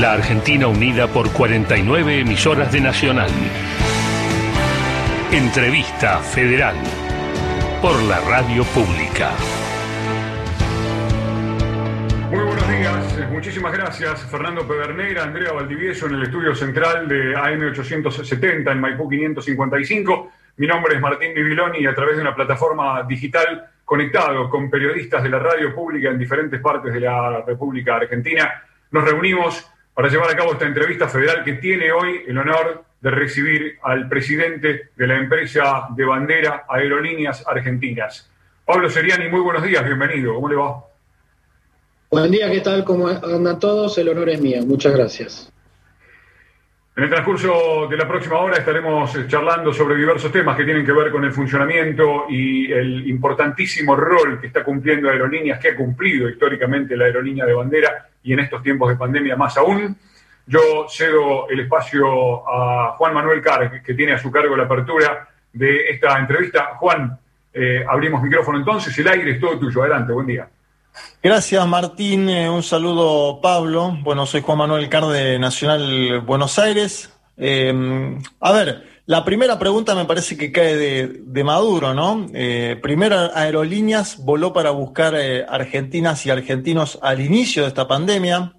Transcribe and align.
La 0.00 0.12
Argentina 0.12 0.68
unida 0.68 1.08
por 1.08 1.32
49 1.32 2.20
emisoras 2.20 2.70
de 2.70 2.80
Nacional. 2.80 3.28
Entrevista 5.32 6.18
Federal 6.18 6.76
por 7.82 8.00
la 8.04 8.20
Radio 8.20 8.62
Pública. 8.66 9.32
Muy 12.30 12.44
buenos 12.44 12.68
días, 12.68 13.30
muchísimas 13.32 13.72
gracias 13.72 14.24
Fernando 14.30 14.68
Pedernera, 14.68 15.24
Andrea 15.24 15.50
Valdivieso 15.50 16.06
en 16.06 16.14
el 16.14 16.22
estudio 16.22 16.54
central 16.54 17.08
de 17.08 17.34
AM870 17.34 18.70
en 18.70 18.80
Maipú 18.80 19.08
555. 19.08 20.30
Mi 20.58 20.68
nombre 20.68 20.94
es 20.94 21.00
Martín 21.00 21.34
Bibiloni 21.34 21.80
y 21.80 21.86
a 21.86 21.94
través 21.96 22.14
de 22.14 22.22
una 22.22 22.36
plataforma 22.36 23.02
digital 23.02 23.68
conectado 23.84 24.48
con 24.48 24.70
periodistas 24.70 25.24
de 25.24 25.28
la 25.30 25.40
radio 25.40 25.74
pública 25.74 26.08
en 26.08 26.20
diferentes 26.20 26.60
partes 26.60 26.94
de 26.94 27.00
la 27.00 27.42
República 27.44 27.96
Argentina, 27.96 28.62
nos 28.92 29.04
reunimos 29.04 29.68
para 29.98 30.10
llevar 30.10 30.30
a 30.30 30.36
cabo 30.36 30.52
esta 30.52 30.64
entrevista 30.64 31.08
federal 31.08 31.42
que 31.42 31.54
tiene 31.54 31.90
hoy 31.90 32.20
el 32.28 32.38
honor 32.38 32.84
de 33.00 33.10
recibir 33.10 33.78
al 33.82 34.08
presidente 34.08 34.90
de 34.94 35.06
la 35.08 35.16
empresa 35.16 35.88
de 35.90 36.04
bandera 36.04 36.66
Aerolíneas 36.68 37.44
Argentinas. 37.44 38.30
Pablo 38.64 38.88
Seriani, 38.88 39.28
muy 39.28 39.40
buenos 39.40 39.64
días, 39.64 39.84
bienvenido, 39.84 40.36
¿cómo 40.36 40.48
le 40.48 40.54
va? 40.54 40.84
Buen 42.12 42.30
día, 42.30 42.48
¿qué 42.48 42.60
tal? 42.60 42.84
¿Cómo 42.84 43.08
andan 43.08 43.58
todos? 43.58 43.98
El 43.98 44.10
honor 44.10 44.28
es 44.28 44.40
mío, 44.40 44.62
muchas 44.64 44.94
gracias. 44.94 45.52
En 46.96 47.02
el 47.02 47.10
transcurso 47.10 47.88
de 47.90 47.96
la 47.96 48.06
próxima 48.06 48.38
hora 48.38 48.56
estaremos 48.56 49.12
eh, 49.16 49.24
charlando 49.26 49.72
sobre 49.72 49.96
diversos 49.96 50.30
temas 50.30 50.56
que 50.56 50.64
tienen 50.64 50.86
que 50.86 50.92
ver 50.92 51.10
con 51.10 51.24
el 51.24 51.32
funcionamiento 51.32 52.26
y 52.28 52.70
el 52.70 53.08
importantísimo 53.08 53.96
rol 53.96 54.40
que 54.40 54.46
está 54.46 54.62
cumpliendo 54.62 55.10
Aerolíneas, 55.10 55.58
que 55.58 55.70
ha 55.70 55.76
cumplido 55.76 56.28
históricamente 56.28 56.96
la 56.96 57.06
aerolínea 57.06 57.44
de 57.44 57.52
bandera 57.52 58.08
y 58.28 58.34
en 58.34 58.40
estos 58.40 58.62
tiempos 58.62 58.90
de 58.90 58.96
pandemia 58.96 59.36
más 59.36 59.56
aún. 59.56 59.96
Yo 60.46 60.86
cedo 60.90 61.48
el 61.48 61.60
espacio 61.60 62.46
a 62.46 62.94
Juan 62.98 63.14
Manuel 63.14 63.40
Carr, 63.40 63.82
que 63.82 63.94
tiene 63.94 64.12
a 64.12 64.18
su 64.18 64.30
cargo 64.30 64.54
la 64.54 64.64
apertura 64.64 65.26
de 65.50 65.88
esta 65.88 66.18
entrevista. 66.18 66.74
Juan, 66.76 67.18
eh, 67.54 67.82
abrimos 67.88 68.22
micrófono 68.22 68.58
entonces, 68.58 68.96
el 68.98 69.08
aire 69.08 69.30
es 69.30 69.40
todo 69.40 69.58
tuyo. 69.58 69.80
Adelante, 69.80 70.12
buen 70.12 70.26
día. 70.26 70.46
Gracias 71.22 71.66
Martín, 71.66 72.28
eh, 72.28 72.50
un 72.50 72.62
saludo 72.62 73.40
Pablo. 73.40 73.96
Bueno, 74.02 74.26
soy 74.26 74.42
Juan 74.42 74.58
Manuel 74.58 74.90
Carde, 74.90 75.38
Nacional 75.38 76.20
Buenos 76.20 76.58
Aires. 76.58 77.10
Eh, 77.38 78.18
a 78.40 78.52
ver, 78.52 78.97
la 79.08 79.24
primera 79.24 79.58
pregunta 79.58 79.96
me 79.96 80.04
parece 80.04 80.36
que 80.36 80.52
cae 80.52 80.76
de, 80.76 81.44
Maduro, 81.44 81.94
¿no? 81.94 82.26
Eh, 82.32 82.78
primero 82.80 83.34
Aerolíneas 83.34 84.18
voló 84.18 84.52
para 84.52 84.70
buscar 84.70 85.16
argentinas 85.48 86.24
y 86.26 86.30
argentinos 86.30 86.98
al 87.02 87.20
inicio 87.20 87.62
de 87.62 87.68
esta 87.68 87.88
pandemia. 87.88 88.54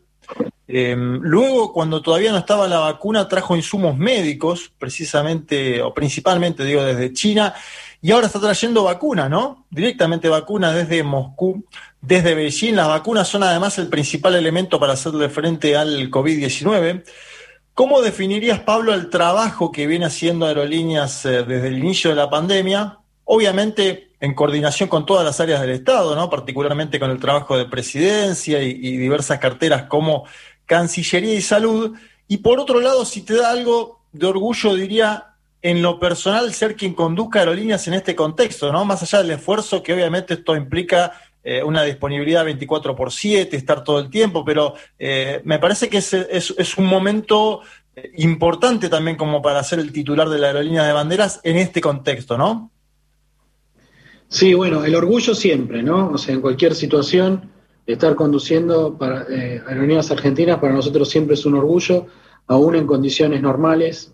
luego, 0.67 1.71
cuando 1.71 2.01
todavía 2.01 2.31
no 2.31 2.39
estaba 2.39 2.67
la 2.67 2.79
vacuna, 2.79 3.27
trajo 3.27 3.55
insumos 3.55 3.95
médicos, 3.97 4.71
precisamente 4.77 5.81
o 5.81 5.93
principalmente, 5.93 6.65
digo, 6.65 6.83
desde 6.83 7.13
China 7.13 7.53
y 8.01 8.11
ahora 8.11 8.27
está 8.27 8.39
trayendo 8.39 8.83
vacunas, 8.83 9.29
¿no? 9.29 9.65
Directamente 9.69 10.29
vacunas 10.29 10.73
desde 10.73 11.03
Moscú, 11.03 11.65
desde 11.99 12.33
Beijing. 12.33 12.75
Las 12.75 12.87
vacunas 12.87 13.27
son 13.27 13.43
además 13.43 13.77
el 13.77 13.87
principal 13.87 14.35
elemento 14.35 14.79
para 14.79 14.93
hacerle 14.93 15.27
frente 15.29 15.75
al 15.75 16.09
COVID-19. 16.09 17.03
¿Cómo 17.79 18.01
definirías, 18.01 18.59
Pablo, 18.59 18.93
el 18.93 19.09
trabajo 19.09 19.71
que 19.71 19.87
viene 19.87 20.05
haciendo 20.05 20.45
Aerolíneas 20.45 21.25
eh, 21.25 21.43
desde 21.43 21.69
el 21.69 21.77
inicio 21.77 22.09
de 22.09 22.17
la 22.17 22.29
pandemia? 22.29 22.97
Obviamente 23.23 24.09
en 24.19 24.35
coordinación 24.35 24.89
con 24.89 25.05
todas 25.05 25.23
las 25.23 25.39
áreas 25.39 25.61
del 25.61 25.69
Estado, 25.69 26.13
¿no? 26.13 26.29
particularmente 26.29 26.99
con 26.99 27.09
el 27.09 27.21
trabajo 27.21 27.57
de 27.57 27.63
presidencia 27.63 28.61
y, 28.61 28.71
y 28.71 28.97
diversas 28.97 29.39
carteras 29.39 29.83
como 29.83 30.25
Cancillería 30.65 31.35
y 31.35 31.41
Salud. 31.41 31.97
Y 32.27 32.39
por 32.39 32.59
otro 32.59 32.81
lado, 32.81 33.05
si 33.05 33.21
te 33.21 33.35
da 33.35 33.49
algo 33.49 34.01
de 34.11 34.27
orgullo, 34.27 34.75
diría, 34.75 35.35
en 35.61 35.81
lo 35.81 36.01
personal 36.01 36.53
ser 36.53 36.75
quien 36.75 36.93
conduzca 36.93 37.39
aerolíneas 37.39 37.87
en 37.87 37.93
este 37.93 38.13
contexto, 38.13 38.73
¿no? 38.73 38.83
Más 38.83 39.03
allá 39.03 39.19
del 39.19 39.31
esfuerzo 39.31 39.81
que 39.81 39.93
obviamente 39.93 40.33
esto 40.33 40.53
implica 40.53 41.13
eh, 41.43 41.63
una 41.63 41.83
disponibilidad 41.83 42.43
24 42.43 42.95
por 42.95 43.11
7, 43.11 43.55
estar 43.55 43.83
todo 43.83 43.99
el 43.99 44.09
tiempo, 44.09 44.43
pero 44.43 44.73
eh, 44.97 45.41
me 45.45 45.59
parece 45.59 45.89
que 45.89 45.97
es, 45.97 46.77
un 46.77 46.85
momento 46.85 47.61
eh, 47.95 48.11
importante 48.17 48.89
también 48.89 49.15
como 49.15 49.41
para 49.41 49.63
ser 49.63 49.79
el 49.79 49.91
titular 49.91 50.29
de 50.29 50.37
la 50.37 50.47
aerolínea 50.47 50.83
de 50.83 50.93
banderas 50.93 51.39
en 51.43 51.57
este 51.57 51.81
contexto, 51.81 52.37
¿no? 52.37 52.71
Sí, 54.27 54.53
bueno, 54.53 54.83
el 54.83 54.93
orgullo 54.95 55.33
siempre, 55.33 55.81
¿no? 55.81 56.11
O 56.11 56.17
sea, 56.17 56.35
en 56.35 56.41
cualquier 56.41 56.75
situación, 56.75 57.49
estar 57.87 58.15
conduciendo 58.15 58.97
para 58.97 59.21
aerolíneas 59.21 60.11
argentinas 60.11 60.59
para 60.59 60.73
nosotros 60.73 61.09
siempre 61.09 61.33
es 61.33 61.45
un 61.45 61.55
orgullo, 61.55 62.05
aún 62.47 62.75
en 62.75 62.85
condiciones 62.85 63.41
normales, 63.41 64.13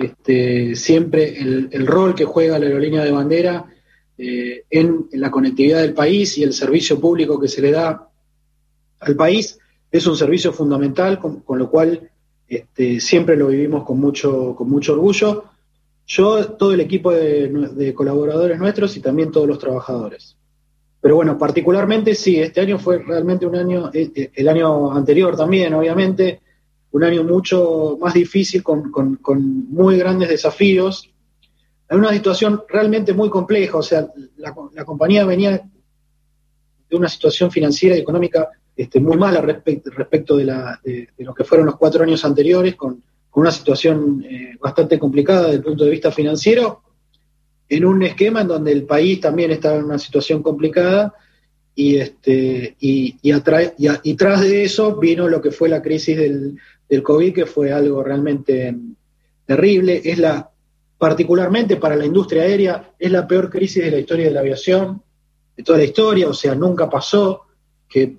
este, 0.00 0.76
siempre 0.76 1.38
el, 1.38 1.86
rol 1.86 2.14
que 2.14 2.24
juega 2.24 2.58
la 2.58 2.66
aerolínea 2.66 3.04
de 3.04 3.12
bandera 3.12 3.66
eh, 4.22 4.64
en, 4.68 5.06
la 5.12 5.30
conectividad 5.30 5.80
del 5.80 5.94
país 5.94 6.36
y 6.36 6.42
el 6.42 6.52
servicio 6.52 7.00
público 7.00 7.40
que 7.40 7.48
se 7.48 7.62
le 7.62 7.70
da 7.70 8.06
al 9.00 9.16
país 9.16 9.58
es 9.90 10.06
un 10.06 10.14
servicio 10.14 10.52
fundamental, 10.52 11.18
con, 11.18 11.58
lo 11.58 11.70
cual 11.70 12.10
este, 12.46 13.00
siempre 13.00 13.34
lo 13.34 13.46
vivimos 13.46 13.82
con 13.82 13.98
mucho, 13.98 14.54
con 14.54 14.68
mucho 14.68 14.92
orgullo. 14.92 15.44
Yo, 16.06 16.48
todo 16.48 16.74
el 16.74 16.80
equipo 16.80 17.12
de, 17.12 17.94
colaboradores 17.94 18.58
nuestros 18.58 18.94
y 18.98 19.00
también 19.00 19.30
todos 19.30 19.48
los 19.48 19.58
trabajadores. 19.58 20.36
Pero 21.00 21.16
bueno, 21.16 21.38
particularmente 21.38 22.14
sí, 22.14 22.38
este 22.38 22.60
año 22.60 22.78
fue 22.78 22.98
realmente 22.98 23.46
un 23.46 23.56
año, 23.56 23.90
eh, 23.94 24.10
eh, 24.14 24.30
el 24.34 24.48
año 24.48 24.92
anterior 24.92 25.34
también, 25.34 25.72
obviamente, 25.72 26.40
un 26.90 27.04
año 27.04 27.24
mucho 27.24 27.96
más 27.98 28.12
difícil, 28.12 28.62
con, 28.62 29.18
muy 29.70 29.96
grandes 29.96 30.28
desafíos, 30.28 31.10
en 31.90 31.98
una 31.98 32.12
situación 32.12 32.62
realmente 32.68 33.12
muy 33.12 33.28
compleja, 33.28 33.76
o 33.76 33.82
sea, 33.82 34.06
la, 34.36 34.84
compañía 34.84 35.24
venía 35.24 35.60
de 36.88 36.96
una 36.96 37.08
situación 37.08 37.50
financiera 37.50 37.96
y 37.96 38.00
económica 38.00 38.48
este, 38.76 39.00
muy 39.00 39.16
mala 39.16 39.40
respecto, 39.40 39.90
respecto 39.90 40.36
de, 40.36 40.44
la, 40.44 40.80
de, 40.84 41.08
lo 41.18 41.34
que 41.34 41.42
fueron 41.42 41.66
los 41.66 41.76
cuatro 41.76 42.04
años 42.04 42.24
anteriores, 42.24 42.76
con, 42.76 43.02
una 43.32 43.52
situación 43.52 44.24
eh, 44.28 44.56
bastante 44.60 44.98
complicada 44.98 45.42
desde 45.42 45.56
el 45.56 45.62
punto 45.62 45.84
de 45.84 45.90
vista 45.90 46.10
financiero, 46.10 46.82
en 47.68 47.84
un 47.84 48.02
esquema 48.02 48.40
en 48.40 48.48
donde 48.48 48.72
el 48.72 48.84
país 48.84 49.20
también 49.20 49.52
estaba 49.52 49.76
en 49.76 49.84
una 49.84 50.00
situación 50.00 50.42
complicada 50.42 51.14
y, 51.76 51.96
este, 51.96 52.76
y, 52.80 53.16
y, 53.22 54.14
tras 54.14 54.40
de 54.40 54.64
eso 54.64 54.96
vino 54.96 55.28
lo 55.28 55.40
que 55.40 55.52
fue 55.52 55.68
la 55.68 55.80
crisis 55.80 56.16
del 56.16 57.02
COVID, 57.04 57.32
que 57.32 57.46
fue 57.46 57.72
algo 57.72 58.02
realmente 58.02 58.76
terrible. 59.46 60.02
Es 60.04 60.18
la, 60.18 60.49
particularmente 61.00 61.76
para 61.76 61.96
la 61.96 62.04
industria 62.04 62.42
aérea, 62.42 62.92
es 62.98 63.10
la 63.10 63.26
peor 63.26 63.48
crisis 63.48 63.82
de 63.82 63.90
la 63.90 63.98
historia 63.98 64.26
de 64.26 64.32
la 64.32 64.40
aviación, 64.40 65.02
de 65.56 65.62
toda 65.62 65.78
la 65.78 65.84
historia, 65.84 66.28
o 66.28 66.34
sea, 66.34 66.54
nunca 66.54 66.90
pasó 66.90 67.46
que, 67.88 68.14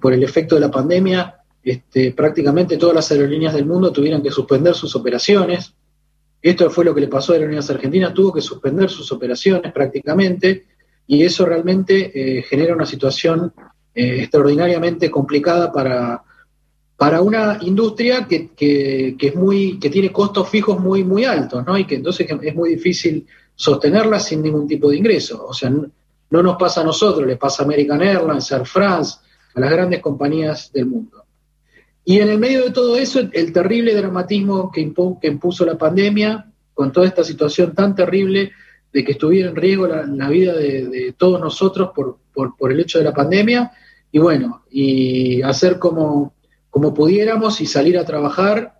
por 0.00 0.14
el 0.14 0.22
efecto 0.22 0.54
de 0.54 0.62
la 0.62 0.70
pandemia 0.70 1.42
este, 1.62 2.12
prácticamente 2.12 2.78
todas 2.78 2.94
las 2.94 3.12
aerolíneas 3.12 3.52
del 3.52 3.66
mundo 3.66 3.92
tuvieran 3.92 4.22
que 4.22 4.30
suspender 4.30 4.74
sus 4.74 4.96
operaciones. 4.96 5.74
Esto 6.40 6.70
fue 6.70 6.86
lo 6.86 6.94
que 6.94 7.02
le 7.02 7.08
pasó 7.08 7.32
a 7.32 7.36
Aerolíneas 7.36 7.68
Argentinas, 7.68 8.14
tuvo 8.14 8.32
que 8.32 8.40
suspender 8.40 8.88
sus 8.88 9.12
operaciones 9.12 9.70
prácticamente, 9.70 10.64
y 11.06 11.22
eso 11.22 11.44
realmente 11.44 12.38
eh, 12.38 12.42
genera 12.44 12.74
una 12.74 12.86
situación 12.86 13.52
eh, 13.94 14.22
extraordinariamente 14.22 15.10
complicada 15.10 15.70
para, 15.70 16.22
para 16.98 17.22
una 17.22 17.58
industria 17.62 18.26
que, 18.26 18.50
que 18.56 19.90
tiene 19.90 20.10
costos 20.10 20.48
fijos 20.48 20.80
muy, 20.80 21.04
muy 21.04 21.24
altos, 21.24 21.64
¿no? 21.64 21.78
Y 21.78 21.86
que 21.86 21.94
entonces 21.94 22.26
es 22.42 22.54
muy 22.56 22.70
difícil 22.70 23.24
sostenerla 23.54 24.18
sin 24.18 24.42
ningún 24.42 24.66
tipo 24.66 24.90
de 24.90 24.96
ingreso. 24.96 25.46
O 25.46 25.54
sea, 25.54 25.70
no, 25.70 26.42
nos 26.42 26.56
pasa 26.56 26.80
a 26.80 26.84
nosotros, 26.84 27.24
le 27.24 27.36
pasa 27.36 27.62
a 27.62 27.66
American 27.66 28.02
Airlines, 28.02 28.50
Air 28.50 28.66
France, 28.66 29.18
a 29.54 29.60
las 29.60 29.70
grandes 29.70 30.00
compañías 30.00 30.72
del 30.72 30.86
mundo. 30.86 31.22
Y 32.04 32.18
en 32.18 32.30
el 32.30 32.38
medio 32.40 32.64
de 32.64 32.72
todo 32.72 32.96
eso, 32.96 33.20
el 33.20 33.52
terrible 33.52 33.94
dramatismo 33.94 34.68
que, 34.72 34.80
impuso 34.80 35.64
la 35.64 35.78
pandemia, 35.78 36.50
con 36.74 36.90
toda 36.90 37.06
esta 37.06 37.22
situación 37.22 37.76
tan 37.76 37.94
terrible 37.94 38.50
de 38.92 39.04
que 39.04 39.12
estuviera 39.12 39.50
en 39.50 39.54
riesgo 39.54 39.86
la, 39.86 40.28
vida 40.28 40.52
de, 40.52 41.14
todos 41.16 41.40
nosotros 41.40 41.90
por, 41.94 42.18
por 42.56 42.72
el 42.72 42.80
hecho 42.80 42.98
de 42.98 43.04
la 43.04 43.14
pandemia, 43.14 43.70
y 44.10 44.18
bueno, 44.18 44.62
y 44.68 45.42
hacer 45.42 45.78
como 45.78 46.32
como 46.78 46.94
pudiéramos 46.94 47.60
y 47.60 47.66
salir 47.66 47.98
a 47.98 48.04
trabajar, 48.04 48.78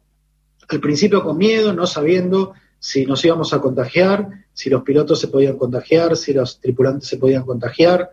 al 0.68 0.78
principio 0.78 1.20
con 1.24 1.36
miedo, 1.36 1.72
no 1.72 1.84
sabiendo 1.84 2.52
si 2.78 3.04
nos 3.04 3.24
íbamos 3.24 3.52
a 3.52 3.60
contagiar, 3.60 4.28
si 4.52 4.70
los 4.70 4.84
pilotos 4.84 5.18
se 5.18 5.26
podían 5.26 5.58
contagiar, 5.58 6.16
si 6.16 6.32
los 6.32 6.60
tripulantes 6.60 7.08
se 7.08 7.16
podían 7.16 7.42
contagiar, 7.42 8.08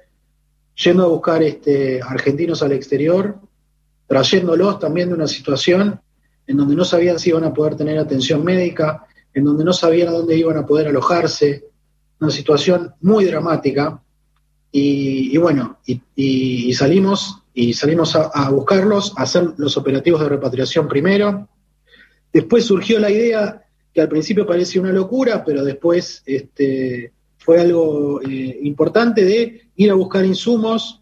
yendo 0.84 1.04
a 1.04 1.08
buscar 1.08 1.44
este, 1.44 2.02
argentinos 2.02 2.64
al 2.64 2.72
exterior, 2.72 3.40
trayéndolos 4.08 4.80
también 4.80 5.10
de 5.10 5.14
una 5.14 5.28
situación 5.28 6.02
en 6.48 6.58
donde 6.58 6.76
no 6.76 6.84
sabían 6.84 7.20
si 7.20 7.30
iban 7.30 7.44
a 7.44 7.54
poder 7.54 7.76
tener 7.76 8.00
atención 8.00 8.44
médica, 8.44 9.06
en 9.36 9.44
donde 9.44 9.64
no 9.64 9.72
sabían 9.72 10.08
a 10.08 10.14
dónde 10.14 10.36
iban 10.36 10.58
a 10.58 10.66
poder 10.66 10.88
alojarse, 10.88 11.66
una 12.20 12.32
situación 12.32 12.96
muy 13.02 13.26
dramática. 13.26 14.02
Y, 14.72 15.38
bueno, 15.38 15.78
y 15.86 16.74
salimos 16.74 17.45
y 17.58 17.74
salimos 17.74 18.16
a, 18.18 18.50
buscarlos, 18.50 19.14
a 19.18 19.24
hacer 19.24 19.54
los 19.56 19.78
operativos 19.78 20.20
de 20.20 20.28
repatriación 20.28 20.90
primero. 20.90 21.48
Después 22.32 22.66
surgió 22.66 23.00
la 23.00 23.10
idea, 23.10 23.64
que 23.94 24.02
al 24.02 24.10
principio 24.10 24.46
parecía 24.46 24.82
una 24.82 24.92
locura, 24.92 25.42
pero 25.46 25.64
después 25.64 26.22
este, 26.26 27.14
fue 27.38 27.62
algo 27.62 28.22
eh, 28.22 28.60
importante 28.64 29.24
de 29.24 29.70
ir 29.78 29.90
a 29.90 29.94
buscar 29.94 30.26
insumos 30.26 31.02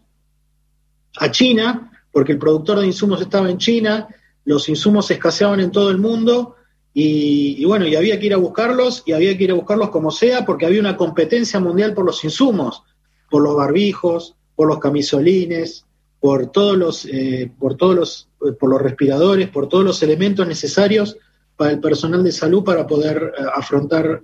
a 1.16 1.28
China, 1.32 1.90
porque 2.12 2.32
el 2.32 2.38
productor 2.38 2.78
de 2.78 2.86
insumos 2.86 3.20
estaba 3.20 3.50
en 3.50 3.58
China, 3.58 4.06
los 4.44 4.68
insumos 4.68 5.10
escaseaban 5.10 5.58
en 5.58 5.72
todo 5.72 5.90
el 5.90 5.98
mundo 5.98 6.54
y, 6.92 7.64
bueno, 7.64 7.88
y 7.88 7.96
había 7.96 8.20
que 8.20 8.26
ir 8.26 8.34
a 8.34 8.36
buscarlos 8.36 9.02
y 9.04 9.12
había 9.12 9.36
que 9.36 9.42
ir 9.42 9.50
a 9.50 9.54
buscarlos 9.54 9.90
como 9.90 10.12
sea 10.12 10.44
porque 10.44 10.66
había 10.66 10.78
una 10.78 10.96
competencia 10.96 11.58
mundial 11.58 11.94
por 11.94 12.04
los 12.04 12.22
insumos, 12.22 12.84
por 13.28 13.42
los 13.42 13.56
barbijos, 13.56 14.36
por 14.54 14.68
los 14.68 14.78
camisolines, 14.78 15.84
por 16.24 16.50
todos 16.50 16.74
los, 16.74 17.04
eh, 17.04 17.52
por 17.58 17.76
todos 17.76 17.94
los, 17.94 18.28
eh, 18.46 18.52
por 18.52 18.70
los 18.70 18.80
respiradores, 18.80 19.50
por 19.50 19.68
todos 19.68 19.84
los 19.84 20.02
elementos 20.02 20.48
necesarios 20.48 21.18
para 21.54 21.72
el 21.72 21.80
personal 21.80 22.24
de 22.24 22.32
salud 22.32 22.64
para 22.64 22.86
poder 22.86 23.34
eh, 23.36 23.42
afrontar 23.54 24.22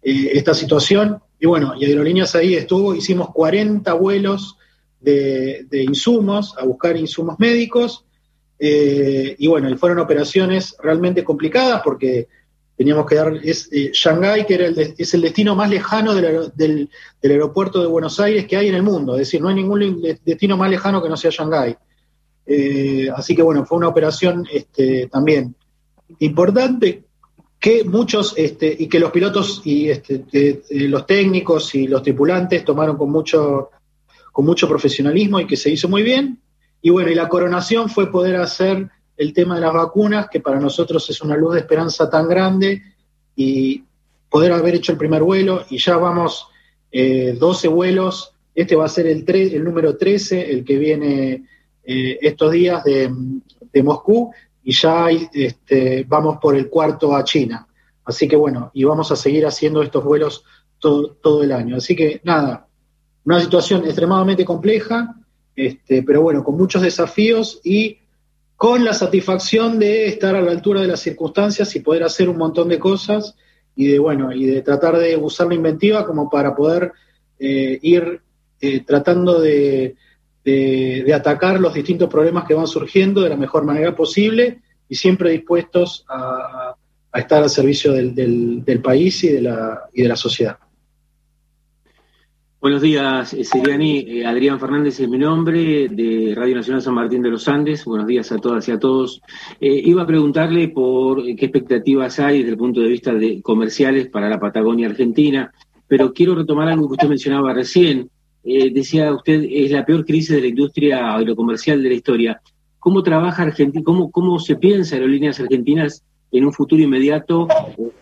esta 0.00 0.54
situación. 0.54 1.20
Y 1.38 1.44
bueno, 1.44 1.74
y 1.78 1.84
Aerolíneas 1.84 2.34
ahí 2.36 2.54
estuvo, 2.54 2.94
hicimos 2.94 3.32
40 3.34 3.92
vuelos 3.92 4.56
de, 4.98 5.66
de 5.68 5.84
insumos, 5.84 6.56
a 6.56 6.64
buscar 6.64 6.96
insumos 6.96 7.38
médicos, 7.38 8.06
eh, 8.58 9.36
y 9.38 9.46
bueno, 9.46 9.68
y 9.68 9.74
fueron 9.74 9.98
operaciones 9.98 10.74
realmente 10.82 11.22
complicadas 11.22 11.82
porque 11.82 12.28
teníamos 12.76 13.06
que 13.06 13.14
dar, 13.14 13.34
es 13.42 13.68
eh, 13.72 13.90
Shanghái, 13.92 14.46
que 14.46 14.54
era 14.54 14.66
el 14.66 14.94
es 14.96 15.14
el 15.14 15.20
destino 15.20 15.54
más 15.54 15.70
lejano 15.70 16.14
del, 16.14 16.52
del, 16.54 16.88
aeropuerto 17.22 17.80
de 17.80 17.86
Buenos 17.86 18.18
Aires 18.20 18.46
que 18.46 18.56
hay 18.56 18.68
en 18.68 18.74
el 18.74 18.82
mundo, 18.82 19.14
es 19.14 19.20
decir, 19.20 19.40
no 19.40 19.48
hay 19.48 19.54
ningún 19.54 20.02
destino 20.24 20.56
más 20.56 20.70
lejano 20.70 21.02
que 21.02 21.08
no 21.08 21.16
sea 21.16 21.30
Shanghái. 21.30 21.76
Eh, 22.44 23.08
así 23.14 23.36
que 23.36 23.42
bueno, 23.42 23.64
fue 23.64 23.78
una 23.78 23.88
operación 23.88 24.46
este, 24.52 25.06
también 25.06 25.54
importante 26.18 27.04
que 27.58 27.84
muchos 27.84 28.34
este, 28.36 28.74
y 28.76 28.88
que 28.88 28.98
los 28.98 29.12
pilotos 29.12 29.62
y 29.64 29.88
este, 29.88 30.62
los 30.70 31.06
técnicos 31.06 31.74
y 31.76 31.86
los 31.86 32.02
tripulantes 32.02 32.64
tomaron 32.64 32.96
con 32.96 33.10
mucho 33.10 33.70
con 34.32 34.44
mucho 34.44 34.68
profesionalismo 34.68 35.38
y 35.38 35.46
que 35.46 35.56
se 35.56 35.70
hizo 35.70 35.88
muy 35.88 36.02
bien 36.02 36.40
y 36.80 36.90
bueno, 36.90 37.10
y 37.10 37.14
la 37.14 37.28
coronación 37.28 37.88
fue 37.88 38.10
poder 38.10 38.36
hacer 38.36 38.90
el 39.16 39.32
tema 39.32 39.56
de 39.56 39.60
las 39.60 39.72
vacunas, 39.72 40.28
que 40.30 40.40
para 40.40 40.58
nosotros 40.58 41.08
es 41.10 41.20
una 41.20 41.36
luz 41.36 41.54
de 41.54 41.60
esperanza 41.60 42.08
tan 42.08 42.28
grande, 42.28 42.82
y 43.36 43.84
poder 44.28 44.52
haber 44.52 44.76
hecho 44.76 44.92
el 44.92 44.98
primer 44.98 45.22
vuelo, 45.22 45.64
y 45.70 45.78
ya 45.78 45.96
vamos 45.96 46.48
12 46.92 47.66
eh, 47.66 47.70
vuelos, 47.70 48.34
este 48.54 48.76
va 48.76 48.84
a 48.84 48.88
ser 48.88 49.06
el, 49.06 49.24
el 49.28 49.64
número 49.64 49.96
13, 49.96 50.52
el 50.52 50.64
que 50.64 50.78
viene 50.78 51.44
eh, 51.84 52.18
estos 52.20 52.52
días 52.52 52.84
de, 52.84 53.10
Moscú, 53.82 54.32
y 54.62 54.72
ya 54.72 55.08
este, 55.10 56.04
vamos 56.06 56.38
por 56.40 56.54
el 56.54 56.68
cuarto 56.68 57.16
a 57.16 57.24
China. 57.24 57.66
Así 58.04 58.28
que 58.28 58.36
bueno, 58.36 58.70
y 58.74 58.84
vamos 58.84 59.10
a 59.10 59.16
seguir 59.16 59.46
haciendo 59.46 59.82
estos 59.82 60.04
vuelos 60.04 60.44
todo, 60.78 61.16
todo 61.22 61.42
el 61.42 61.52
año. 61.52 61.76
Así 61.76 61.96
que 61.96 62.20
nada, 62.24 62.66
una 63.24 63.40
situación 63.40 63.84
extremadamente 63.84 64.44
compleja, 64.44 65.14
este, 65.54 66.02
pero 66.02 66.22
bueno, 66.22 66.42
con 66.42 66.56
muchos 66.56 66.82
desafíos 66.82 67.60
y 67.64 67.98
con 68.62 68.84
la 68.84 68.94
satisfacción 68.94 69.80
de 69.80 70.06
estar 70.06 70.36
a 70.36 70.40
la 70.40 70.52
altura 70.52 70.82
de 70.82 70.86
las 70.86 71.00
circunstancias 71.00 71.74
y 71.74 71.80
poder 71.80 72.04
hacer 72.04 72.28
un 72.28 72.36
montón 72.36 72.68
de 72.68 72.78
cosas 72.78 73.34
y 73.74 73.88
de 73.88 73.98
bueno 73.98 74.30
y 74.30 74.46
de 74.46 74.62
tratar 74.62 74.98
de 74.98 75.16
usar 75.16 75.48
la 75.48 75.56
inventiva 75.56 76.06
como 76.06 76.30
para 76.30 76.54
poder 76.54 76.92
eh, 77.40 77.80
ir 77.82 78.20
eh, 78.60 78.84
tratando 78.84 79.40
de, 79.40 79.96
atacar 81.12 81.58
los 81.58 81.74
distintos 81.74 82.08
problemas 82.08 82.44
que 82.44 82.54
van 82.54 82.68
surgiendo 82.68 83.22
de 83.22 83.30
la 83.30 83.36
mejor 83.36 83.64
manera 83.64 83.96
posible 83.96 84.60
y 84.88 84.94
siempre 84.94 85.32
dispuestos 85.32 86.04
a, 86.08 86.76
estar 87.14 87.42
al 87.42 87.50
servicio 87.50 87.92
del, 87.92 88.14
del, 88.64 88.80
país 88.80 89.24
y 89.24 89.30
de 89.30 89.42
la, 89.42 89.90
y 89.92 90.02
de 90.02 90.08
la 90.08 90.16
sociedad. 90.16 90.56
Buenos 92.62 92.80
días, 92.80 93.34
eh, 93.34 93.42
Seriani. 93.42 94.04
Eh, 94.06 94.24
Adrián 94.24 94.60
Fernández 94.60 95.00
es 95.00 95.08
mi 95.08 95.18
nombre, 95.18 95.88
de 95.88 96.32
Radio 96.32 96.54
Nacional 96.54 96.80
San 96.80 96.94
Martín 96.94 97.20
de 97.20 97.28
los 97.28 97.48
Andes. 97.48 97.84
Buenos 97.84 98.06
días 98.06 98.30
a 98.30 98.38
todas 98.38 98.68
y 98.68 98.70
a 98.70 98.78
todos. 98.78 99.20
Eh, 99.60 99.82
iba 99.84 100.02
a 100.02 100.06
preguntarle 100.06 100.68
por 100.68 101.24
qué 101.24 101.46
expectativas 101.46 102.20
hay 102.20 102.38
desde 102.38 102.52
el 102.52 102.56
punto 102.56 102.80
de 102.80 102.86
vista 102.86 103.14
de 103.14 103.42
comerciales 103.42 104.06
para 104.10 104.28
la 104.28 104.38
Patagonia 104.38 104.86
Argentina, 104.86 105.52
pero 105.88 106.12
quiero 106.12 106.36
retomar 106.36 106.68
algo 106.68 106.86
que 106.86 106.92
usted 106.92 107.08
mencionaba 107.08 107.52
recién. 107.52 108.08
decía 108.44 109.12
usted, 109.12 109.42
es 109.42 109.72
la 109.72 109.84
peor 109.84 110.04
crisis 110.04 110.36
de 110.36 110.42
la 110.42 110.46
industria 110.46 111.16
aerocomercial 111.16 111.82
de 111.82 111.88
la 111.88 111.94
historia. 111.96 112.40
¿Cómo 112.78 113.02
trabaja 113.02 113.42
Argentina, 113.42 113.82
cómo, 113.84 114.12
cómo 114.12 114.38
se 114.38 114.54
piensa 114.54 114.94
Aerolíneas 114.94 115.40
Argentinas 115.40 116.04
en 116.30 116.44
un 116.44 116.52
futuro 116.52 116.80
inmediato, 116.80 117.48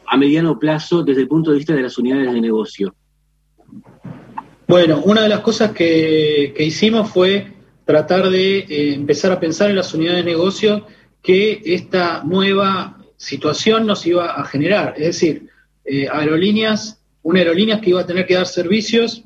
a 0.07 0.17
mediano 0.19 0.59
plazo, 0.59 1.03
desde 1.03 1.23
el 1.23 1.29
punto 1.29 1.51
de 1.51 1.57
vista 1.57 1.75
de 1.75 1.81
las 1.81 1.97
unidades 1.97 2.31
de 2.35 2.43
negocio? 2.43 2.95
Bueno, 4.71 5.03
una 5.05 5.23
de 5.23 5.29
las 5.29 5.41
cosas 5.41 5.73
que, 5.73 6.55
hicimos 6.57 7.11
fue 7.11 7.55
tratar 7.85 8.31
de 8.31 8.59
eh, 8.59 8.95
empezar 8.95 9.33
a 9.33 9.41
pensar 9.41 9.69
en 9.69 9.75
las 9.75 9.93
unidades 9.95 10.25
de 10.25 10.31
negocio 10.31 10.87
que 11.21 11.61
esta 11.65 12.23
nueva 12.23 12.97
situación 13.17 13.85
nos 13.85 14.07
iba 14.07 14.31
a 14.41 14.45
generar. 14.45 14.95
Es 14.97 15.07
decir, 15.07 15.51
eh, 15.85 16.07
aerolíneas, 16.09 17.03
una 17.23 17.41
aerolínea 17.41 17.81
que 17.81 17.91
iba 17.91 18.03
a 18.03 18.07
tener 18.07 18.27
que 18.27 18.35
dar 18.35 18.47
servicios 18.47 19.25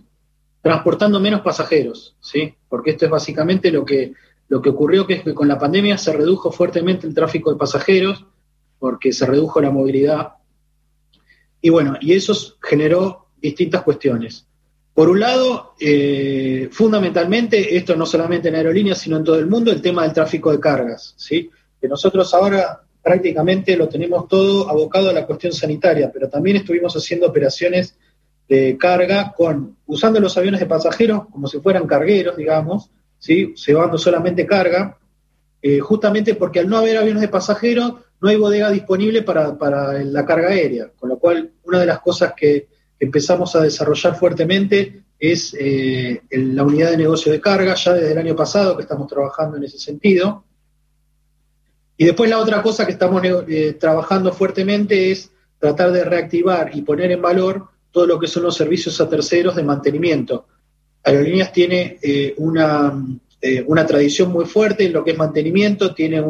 transportando 0.62 1.20
menos 1.20 1.43
pasajeros, 1.43 2.17
¿sí? 2.23 2.55
Porque 2.67 2.93
esto 2.93 3.05
es 3.05 3.11
básicamente 3.11 3.70
lo 3.70 3.85
que, 3.85 4.14
lo 4.49 4.62
que 4.62 4.70
ocurrió, 4.70 5.06
que 5.06 5.12
es 5.17 5.25
que 5.25 5.35
con 5.35 5.46
la 5.46 5.58
pandemia 5.58 5.99
se 5.99 6.14
redujo 6.14 6.52
fuertemente 6.52 7.06
el 7.06 7.12
tráfico 7.12 7.52
de 7.52 7.58
pasajeros, 7.58 8.25
porque 8.79 9.12
se 9.12 9.26
redujo 9.26 9.61
la 9.61 9.70
movilidad. 9.70 10.37
Y 11.61 11.69
bueno, 11.69 11.99
y 12.00 12.14
eso 12.14 12.32
generó 12.62 13.26
distintas 13.43 13.82
cuestiones. 13.82 14.46
Por 14.94 15.08
un 15.11 15.19
lado, 15.19 15.75
eh, 15.81 16.69
fundamentalmente, 16.70 17.76
esto 17.76 17.96
no 17.96 18.06
solamente 18.06 18.49
en 18.49 18.55
aerolíneas, 18.55 18.99
sino 18.99 19.17
en 19.17 19.25
todo 19.25 19.41
el 19.41 19.49
mundo, 19.49 19.73
el 19.73 19.82
tema 19.82 20.05
del 20.05 20.12
tráfico 20.12 20.52
de 20.52 20.61
cargas, 20.61 21.14
¿sí? 21.17 21.50
que 21.81 21.88
nosotros 21.88 22.32
ahora 22.32 22.81
prácticamente 23.02 23.76
lo 23.76 23.88
tenemos 23.88 24.29
todo 24.29 24.69
abocado 24.70 25.11
a 25.11 25.12
la 25.12 25.26
cuestión 25.26 25.52
sanitaria, 25.52 26.12
pero 26.12 26.29
también 26.29 26.58
estuvimos 26.58 26.94
haciendo 26.94 27.26
operaciones 27.26 27.96
de 28.49 28.79
carga 28.79 29.35
con 29.37 29.76
usando 29.87 30.20
los 30.20 30.38
aviones 30.38 30.61
de 30.61 30.67
pasajeros 30.67 31.26
como 31.29 31.49
si 31.49 31.58
fueran 31.58 31.88
cargueros, 31.88 32.37
digamos, 32.37 32.88
¿sí? 33.19 33.52
llevando 33.67 33.99
solamente 33.99 34.46
carga, 34.46 34.96
eh, 35.61 35.81
justamente 35.81 36.37
porque 36.37 36.61
al 36.61 36.69
no 36.69 36.79
haber 36.79 36.99
aviones 36.99 37.23
de 37.23 37.29
pasajeros 37.29 37.94
no 38.20 38.29
hay 38.29 38.37
bodega 38.37 38.70
disponible 38.70 39.22
para, 39.22 39.58
para 39.58 39.93
la 40.05 40.24
carga 40.24 40.51
aérea, 40.51 40.93
con 40.96 41.08
lo 41.08 41.19
cual 41.19 41.51
una 41.65 41.81
de 41.81 41.86
las 41.86 41.98
cosas 41.98 42.32
que 42.36 42.69
empezamos 43.05 43.55
a 43.56 43.63
desarrollar 43.63 44.17
fuertemente 44.17 45.05
es 45.19 45.56
eh, 45.58 46.23
la 46.31 46.65
unidad 46.65 46.91
de 46.91 46.99
negocio 46.99 47.32
de 47.32 47.41
carga, 47.41 47.75
ya 47.75 47.94
desde 47.94 48.13
el 48.13 48.19
año 48.19 48.37
pasado 48.37 48.77
que 48.77 48.82
estamos 48.82 49.08
trabajando 49.08 49.56
en 49.56 49.65
ese 49.65 49.79
sentido. 49.79 50.44
Y 51.96 52.05
después 52.06 52.29
la 52.29 52.39
otra 52.39 52.61
cosa 52.63 52.84
que 52.84 52.93
estamos 52.93 53.23
eh, 53.25 53.77
trabajando 53.79 54.32
fuertemente 54.32 55.13
es 55.13 55.31
tratar 55.58 55.93
de 55.93 56.05
reactivar 56.05 56.70
y 56.75 56.82
poner 56.82 57.13
en 57.13 57.23
valor 57.23 57.69
todo 57.91 58.06
lo 58.06 58.19
que 58.19 58.27
son 58.27 58.43
los 58.43 58.56
servicios 58.56 59.01
a 59.01 59.08
terceros 59.08 59.55
de 59.55 59.63
mantenimiento. 59.63 60.46
Aerolíneas 61.05 61.53
tiene 61.53 61.99
eh, 62.03 62.34
una, 62.39 62.93
una, 63.67 63.87
tradición 63.87 64.32
muy 64.32 64.46
fuerte 64.46 64.87
en 64.87 64.93
lo 64.93 65.05
que 65.05 65.13
es 65.13 65.19
mantenimiento, 65.19 65.94
tiene 65.94 66.23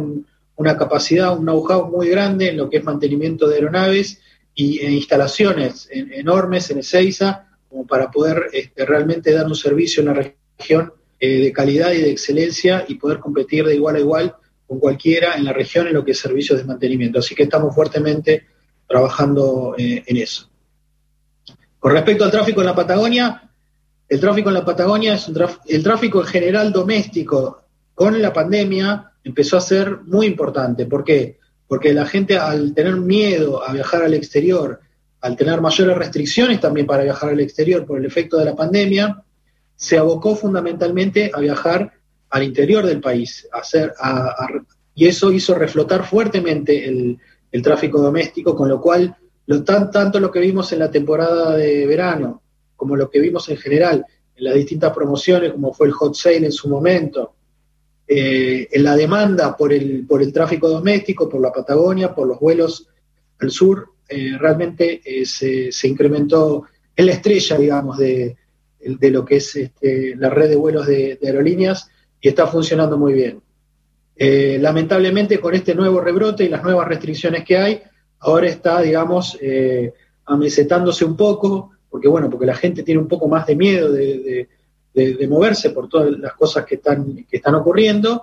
una 0.57 0.77
capacidad, 0.77 1.37
un 1.37 1.45
know-how 1.45 1.91
muy 1.91 2.09
grande 2.09 2.51
en 2.51 2.59
lo 2.59 2.69
que 2.69 2.79
es 2.79 2.85
mantenimiento 2.85 3.49
de 3.49 3.55
aeronaves 3.55 4.21
y 4.55 4.79
e 4.79 4.91
instalaciones 4.91 5.89
enormes 5.91 6.71
en 6.71 6.79
Ezeiza 6.79 7.49
como 7.69 7.87
para 7.87 8.11
poder 8.11 8.51
este, 8.53 8.87
realmente 8.87 9.33
dar 9.33 9.47
un 9.47 9.57
servicio 9.57 10.01
en 10.01 10.07
la 10.07 10.33
región 10.59 10.93
eh, 11.19 11.41
de 11.41 11.53
calidad 11.53 11.93
y 11.93 12.03
de 12.03 12.11
excelencia 12.11 12.85
y 12.87 12.95
poder 12.95 13.19
competir 13.19 13.65
de 13.65 13.75
igual 13.75 13.97
a 13.97 14.01
igual 14.01 14.37
con 14.67 14.79
cualquiera 14.79 15.35
en 15.35 15.45
la 15.45 15.53
región 15.53 15.87
en 15.87 15.95
lo 15.95 16.05
que 16.05 16.13
es 16.13 16.19
servicios 16.19 16.59
de 16.59 16.65
mantenimiento. 16.65 17.19
Así 17.19 17.35
que 17.35 17.45
estamos 17.45 17.75
fuertemente 17.75 18.47
trabajando 18.87 19.75
eh, 19.77 20.03
en 20.07 20.17
eso. 20.17 20.49
Con 21.79 21.93
respecto 21.93 22.25
al 22.25 22.31
tráfico 22.31 22.61
en 22.61 22.67
la 22.67 22.75
Patagonia, 22.75 23.51
el 24.09 24.21
tráfico 24.21 24.49
en 24.51 24.55
la 24.55 24.65
Patagonia 24.65 25.15
es 25.15 25.29
un 25.29 25.45
el 25.67 25.83
tráfico 25.83 26.21
en 26.21 26.27
general 26.27 26.73
doméstico 26.73 27.63
con 27.95 28.21
la 28.21 28.33
pandemia 28.33 29.13
empezó 29.23 29.57
a 29.57 29.61
ser 29.61 30.01
muy 30.05 30.27
importante. 30.27 30.87
¿Por 30.87 31.05
qué? 31.05 31.39
Porque 31.67 31.93
la 31.93 32.07
gente 32.07 32.37
al 32.37 32.75
tener 32.75 32.97
miedo 32.97 33.67
a 33.67 33.73
viajar 33.73 34.03
al 34.03 34.15
exterior, 34.15 34.81
al 35.21 35.37
tener 35.37 35.61
mayores 35.61 35.97
restricciones 35.97 36.61
también 36.61 36.87
para 36.87 37.05
viajar 37.05 37.31
al 37.31 37.41
exterior 37.41 37.87
por 37.87 37.99
el 37.99 38.05
efecto 38.05 38.37
de 38.37 38.45
la 38.45 38.55
pandemia, 38.55 39.23
se 39.77 39.99
abocó 39.99 40.37
fundamentalmente 40.37 41.31
a 41.33 41.41
viajar 41.41 41.93
al 42.31 42.43
interior 42.43 42.85
del 42.85 43.01
país, 43.01 43.49
a 43.53 43.59
hacer, 43.59 43.93
y 44.95 45.07
eso 45.07 45.33
hizo 45.33 45.55
reflotar 45.55 46.05
fuertemente 46.05 46.87
el, 46.89 47.19
tráfico 47.63 48.01
doméstico, 48.01 48.57
con 48.57 48.69
lo 48.69 48.81
cual 48.81 49.17
lo, 49.47 49.63
tanto 49.63 50.19
lo 50.19 50.31
que 50.31 50.41
vimos 50.41 50.73
en 50.73 50.81
la 50.81 50.91
temporada 50.91 51.57
de 51.57 51.87
verano 51.87 52.43
como 52.75 52.97
lo 52.97 53.09
que 53.09 53.21
vimos 53.21 53.49
en 53.49 53.57
general 53.57 54.05
en 54.37 54.45
las 54.45 54.55
distintas 54.55 54.93
promociones, 54.93 55.53
como 55.53 55.73
fue 55.73 55.87
el 55.87 55.93
hot 55.93 56.15
sale 56.15 56.47
en 56.47 56.53
su 56.53 56.69
momento, 56.69 57.35
eh, 58.07 58.69
en 58.71 58.85
la 58.85 58.97
demanda 58.97 59.57
por 59.57 59.73
el, 59.73 60.07
por 60.07 60.23
el 60.23 60.33
tráfico 60.33 60.69
doméstico, 60.69 61.29
por 61.29 61.41
la 61.41 61.53
Patagonia, 61.53 62.15
por 62.15 62.29
los 62.29 62.39
vuelos 62.39 62.89
al 63.41 63.51
sur, 63.51 63.89
eh, 64.09 64.37
realmente 64.39 65.01
se, 65.25 65.73
se, 65.73 65.89
incrementó 65.89 66.65
en 66.95 67.07
la 67.07 67.13
estrella, 67.13 67.57
digamos, 67.57 67.97
de, 67.97 68.37
de 68.79 69.11
lo 69.11 69.25
que 69.25 69.37
es 69.37 69.57
este, 69.57 70.15
la 70.17 70.29
red 70.29 70.51
de 70.51 70.57
vuelos 70.57 70.87
de, 70.87 71.19
aerolíneas 71.23 71.91
y 72.21 72.29
está 72.29 72.47
funcionando 72.47 72.99
muy 72.99 73.15
bien. 73.15 73.41
lamentablemente 74.17 75.41
con 75.41 75.55
este 75.55 75.75
nuevo 75.75 76.01
rebrote 76.01 76.45
y 76.45 76.49
las 76.49 76.63
nuevas 76.63 76.87
restricciones 76.87 77.45
que 77.45 77.57
hay, 77.57 77.83
ahora 78.21 78.49
está, 78.49 78.83
digamos, 78.83 79.39
amesetándose 80.27 81.05
un 81.05 81.17
poco, 81.17 81.71
porque 81.91 82.09
bueno, 82.09 82.29
porque 82.29 82.47
la 82.47 82.55
gente 82.55 82.83
tiene 82.83 83.01
un 83.01 83.09
poco 83.09 83.29
más 83.29 83.47
de 83.47 83.57
miedo 83.57 83.91
de, 83.93 84.49
moverse 85.29 85.71
por 85.71 85.89
todas 85.89 86.11
las 86.19 86.35
cosas 86.35 86.65
que 86.65 86.77
están, 86.77 87.25
que 87.29 87.37
están 87.37 87.55
ocurriendo, 87.57 88.23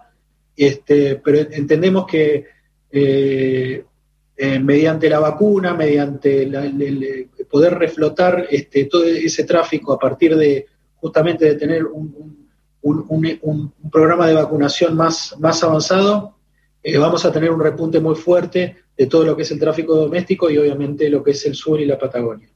este, 0.55 1.15
pero 1.15 1.39
entendemos 1.39 2.05
que 2.05 2.45
eh, 2.91 3.83
eh, 4.37 4.59
mediante 4.59 5.09
la 5.09 5.19
vacuna, 5.19 5.73
mediante 5.73 6.43
el, 6.43 7.29
poder 7.49 7.75
reflotar 7.75 8.47
este, 8.49 8.85
todo 8.85 9.05
ese 9.05 9.43
tráfico 9.43 9.93
a 9.93 9.99
partir 9.99 10.35
de 10.35 10.65
justamente 10.95 11.45
de 11.45 11.55
tener 11.55 11.85
un, 11.85 12.39
programa 13.91 14.27
de 14.27 14.33
vacunación 14.33 14.95
más, 14.95 15.35
más 15.39 15.63
avanzado, 15.63 16.35
eh, 16.81 16.97
vamos 16.97 17.23
a 17.25 17.31
tener 17.31 17.51
un 17.51 17.59
repunte 17.59 17.99
muy 17.99 18.15
fuerte 18.15 18.77
de 18.97 19.05
todo 19.07 19.23
lo 19.25 19.35
que 19.35 19.43
es 19.43 19.51
el 19.51 19.59
tráfico 19.59 19.95
doméstico 19.95 20.49
y 20.49 20.57
obviamente 20.57 21.09
lo 21.09 21.23
que 21.23 21.31
es 21.31 21.45
el 21.45 21.55
sur 21.55 21.79
y 21.79 21.85
la 21.85 21.99
Patagonia. 21.99 22.50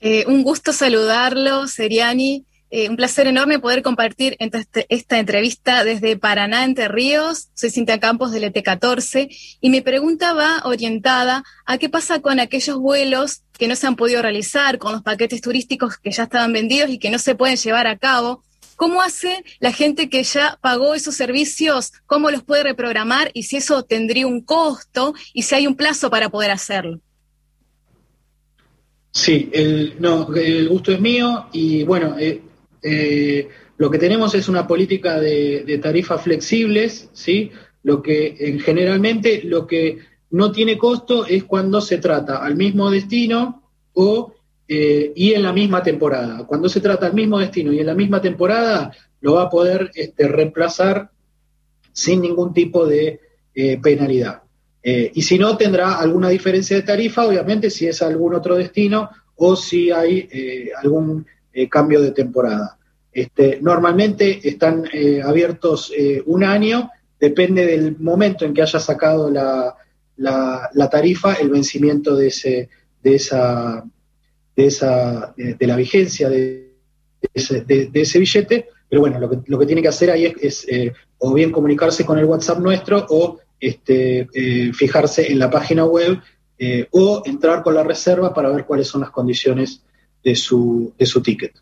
Eh, 0.00 0.24
un 0.26 0.42
gusto 0.42 0.72
saludarlo, 0.72 1.66
Seriani. 1.66 2.44
Eh, 2.76 2.88
un 2.88 2.96
placer 2.96 3.28
enorme 3.28 3.60
poder 3.60 3.82
compartir 3.82 4.36
este, 4.40 4.86
esta 4.88 5.20
entrevista 5.20 5.84
desde 5.84 6.16
Paraná, 6.16 6.64
Entre 6.64 6.88
Ríos. 6.88 7.48
Soy 7.54 7.70
Cintia 7.70 8.00
Campos 8.00 8.32
del 8.32 8.52
ET14 8.52 9.28
y 9.60 9.70
mi 9.70 9.80
pregunta 9.80 10.32
va 10.32 10.60
orientada 10.64 11.44
a 11.66 11.78
qué 11.78 11.88
pasa 11.88 12.20
con 12.20 12.40
aquellos 12.40 12.78
vuelos 12.78 13.42
que 13.52 13.68
no 13.68 13.76
se 13.76 13.86
han 13.86 13.94
podido 13.94 14.22
realizar, 14.22 14.78
con 14.78 14.92
los 14.92 15.02
paquetes 15.02 15.40
turísticos 15.40 15.98
que 15.98 16.10
ya 16.10 16.24
estaban 16.24 16.52
vendidos 16.52 16.90
y 16.90 16.98
que 16.98 17.10
no 17.10 17.20
se 17.20 17.36
pueden 17.36 17.56
llevar 17.56 17.86
a 17.86 17.96
cabo. 17.96 18.42
¿Cómo 18.74 19.02
hace 19.02 19.44
la 19.60 19.70
gente 19.70 20.08
que 20.08 20.24
ya 20.24 20.58
pagó 20.60 20.94
esos 20.94 21.14
servicios? 21.14 21.92
¿Cómo 22.06 22.30
los 22.32 22.42
puede 22.42 22.64
reprogramar? 22.64 23.30
Y 23.34 23.44
si 23.44 23.58
eso 23.58 23.84
tendría 23.84 24.26
un 24.26 24.40
costo 24.40 25.14
y 25.32 25.42
si 25.42 25.54
hay 25.54 25.68
un 25.68 25.76
plazo 25.76 26.10
para 26.10 26.28
poder 26.28 26.50
hacerlo. 26.50 27.00
Sí, 29.14 29.48
el, 29.52 29.94
no, 30.00 30.34
el 30.34 30.68
gusto 30.68 30.90
es 30.90 31.00
mío 31.00 31.46
y 31.52 31.84
bueno, 31.84 32.16
eh, 32.18 32.42
eh, 32.82 33.48
lo 33.76 33.88
que 33.88 33.98
tenemos 33.98 34.34
es 34.34 34.48
una 34.48 34.66
política 34.66 35.20
de, 35.20 35.78
tarifas 35.80 36.20
flexibles, 36.22 37.10
¿sí? 37.12 37.52
Lo 37.84 38.02
que 38.02 38.34
en, 38.40 38.58
generalmente 38.58 39.42
lo 39.44 39.68
que 39.68 39.98
no 40.30 40.50
tiene 40.50 40.76
costo 40.76 41.26
es 41.26 41.44
cuando 41.44 41.80
se 41.80 41.98
trata 41.98 42.38
al 42.38 42.56
mismo 42.56 42.90
destino 42.90 43.62
o 43.92 44.34
eh, 44.66 45.12
y 45.14 45.32
en 45.32 45.44
la 45.44 45.52
misma 45.52 45.80
temporada. 45.80 46.44
Cuando 46.44 46.68
se 46.68 46.80
trata 46.80 47.06
del 47.06 47.14
mismo 47.14 47.38
destino 47.38 47.72
y 47.72 47.78
en 47.78 47.86
la 47.86 47.94
misma 47.94 48.20
temporada, 48.20 48.90
lo 49.20 49.34
va 49.34 49.42
a 49.42 49.50
poder 49.50 49.92
este, 49.94 50.26
reemplazar 50.26 51.10
sin 51.92 52.20
ningún 52.20 52.52
tipo 52.52 52.84
de 52.84 53.20
penalidad. 53.80 54.43
Eh, 54.86 55.10
y 55.14 55.22
si 55.22 55.38
no, 55.38 55.56
tendrá 55.56 55.94
alguna 55.94 56.28
diferencia 56.28 56.76
de 56.76 56.82
tarifa, 56.82 57.24
obviamente, 57.24 57.70
si 57.70 57.86
es 57.86 58.02
algún 58.02 58.34
otro 58.34 58.56
destino 58.56 59.08
o 59.36 59.56
si 59.56 59.90
hay 59.90 60.28
eh, 60.30 60.68
algún 60.76 61.26
eh, 61.54 61.70
cambio 61.70 62.02
de 62.02 62.10
temporada. 62.10 62.76
Este, 63.10 63.60
normalmente 63.62 64.46
están 64.46 64.84
abiertos 65.24 65.92
un 66.26 66.42
año, 66.42 66.90
depende 67.18 67.64
del 67.64 67.96
momento 67.98 68.44
en 68.44 68.52
que 68.52 68.62
haya 68.62 68.80
sacado 68.80 69.30
la, 69.30 69.72
la, 70.16 70.90
tarifa, 70.90 71.34
el 71.34 71.48
vencimiento 71.48 72.16
de, 72.16 72.26
ese, 72.26 72.68
de, 73.00 73.14
esa, 73.14 73.84
de, 74.56 74.66
esa, 74.66 75.32
de, 75.36 75.66
la 75.66 75.76
vigencia 75.76 76.28
de 76.28 76.74
ese, 77.32 77.60
de, 77.60 77.88
ese, 77.94 78.18
billete, 78.18 78.68
pero 78.88 79.02
bueno, 79.02 79.20
lo 79.20 79.30
que, 79.30 79.38
lo 79.46 79.60
que 79.60 79.66
tiene 79.66 79.80
que 79.80 79.88
hacer 79.88 80.10
ahí 80.10 80.34
es, 80.40 80.66
es 80.66 80.92
o 81.18 81.32
bien 81.32 81.52
comunicarse 81.52 82.04
con 82.04 82.18
el 82.18 82.24
WhatsApp 82.24 82.58
nuestro 82.58 83.06
o 83.10 83.38
este, 83.66 84.28
eh, 84.34 84.72
fijarse 84.72 85.30
en 85.30 85.38
la 85.38 85.50
página 85.50 85.84
web 85.84 86.20
eh, 86.58 86.86
o 86.90 87.22
entrar 87.24 87.62
con 87.62 87.74
la 87.74 87.82
reserva 87.82 88.34
para 88.34 88.50
ver 88.50 88.64
cuáles 88.64 88.88
son 88.88 89.00
las 89.00 89.10
condiciones 89.10 89.82
de 90.22 90.36
su, 90.36 90.94
de 90.98 91.06
su 91.06 91.22
ticket. 91.22 91.54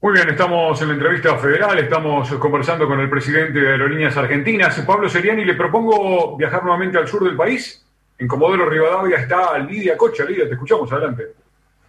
Muy 0.00 0.12
bien, 0.12 0.28
estamos 0.28 0.80
en 0.80 0.88
la 0.88 0.94
entrevista 0.94 1.36
federal, 1.38 1.78
estamos 1.78 2.28
conversando 2.34 2.86
con 2.86 3.00
el 3.00 3.10
presidente 3.10 3.60
de 3.60 3.68
Aerolíneas 3.68 4.16
Argentinas, 4.16 4.78
Pablo 4.86 5.08
Seriani, 5.08 5.44
le 5.44 5.54
propongo 5.54 6.36
viajar 6.36 6.62
nuevamente 6.62 6.98
al 6.98 7.08
sur 7.08 7.24
del 7.24 7.36
país. 7.36 7.84
En 8.18 8.26
Comodoro 8.26 8.68
Rivadavia 8.68 9.18
está 9.18 9.58
Lidia 9.58 9.96
Cocha. 9.96 10.24
Lidia, 10.24 10.46
te 10.48 10.54
escuchamos, 10.54 10.90
adelante. 10.90 11.34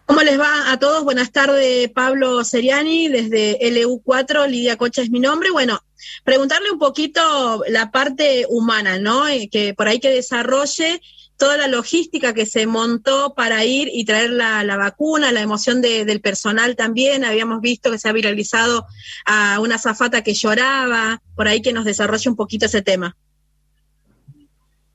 ¿Cómo 0.10 0.24
les 0.24 0.40
va 0.40 0.72
a 0.72 0.80
todos? 0.80 1.04
Buenas 1.04 1.32
tardes, 1.32 1.88
Pablo 1.92 2.44
Seriani, 2.44 3.10
desde 3.10 3.60
LU4, 3.62 4.48
Lidia 4.48 4.76
Cocha 4.76 5.04
es 5.04 5.12
mi 5.12 5.20
nombre. 5.20 5.52
Bueno, 5.52 5.84
preguntarle 6.24 6.72
un 6.72 6.80
poquito 6.80 7.62
la 7.68 7.92
parte 7.92 8.48
humana, 8.50 8.98
¿no? 8.98 9.28
Eh, 9.28 9.50
que 9.52 9.76
por 9.76 9.88
ahí 9.88 10.00
que 10.00 10.10
desarrolle 10.10 11.00
toda 11.38 11.58
la 11.58 11.68
logística 11.68 12.34
que 12.34 12.48
se 12.48 12.66
montó 12.66 13.36
para 13.36 13.64
ir 13.66 13.88
y 13.94 14.04
traer 14.04 14.32
la, 14.32 14.64
vacuna, 14.78 15.32
la 15.32 15.42
emoción 15.42 15.80
del 15.80 16.22
personal 16.22 16.76
también. 16.76 17.24
Habíamos 17.24 17.62
visto 17.62 17.92
que 17.92 18.00
se 18.00 18.10
ha 18.10 18.12
viralizado 18.12 18.88
a 19.28 19.60
una 19.60 19.78
zafata 19.78 20.24
que 20.24 20.34
lloraba, 20.34 21.22
por 21.36 21.48
ahí 21.48 21.62
que 21.62 21.72
nos 21.72 21.86
desarrolle 21.86 22.32
un 22.32 22.36
poquito 22.36 22.66
ese 22.66 22.82
tema. 22.82 23.16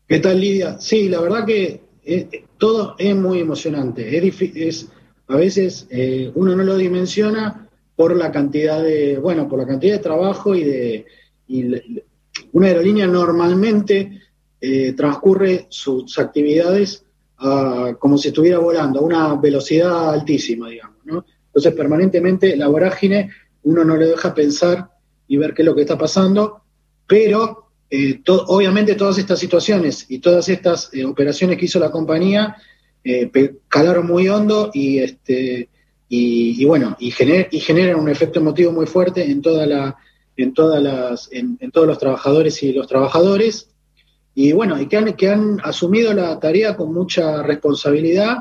¿Qué 0.09 0.19
tal, 0.19 0.41
Lidia? 0.41 0.81
Sí, 0.81 1.09
la 1.09 1.21
verdad 1.21 1.47
que 1.47 1.85
eh, 2.05 2.45
todo 2.59 2.97
es 2.99 3.15
muy 3.15 3.39
emocionante. 3.39 4.19
Es, 4.19 4.41
es 4.41 4.89
a 5.29 5.37
veces 5.37 5.87
eh, 5.91 6.31
uno 6.35 6.55
no 6.55 6.65
lo 6.65 6.77
dimensiona 6.77 7.69
por 7.97 8.17
la 8.17 8.31
cantidad 8.31 8.83
de, 8.83 9.19
bueno, 9.19 9.49
por 9.49 9.59
la 9.59 9.67
cantidad 9.67 9.95
de 9.95 10.03
trabajo 10.03 10.55
y 10.55 10.65
de 10.65 11.07
una 12.53 12.67
aerolínea 12.67 13.07
normalmente 13.07 14.21
eh, 14.61 14.93
transcurre 14.93 15.67
sus 15.69 16.19
actividades 16.19 17.03
como 17.99 18.17
si 18.17 18.29
estuviera 18.29 18.59
volando 18.59 19.01
a 19.01 19.03
una 19.03 19.35
velocidad 19.35 20.15
altísima, 20.15 20.71
digamos, 20.71 21.05
¿no? 21.05 21.27
Entonces 21.47 21.75
permanentemente 21.75 22.57
la 22.57 22.69
vorágine 22.69 23.31
uno 23.65 23.85
no 23.85 23.97
le 23.97 24.07
deja 24.07 24.33
pensar 24.33 24.89
y 25.29 25.37
ver 25.37 25.53
qué 25.53 25.61
es 25.61 25.67
lo 25.67 25.75
que 25.75 25.83
está 25.83 25.99
pasando, 25.99 26.63
pero 27.07 27.67
eh, 27.91 28.23
obviamente 28.27 28.95
todas 28.95 29.19
estas 29.19 29.39
situaciones 29.39 30.07
y 30.09 30.21
todas 30.21 30.49
estas 30.49 30.91
operaciones 31.07 31.59
que 31.59 31.67
hizo 31.67 31.79
la 31.79 31.91
compañía 31.91 32.57
eh, 33.05 33.31
calaron 33.69 34.07
muy 34.07 34.29
hondo 34.29 34.71
y 34.73 34.99
este 34.99 35.69
y, 36.09 36.65
bueno 36.65 36.97
y, 36.99 37.09
y 37.09 37.61
generan 37.61 38.01
un 38.01 38.09
efecto 38.09 38.41
emotivo 38.41 38.73
muy 38.73 38.87
fuerte 38.87 39.31
en 39.31 39.43
toda 39.43 39.67
la 39.67 39.97
en 40.37 40.55
todas 40.55 40.83
las 40.83 41.29
en, 41.33 41.59
todos 41.71 41.87
los 41.87 41.99
trabajadores 41.99 42.63
y 42.63 42.73
los 42.73 42.87
trabajadores. 42.87 43.71
Y 44.35 44.53
bueno 44.53 44.81
y 44.81 44.87
que 44.87 44.97
han, 44.97 45.13
que 45.15 45.29
han 45.29 45.61
asumido 45.63 46.13
la 46.13 46.41
tarea 46.41 46.77
con 46.77 46.93
mucha 46.93 47.43
responsabilidad 47.43 48.39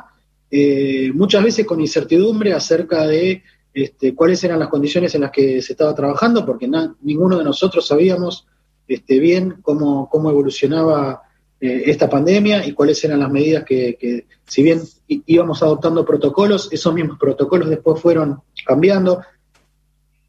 eh, 0.50 1.12
muchas 1.13 1.43
veces 1.43 1.65
con 1.65 1.82
incertidumbre 1.82 2.53
acerca 2.53 3.08
de 3.08 3.43
este, 3.74 4.13
cuáles 4.13 4.43
eran 4.43 4.60
las 4.60 4.70
condiciones 4.70 5.15
en 5.15 5.22
las 5.22 5.32
que 5.32 5.62
se 5.62 5.74
estaba 5.74 5.96
trabajando 5.96 6.46
porque 6.46 6.70
ninguno 7.01 7.39
de 7.39 7.43
nosotros 7.43 7.88
sabíamos 7.88 8.48
este, 8.88 9.20
bien 9.20 9.58
cómo, 9.62 10.08
cómo 10.10 10.29
evolucionaba 10.29 11.24
eh, 11.65 11.89
esta 11.89 12.10
pandemia 12.10 12.65
y 12.65 12.74
cuáles 12.74 13.01
eran 13.05 13.22
las 13.22 13.32
medidas 13.32 13.63
que, 13.63 14.25
si 14.46 14.63
bien 14.63 14.82
íbamos 15.08 15.63
adoptando 15.63 16.03
protocolos, 16.03 16.67
esos 16.74 16.93
mismos 16.93 17.17
protocolos 17.17 17.70
después 17.70 18.01
fueron 18.01 18.41
cambiando, 18.65 19.22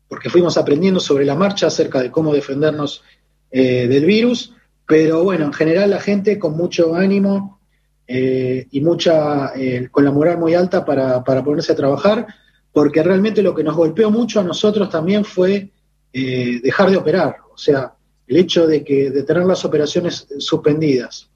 porque 0.06 0.30
fuimos 0.30 0.56
aprendiendo 0.56 1.00
sobre 1.00 1.24
la 1.24 1.34
marcha 1.34 1.66
acerca 1.66 2.00
de 2.00 2.12
cómo 2.12 2.32
defendernos 2.32 3.02
eh, 3.50 3.88
del 3.88 4.04
virus, 4.04 4.54
pero 4.86 5.24
bueno, 5.24 5.46
en 5.46 5.52
general 5.52 5.90
la 5.90 5.98
gente 5.98 6.38
con 6.38 6.56
mucho 6.56 6.94
ánimo 6.94 7.58
eh, 8.06 8.68
y 8.70 8.80
mucha, 8.80 9.54
con 9.90 10.04
la 10.04 10.12
moral 10.12 10.38
muy 10.38 10.54
alta 10.54 10.84
para, 10.84 11.24
para, 11.24 11.42
ponerse 11.42 11.72
a 11.72 11.76
trabajar, 11.76 12.28
porque 12.72 13.02
realmente 13.02 13.42
lo 13.42 13.56
que 13.56 13.64
nos 13.64 13.74
golpeó 13.74 14.08
mucho 14.08 14.38
a 14.38 14.44
nosotros 14.44 14.88
también 14.88 15.24
fue 15.24 15.68
dejar 16.12 16.92
de 16.92 16.96
operar, 16.96 17.38
o 17.52 17.58
sea, 17.58 17.93
el 18.26 18.36
hecho 18.36 18.66
de, 18.66 18.84
que, 18.84 19.10
de 19.10 19.22
tener 19.22 19.44
las 19.44 19.64
operaciones 19.64 20.26
suspendidas, 20.38 21.28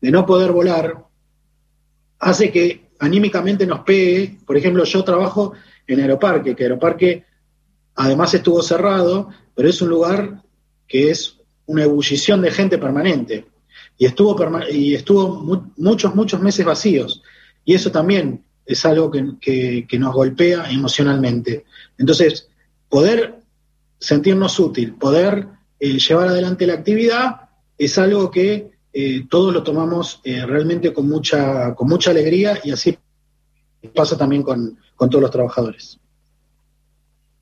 de 0.00 0.10
no 0.10 0.24
poder 0.26 0.52
volar, 0.52 1.04
hace 2.18 2.50
que 2.50 2.90
anímicamente 2.98 3.66
nos 3.66 3.80
pegue. 3.80 4.38
Por 4.46 4.56
ejemplo, 4.56 4.84
yo 4.84 5.04
trabajo 5.04 5.52
en 5.86 6.00
Aeroparque, 6.00 6.54
que 6.54 6.64
Aeroparque 6.64 7.24
además 7.96 8.32
estuvo 8.34 8.62
cerrado, 8.62 9.28
pero 9.54 9.68
es 9.68 9.82
un 9.82 9.88
lugar 9.88 10.42
que 10.86 11.10
es 11.10 11.36
una 11.66 11.84
ebullición 11.84 12.40
de 12.42 12.50
gente 12.50 12.78
permanente. 12.78 13.46
Y 13.98 14.06
estuvo, 14.06 14.36
y 14.70 14.94
estuvo 14.94 15.72
muchos, 15.76 16.14
muchos 16.14 16.40
meses 16.40 16.64
vacíos. 16.64 17.22
Y 17.64 17.74
eso 17.74 17.90
también 17.90 18.44
es 18.64 18.84
algo 18.84 19.10
que, 19.10 19.86
nos 19.98 20.14
golpea 20.14 20.70
emocionalmente. 20.70 21.64
Entonces, 21.98 22.48
poder 22.88 23.40
sentirnos 23.98 24.58
útil, 24.58 24.94
poder 24.94 25.46
llevar 25.82 26.28
adelante 26.28 26.66
la 26.66 26.74
actividad, 26.74 27.48
es 27.76 27.98
algo 27.98 28.30
que 28.30 28.70
eh, 28.92 29.24
todos 29.28 29.52
lo 29.52 29.62
tomamos 29.62 30.20
eh, 30.22 30.44
realmente 30.46 30.92
con 30.92 31.08
mucha, 31.08 31.74
con 31.74 31.88
mucha 31.88 32.10
alegría 32.10 32.58
y 32.62 32.70
así 32.70 32.96
pasa 33.94 34.16
también 34.16 34.42
con, 34.42 34.78
todos 34.96 35.20
los 35.20 35.30
trabajadores. 35.30 35.98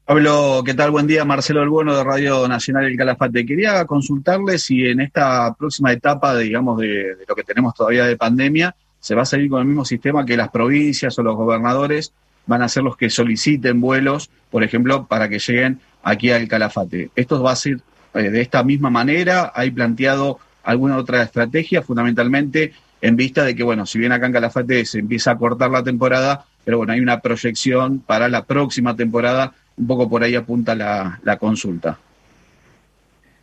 Pablo, 0.06 0.62
¿qué 0.64 0.73
tal? 0.73 0.90
Buen 0.90 1.06
día. 1.06 1.25
Marcelo 1.25 1.61
del 1.61 1.94
de 1.94 2.02
Radio 2.02 2.49
Nacional 2.49 2.87
El 2.87 2.97
Calafate. 2.97 3.44
Quería 3.44 3.85
consultarle 3.85 4.59
si 4.59 4.87
en 4.87 5.00
esta 5.00 5.54
próxima 5.54 5.92
etapa, 5.92 6.37
digamos, 6.38 6.80
de, 6.80 7.16
lo 7.28 7.35
que 7.35 7.44
tenemos 7.44 7.75
todavía 7.75 8.06
de 8.06 8.16
pandemia, 8.16 8.75
se 8.99 9.14
va 9.14 9.23
a 9.23 9.26
seguir 9.26 9.50
con 9.50 9.61
el 9.61 9.66
mismo 9.66 9.85
sistema 9.85 10.25
que 10.25 10.37
las 10.37 10.49
provincias 10.49 11.18
o 11.18 11.23
los 11.23 11.37
gobernadores 11.37 12.12
van 12.47 12.62
a 12.62 12.68
ser 12.68 12.82
los 12.82 12.97
que 12.97 13.11
soliciten 13.11 13.80
vuelos, 13.80 14.30
por 14.50 14.64
ejemplo, 14.64 15.06
para 15.06 15.28
que 15.28 15.38
lleguen 15.38 15.80
aquí 16.02 16.30
al 16.30 16.49
Calafate. 16.49 17.11
¿Esto 17.14 17.42
va 17.42 17.52
a 17.52 17.56
ser 17.56 17.80
eh, 18.14 18.31
de 18.31 18.40
esta 18.40 18.62
misma 18.62 18.90
manera? 18.90 19.52
¿Hay 19.55 19.71
planteado 19.71 20.38
alguna 20.62 20.97
otra 20.97 21.23
estrategia, 21.23 21.83
fundamentalmente 21.83 22.73
en 23.00 23.17
vista 23.17 23.45
de 23.45 23.55
que, 23.55 23.62
bueno, 23.62 23.87
si 23.87 23.99
bien 23.99 24.12
acá 24.12 24.26
en 24.26 24.33
Calafate 24.33 24.85
se 24.85 24.99
empieza 24.99 25.33
a 25.33 25.38
cortar 25.38 25.71
la 25.71 25.83
temporada, 25.83 26.45
pero 26.64 26.79
bueno, 26.79 26.93
hay 26.93 27.00
una 27.00 27.21
proyección 27.21 28.00
para 28.00 28.29
la 28.29 28.45
próxima 28.45 28.95
temporada, 28.95 29.55
un 29.76 29.87
poco 29.87 30.09
por 30.09 30.23
ahí 30.23 30.35
apunta 30.35 30.75
la, 30.75 31.38
consulta. 31.38 31.99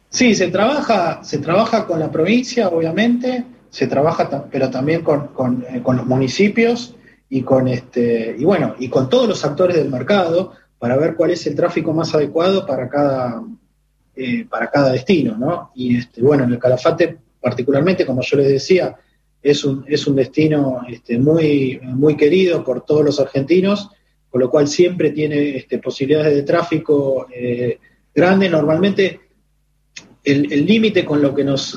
Sí, 0.09 0.35
se 0.35 0.49
trabaja, 0.49 1.23
se 1.23 1.39
trabaja 1.39 1.85
con 1.85 1.99
la 1.99 2.11
provincia, 2.11 2.69
obviamente, 2.69 3.43
se 3.69 3.87
trabaja, 3.87 4.45
pero 4.51 4.69
también 4.69 5.01
con, 5.01 5.65
eh, 5.69 5.81
con, 5.81 5.97
los 5.97 6.05
municipios 6.05 6.95
y 7.29 7.41
con 7.41 7.67
este, 7.67 8.35
y 8.37 8.45
bueno, 8.45 8.75
y 8.79 8.89
con 8.89 9.09
todos 9.09 9.27
los 9.27 9.43
actores 9.43 9.75
del 9.75 9.89
mercado 9.89 10.53
para 10.79 10.95
ver 10.95 11.15
cuál 11.15 11.31
es 11.31 11.45
el 11.47 11.55
tráfico 11.55 11.93
más 11.93 12.13
adecuado 12.13 12.65
para 12.65 12.87
cada, 12.87 13.41
eh, 14.17 14.45
para 14.49 14.69
cada 14.69 14.91
destino, 14.91 15.37
¿no? 15.37 15.71
Y 15.75 15.97
este, 15.97 16.21
bueno, 16.21 16.43
en 16.43 16.53
el 16.53 16.59
Calafate, 16.59 17.17
particularmente, 17.39 18.05
como 18.05 18.21
yo 18.21 18.37
les 18.37 18.47
decía, 18.47 18.95
es 19.41 19.63
un, 19.63 19.85
es 19.87 20.07
un 20.07 20.15
destino 20.15 20.81
este, 20.89 21.17
muy, 21.19 21.79
muy 21.83 22.17
querido 22.17 22.63
por 22.63 22.85
todos 22.85 23.05
los 23.05 23.19
argentinos, 23.19 23.89
con 24.29 24.41
lo 24.41 24.49
cual 24.49 24.67
siempre 24.67 25.11
tiene 25.11 25.57
este, 25.57 25.77
posibilidades 25.79 26.35
de 26.35 26.43
tráfico 26.43 27.27
eh, 27.33 27.79
grandes. 28.13 28.51
Normalmente 28.51 29.19
el 30.23 30.65
límite 30.65 31.05
con, 31.05 31.21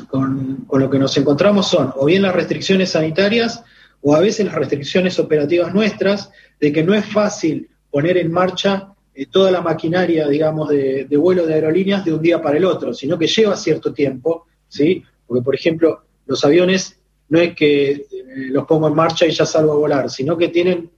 con, 0.08 0.64
con 0.66 0.80
lo 0.80 0.90
que 0.90 0.98
nos 0.98 1.16
encontramos 1.16 1.68
son 1.68 1.92
o 1.94 2.06
bien 2.06 2.22
las 2.22 2.34
restricciones 2.34 2.90
sanitarias 2.90 3.62
o 4.02 4.14
a 4.14 4.20
veces 4.20 4.46
las 4.46 4.56
restricciones 4.56 5.18
operativas 5.18 5.74
nuestras, 5.74 6.30
de 6.58 6.72
que 6.72 6.82
no 6.82 6.94
es 6.94 7.04
fácil 7.04 7.68
poner 7.90 8.16
en 8.16 8.32
marcha 8.32 8.94
eh, 9.20 9.26
toda 9.30 9.50
la 9.50 9.60
maquinaria, 9.60 10.26
digamos, 10.26 10.70
de, 10.70 11.06
vuelo 11.18 11.46
de 11.46 11.52
aerolíneas 11.52 12.06
de 12.06 12.14
un 12.14 12.22
día 12.22 12.40
para 12.40 12.56
el 12.56 12.64
otro, 12.64 12.94
sino 12.94 13.18
que 13.18 13.26
lleva 13.26 13.54
cierto 13.54 13.92
tiempo, 13.92 14.46
¿sí? 14.66 15.04
Porque, 15.26 15.42
por 15.42 15.54
ejemplo, 15.54 16.04
los 16.24 16.42
aviones 16.42 16.98
no 17.28 17.38
es 17.38 17.54
que 17.54 17.90
eh, 17.90 18.06
los 18.48 18.64
pongo 18.64 18.88
en 18.88 18.94
marcha 18.94 19.26
y 19.26 19.32
ya 19.32 19.44
salgo 19.44 19.72
a 19.72 19.76
volar, 19.76 20.08
sino 20.08 20.38
que 20.38 20.48
tienen, 20.48 20.90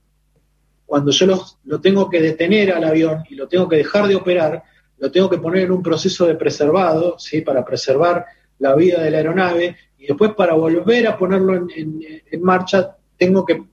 cuando 0.85 1.11
yo 1.11 1.25
los, 1.25 1.57
lo 1.65 1.81
tengo 1.81 2.09
que 2.09 2.21
detener 2.21 2.71
al 2.71 2.85
avión 2.85 3.25
y 3.29 3.35
lo 3.35 3.49
tengo 3.49 3.67
que 3.67 3.75
dejar 3.75 4.07
de 4.07 4.15
operar, 4.15 4.63
lo 4.99 5.11
tengo 5.11 5.29
que 5.29 5.39
poner 5.39 5.63
en 5.63 5.71
un 5.73 5.83
proceso 5.83 6.25
de 6.25 6.35
preservado, 6.35 7.19
¿sí? 7.19 7.41
Para 7.41 7.65
preservar 7.65 8.25
la 8.59 8.73
vida 8.73 9.03
de 9.03 9.11
la 9.11 9.17
aeronave, 9.17 9.75
y 9.97 10.07
después 10.07 10.31
para 10.33 10.53
volver 10.53 11.07
a 11.07 11.17
ponerlo 11.17 11.67
en 11.75 12.41
marcha, 12.41 12.95
tengo 13.17 13.45
que 13.45 13.63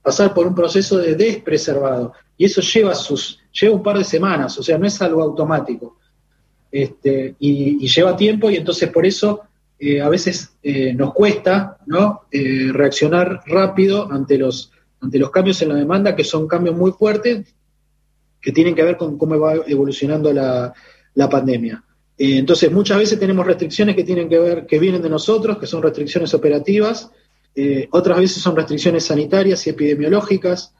pasar 0.00 0.32
por 0.32 0.46
un 0.46 0.54
proceso 0.54 0.96
de 0.96 1.14
despreservado. 1.14 2.14
Y 2.40 2.46
eso 2.46 2.62
lleva, 2.62 2.94
sus, 2.94 3.38
lleva 3.52 3.74
un 3.74 3.82
par 3.82 3.98
de 3.98 4.04
semanas, 4.04 4.58
o 4.58 4.62
sea, 4.62 4.78
no 4.78 4.86
es 4.86 5.02
algo 5.02 5.22
automático. 5.22 5.98
Este, 6.72 7.34
y, 7.38 7.86
lleva 7.86 8.16
tiempo 8.16 8.48
y 8.48 8.56
entonces 8.56 8.88
por 8.88 9.04
eso 9.04 9.42
eh, 9.78 10.00
a 10.00 10.08
veces 10.08 10.56
eh, 10.62 10.94
nos 10.94 11.12
cuesta 11.12 11.76
¿no? 11.84 12.22
Eh, 12.32 12.70
reaccionar 12.72 13.42
rápido 13.44 14.10
ante 14.10 14.38
los, 14.38 14.72
ante 15.02 15.18
los 15.18 15.30
cambios 15.30 15.60
en 15.60 15.68
la 15.68 15.74
demanda, 15.74 16.16
que 16.16 16.24
son 16.24 16.48
cambios 16.48 16.74
muy 16.74 16.92
fuertes, 16.92 17.54
que 18.40 18.52
tienen 18.52 18.74
que 18.74 18.84
ver 18.84 18.96
con 18.96 19.18
cómo 19.18 19.38
va 19.38 19.56
evolucionando 19.66 20.32
la, 20.32 20.72
la 21.12 21.28
pandemia. 21.28 21.84
entonces, 22.16 22.72
muchas 22.72 22.96
veces 22.96 23.20
tenemos 23.20 23.46
restricciones 23.46 23.94
que 23.94 24.04
tienen 24.04 24.30
que 24.30 24.38
ver, 24.38 24.64
que 24.64 24.78
vienen 24.78 25.02
de 25.02 25.10
nosotros, 25.10 25.58
que 25.58 25.66
son 25.66 25.82
restricciones 25.82 26.32
operativas, 26.32 27.10
otras 27.90 28.18
veces 28.18 28.42
son 28.42 28.56
restricciones 28.56 29.04
sanitarias 29.04 29.66
y 29.66 29.70
epidemiológicas 29.70 30.72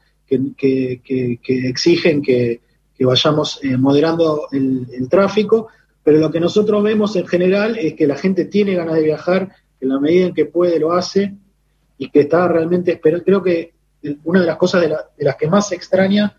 que, 0.56 1.00
exigen 1.46 2.22
que, 2.22 2.60
vayamos 3.00 3.60
eh, 3.62 3.78
moderando 3.78 4.48
el, 4.52 5.08
tráfico, 5.08 5.68
pero 6.04 6.18
lo 6.18 6.30
que 6.30 6.38
nosotros 6.38 6.82
vemos 6.82 7.16
en 7.16 7.26
general 7.26 7.78
es 7.78 7.94
que 7.94 8.06
la 8.06 8.16
gente 8.16 8.44
tiene 8.44 8.74
ganas 8.74 8.94
de 8.94 9.02
viajar, 9.02 9.48
en 9.80 9.88
la 9.88 9.98
medida 9.98 10.26
en 10.26 10.34
que 10.34 10.44
puede 10.44 10.78
lo 10.78 10.92
hace 10.92 11.34
y 11.96 12.10
que 12.10 12.20
está 12.20 12.46
realmente 12.46 12.92
esperando. 12.92 13.24
Creo 13.24 13.42
que 13.42 13.72
una 14.24 14.40
de 14.40 14.46
las 14.46 14.58
cosas 14.58 14.82
de, 14.82 14.94
las 15.24 15.36
que 15.36 15.48
más 15.48 15.68
se 15.68 15.76
extraña 15.76 16.38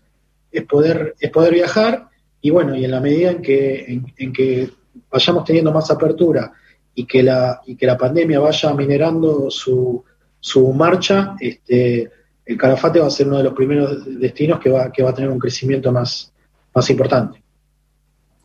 es 0.52 0.64
poder, 0.64 1.16
es 1.18 1.30
poder 1.30 1.54
viajar 1.54 2.08
y 2.40 2.50
bueno, 2.50 2.76
y 2.76 2.84
en 2.84 2.90
la 2.92 3.00
medida 3.00 3.32
en 3.32 3.42
que, 3.42 4.00
en 4.16 4.32
que 4.32 4.70
vayamos 5.10 5.44
teniendo 5.44 5.72
más 5.72 5.90
apertura 5.90 6.52
y 6.94 7.06
que 7.06 7.22
la, 7.22 7.60
y 7.66 7.76
que 7.76 7.86
la 7.86 7.96
pandemia 7.96 8.40
vaya 8.40 8.72
minerando 8.74 9.50
su, 9.50 10.04
su 10.40 10.72
marcha, 10.72 11.36
este, 11.40 12.10
el 12.44 12.56
Calafate 12.58 13.00
va 13.00 13.06
a 13.06 13.10
ser 13.10 13.26
uno 13.26 13.38
de 13.38 13.44
los 13.44 13.54
primeros 13.54 14.04
destinos 14.18 14.60
que 14.60 14.70
va, 14.70 14.90
que 14.90 15.02
va 15.02 15.10
a 15.10 15.14
tener 15.14 15.30
un 15.30 15.38
crecimiento 15.38 15.92
más, 15.92 16.32
más 16.74 16.90
importante. 16.90 17.42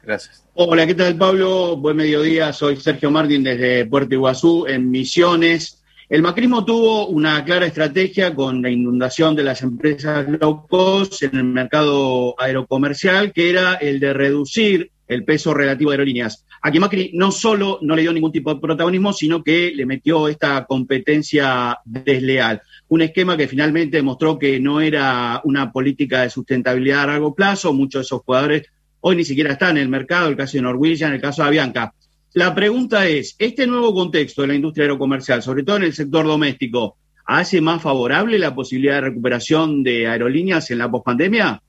Gracias. 0.03 0.43
Hola, 0.53 0.87
¿qué 0.87 0.95
tal 0.95 1.17
Pablo? 1.17 1.77
Buen 1.77 1.97
mediodía, 1.97 2.53
soy 2.53 2.77
Sergio 2.77 3.11
Martín 3.11 3.43
desde 3.43 3.85
Puerto 3.85 4.15
Iguazú, 4.15 4.65
en 4.67 4.89
Misiones. 4.89 5.83
El 6.09 6.21
macrismo 6.21 6.63
tuvo 6.63 7.07
una 7.07 7.43
clara 7.43 7.65
estrategia 7.65 8.33
con 8.33 8.61
la 8.61 8.69
inundación 8.69 9.35
de 9.35 9.43
las 9.43 9.61
empresas 9.61 10.25
low 10.39 10.65
cost 10.67 11.23
en 11.23 11.35
el 11.35 11.43
mercado 11.43 12.33
aerocomercial, 12.39 13.33
que 13.33 13.49
era 13.49 13.73
el 13.75 13.99
de 13.99 14.13
reducir 14.13 14.91
el 15.07 15.25
peso 15.25 15.53
relativo 15.53 15.91
de 15.91 15.95
aerolíneas. 15.95 16.45
Aquí 16.61 16.79
Macri 16.79 17.11
no 17.13 17.31
solo 17.31 17.79
no 17.81 17.95
le 17.95 18.03
dio 18.03 18.13
ningún 18.13 18.31
tipo 18.31 18.53
de 18.53 18.61
protagonismo, 18.61 19.11
sino 19.11 19.43
que 19.43 19.71
le 19.75 19.85
metió 19.85 20.27
esta 20.27 20.65
competencia 20.65 21.77
desleal. 21.83 22.61
Un 22.89 23.01
esquema 23.01 23.35
que 23.35 23.47
finalmente 23.47 23.97
demostró 23.97 24.39
que 24.39 24.59
no 24.59 24.79
era 24.79 25.41
una 25.43 25.71
política 25.71 26.21
de 26.21 26.29
sustentabilidad 26.29 27.03
a 27.03 27.07
largo 27.07 27.35
plazo. 27.35 27.73
Muchos 27.73 27.99
de 27.99 28.03
esos 28.03 28.21
jugadores 28.21 28.69
hoy 29.01 29.15
ni 29.15 29.25
siquiera 29.25 29.53
están 29.53 29.77
en 29.77 29.83
el 29.83 29.89
mercado, 29.89 30.29
el 30.29 30.37
caso 30.37 30.57
de 30.57 30.63
Norwegian, 30.63 31.13
el 31.13 31.21
caso 31.21 31.41
de 31.41 31.49
Avianca. 31.49 31.93
La 32.33 32.53
pregunta 32.53 33.07
es, 33.07 33.35
¿este 33.39 33.65
nuevo 33.65 33.93
contexto 33.93 34.41
de 34.41 34.49
la 34.49 34.55
industria 34.55 34.83
aerocomercial, 34.83 35.41
sobre 35.41 35.63
todo 35.63 35.77
en 35.77 35.83
el 35.83 35.93
sector 35.93 36.25
doméstico, 36.25 36.97
hace 37.25 37.61
más 37.61 37.81
favorable 37.81 38.37
la 38.37 38.53
posibilidad 38.53 38.95
de 38.95 39.01
recuperación 39.09 39.83
de 39.83 40.07
aerolíneas 40.07 40.69
en 40.71 40.77
la 40.77 40.91
pospandemia? 40.91 41.61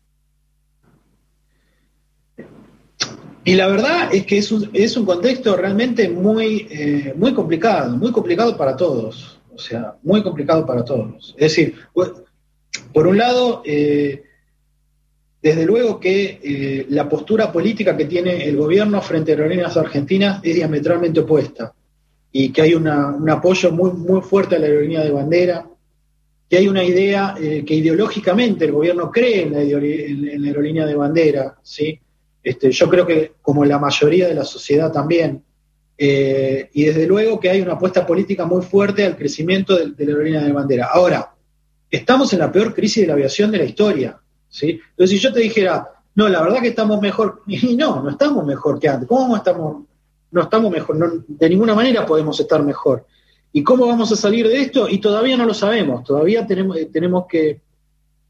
Y 3.45 3.55
la 3.55 3.67
verdad 3.69 4.11
es 4.13 4.27
que 4.27 4.37
es 4.37 4.97
un, 4.97 5.07
contexto 5.07 5.57
realmente 5.57 6.11
muy, 6.11 6.67
eh, 6.71 7.15
muy 7.17 7.33
complicado, 7.33 7.97
muy 7.97 8.13
complicado 8.13 8.57
para 8.59 8.77
todos. 8.77 9.38
O 9.59 9.61
sea, 9.61 9.97
muy 10.05 10.23
complicado 10.23 10.65
para 10.65 10.85
todos. 10.85 11.35
Es 11.37 11.53
decir, 11.53 11.75
por 12.93 13.09
un 13.09 13.19
lado, 13.19 13.61
eh, 13.67 14.23
desde 15.43 15.67
luego 15.67 15.99
que 15.99 16.39
eh, 16.41 16.87
la 16.91 17.09
postura 17.09 17.51
política 17.51 17.97
que 17.97 18.05
tiene 18.05 18.45
el 18.45 18.57
gobierno 18.57 19.03
frente 19.03 19.33
a 19.33 19.35
aerolíneas 19.35 19.77
argentinas 19.77 20.39
es 20.45 20.55
diametralmente 20.55 21.19
opuesta 21.19 21.75
y 22.31 22.53
que 22.53 22.63
hay 22.63 22.75
un 22.75 22.87
apoyo 23.29 23.73
muy, 23.73 23.91
muy 23.95 24.21
fuerte 24.21 24.55
a 24.55 24.61
la 24.61 24.67
aerolínea 24.67 25.03
de 25.03 25.11
bandera, 25.11 25.67
que 26.49 26.57
hay 26.57 26.69
una 26.69 26.85
idea 26.85 27.35
que 27.37 27.75
ideológicamente 27.75 28.67
el 28.67 28.73
gobierno 28.73 29.11
cree 29.11 29.43
en 29.43 29.53
la, 29.55 29.61
en 29.61 30.41
la 30.41 30.49
aerolínea 30.49 30.87
de 30.87 30.95
bandera, 30.95 31.59
¿sí? 31.65 31.99
Este, 32.45 32.71
yo 32.71 32.89
creo 32.89 33.05
que 33.05 33.33
como 33.43 33.65
la 33.65 33.81
mayoría 33.81 34.29
de 34.29 34.35
la 34.35 34.45
sociedad 34.45 34.93
también. 34.93 35.43
Eh, 36.01 36.71
y 36.75 36.85
desde 36.85 37.09
luego 37.09 37.41
que 37.41 37.51
hay 37.51 37.61
una 37.61 37.73
apuesta 37.73 38.07
política 38.07 38.47
muy 38.47 38.63
fuerte 38.63 39.05
al 39.05 39.17
crecimiento 39.17 39.77
de, 39.77 39.89
la 39.89 40.13
aerolínea 40.13 40.43
de 40.43 40.53
bandera. 40.53 40.91
Ahora, 40.93 41.35
estamos 41.91 42.33
en 42.33 42.39
la 42.39 42.53
peor 42.53 42.73
crisis 42.73 43.03
de 43.03 43.09
la 43.09 43.15
aviación 43.15 43.51
de 43.51 43.59
la 43.59 43.65
historia. 43.65 44.17
¿sí? 44.49 44.81
Entonces, 44.91 45.19
si 45.19 45.19
yo 45.19 45.33
te 45.33 45.41
dijera, 45.41 45.89
no, 46.15 46.29
la 46.29 46.41
verdad 46.41 46.63
que 46.63 46.69
estamos 46.69 47.01
mejor, 47.01 47.43
y 47.49 47.75
no, 47.75 48.01
no 48.01 48.11
estamos 48.11 48.47
mejor 48.47 48.79
que 48.79 48.89
antes. 48.89 49.09
¿Cómo 49.09 49.37
estamos? 49.37 49.85
No 50.31 50.43
estamos 50.43 50.71
mejor, 50.71 51.25
de 51.27 51.49
ninguna 51.49 51.75
manera 51.75 52.07
podemos 52.07 52.39
estar 52.39 52.63
mejor. 52.63 53.05
¿Y 53.53 53.65
cómo 53.65 53.87
vamos 53.87 54.13
a 54.13 54.17
salir 54.17 54.47
de 54.47 54.61
esto? 54.61 54.89
Y 54.89 54.99
todavía 54.99 55.37
no 55.37 55.47
lo 55.47 55.55
sabemos, 55.55 56.05
todavía 56.05 56.47
tenemos, 56.47 56.77
tenemos 56.93 57.25
que, 57.27 57.63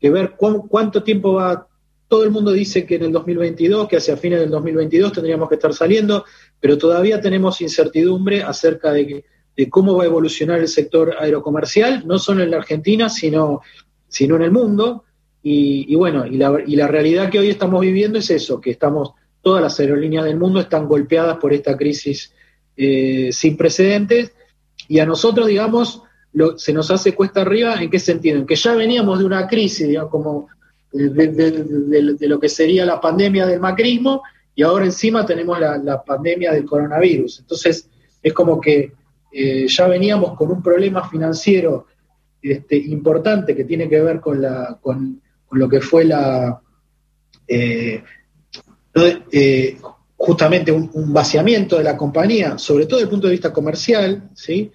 ver 0.01 0.37
cuánto 0.37 1.03
tiempo 1.03 1.35
va 1.35 1.67
todo 2.09 2.25
el 2.25 2.31
mundo 2.31 2.53
dice 2.53 2.87
que 2.87 2.97
en 2.97 3.05
el 3.05 3.13
2022, 3.13 3.87
que 3.87 3.99
hacia 3.99 4.17
fines 4.17 4.41
del 4.41 4.51
2022 4.51 5.13
tendríamos 5.13 5.49
que 5.49 5.57
estar 5.57 5.75
saliendo, 5.75 6.25
pero 6.59 6.79
todavía 6.79 7.21
tenemos 7.21 7.61
incertidumbre 7.61 8.43
acerca 8.43 8.93
de, 8.93 9.25
cómo 9.69 9.97
va 9.97 10.05
a 10.05 10.07
evolucionar 10.07 10.61
el 10.61 10.69
sector 10.69 11.15
aerocomercial, 11.19 12.07
no 12.07 12.19
solo 12.19 12.43
en 12.43 12.51
la 12.51 12.57
Argentina, 12.57 13.11
sino, 13.11 13.61
sino 14.09 14.37
en 14.37 14.43
el 14.43 14.51
mundo. 14.51 15.05
y, 15.43 15.95
bueno, 15.95 16.27
y 16.27 16.37
la, 16.37 16.89
realidad 16.89 17.31
que 17.31 17.39
hoy 17.39 17.51
estamos 17.51 17.81
viviendo 17.83 18.19
es 18.19 18.31
eso, 18.31 18.61
que 18.61 18.71
estamos, 18.71 19.13
todas 19.43 19.63
las 19.63 19.79
aerolíneas 19.79 20.25
del 20.25 20.37
mundo 20.37 20.61
están 20.61 20.89
golpeadas 20.89 21.37
por 21.37 21.53
esta 21.53 21.77
crisis 21.77 22.33
eh, 22.77 23.31
sin 23.33 23.57
precedentes, 23.57 24.33
y 24.89 25.01
a 25.01 25.07
nosotros, 25.07 25.47
digamos, 25.47 26.03
se 26.57 26.73
nos 26.73 26.91
hace 26.91 27.15
cuesta 27.15 27.43
arriba, 27.43 27.75
¿en 27.81 27.91
qué 27.91 27.99
sentido? 27.99 28.39
En 28.39 28.47
que 28.47 28.57
ya 28.57 28.75
veníamos 28.75 29.19
de 29.19 29.27
una 29.27 29.47
crisis, 29.47 29.87
digamos, 29.87 30.11
como 30.11 30.49
de, 30.93 32.29
lo 32.29 32.41
que 32.41 32.49
sería 32.49 32.85
la 32.85 33.01
pandemia 33.01 33.47
del 33.47 33.61
macrismo, 33.61 34.23
y 34.55 34.63
ahora 34.63 34.87
encima 34.87 35.25
tenemos 35.25 35.59
la, 35.61 36.03
pandemia 36.03 36.53
del 36.53 36.65
coronavirus. 36.65 37.41
Entonces, 37.41 37.89
es 38.23 38.33
como 38.33 38.61
que 38.61 38.93
eh, 39.31 39.67
ya 39.69 39.87
veníamos 39.87 40.37
con 40.37 40.51
un 40.51 40.63
problema 40.63 41.09
financiero 41.09 41.87
este, 42.43 42.77
importante 42.77 43.55
que 43.55 43.65
tiene 43.65 43.89
que 43.89 44.01
ver 44.01 44.21
con, 44.21 45.21
lo 45.51 45.69
que 45.69 45.81
fue 45.81 46.05
la... 46.05 46.61
Eh, 47.47 48.03
eh, 49.31 49.79
justamente 50.17 50.73
un, 50.73 51.13
vaciamiento 51.13 51.79
de 51.79 51.85
la 51.85 51.97
compañía, 51.97 52.59
sobre 52.59 52.87
todo 52.87 52.97
desde 52.97 53.05
el 53.05 53.11
punto 53.11 53.29
de 53.29 53.35
vista 53.35 53.53
comercial, 53.53 54.31
¿sí? 54.35 54.73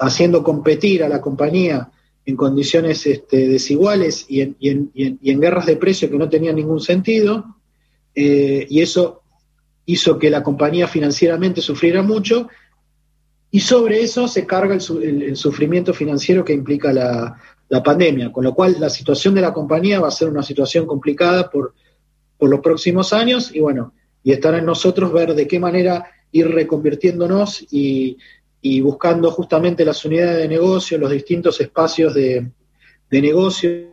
haciendo 0.00 0.42
competir 0.42 1.04
a 1.04 1.08
la 1.08 1.20
compañía 1.20 1.88
en 2.26 2.36
condiciones 2.36 3.06
este, 3.06 3.48
desiguales 3.48 4.26
y 4.28 4.42
en, 4.42 4.56
y 4.60 5.30
en, 5.30 5.40
guerras 5.40 5.66
de 5.66 5.76
precios 5.76 6.10
que 6.10 6.18
no 6.18 6.28
tenían 6.28 6.56
ningún 6.56 6.80
sentido, 6.80 7.56
eh, 8.14 8.66
y 8.68 8.80
eso 8.80 9.22
hizo 9.86 10.18
que 10.18 10.30
la 10.30 10.42
compañía 10.42 10.86
financieramente 10.86 11.60
sufriera 11.60 12.02
mucho, 12.02 12.48
y 13.50 13.60
sobre 13.60 14.02
eso 14.02 14.28
se 14.28 14.46
carga 14.46 14.74
el, 14.74 15.36
sufrimiento 15.36 15.92
financiero 15.92 16.44
que 16.44 16.52
implica 16.52 16.92
la, 16.92 17.36
pandemia, 17.84 18.32
con 18.32 18.42
lo 18.42 18.52
cual 18.52 18.76
la 18.80 18.90
situación 18.90 19.32
de 19.32 19.40
la 19.40 19.52
compañía 19.52 20.00
va 20.00 20.08
a 20.08 20.12
ser 20.12 20.28
una 20.28 20.42
situación 20.42 20.86
complicada 20.86 21.48
por, 21.48 21.74
por 22.36 22.50
los 22.50 22.60
próximos 22.60 23.12
años, 23.12 23.54
y 23.54 23.60
bueno, 23.60 23.92
y 24.24 24.32
estará 24.32 24.58
en 24.58 24.66
nosotros 24.66 25.12
ver 25.12 25.34
de 25.34 25.46
qué 25.46 25.58
manera 25.58 26.04
ir 26.32 26.48
reconvirtiéndonos 26.48 27.64
y, 27.70 28.18
y 28.62 28.80
buscando 28.80 29.30
justamente 29.30 29.84
las 29.84 30.04
unidades 30.04 30.38
de 30.38 30.48
negocio, 30.48 30.98
los 30.98 31.10
distintos 31.10 31.60
espacios 31.60 32.14
de, 32.14 32.50
de 33.10 33.22
negocios 33.22 33.90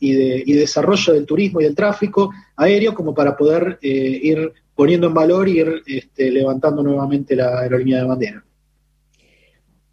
y 0.00 0.12
de, 0.12 0.42
y 0.46 0.52
desarrollo 0.54 1.12
del 1.12 1.26
turismo 1.26 1.60
y 1.60 1.64
del 1.64 1.74
tráfico 1.74 2.32
aéreo 2.56 2.94
como 2.94 3.14
para 3.14 3.36
poder 3.36 3.78
eh, 3.82 3.88
ir 4.22 4.52
poniendo 4.74 5.08
en 5.08 5.14
valor 5.14 5.48
y 5.48 5.60
ir 5.60 5.82
este, 5.86 6.30
levantando 6.30 6.82
nuevamente 6.82 7.36
la 7.36 7.60
aerolínea 7.60 7.98
de 7.98 8.04
bandera. 8.04 8.44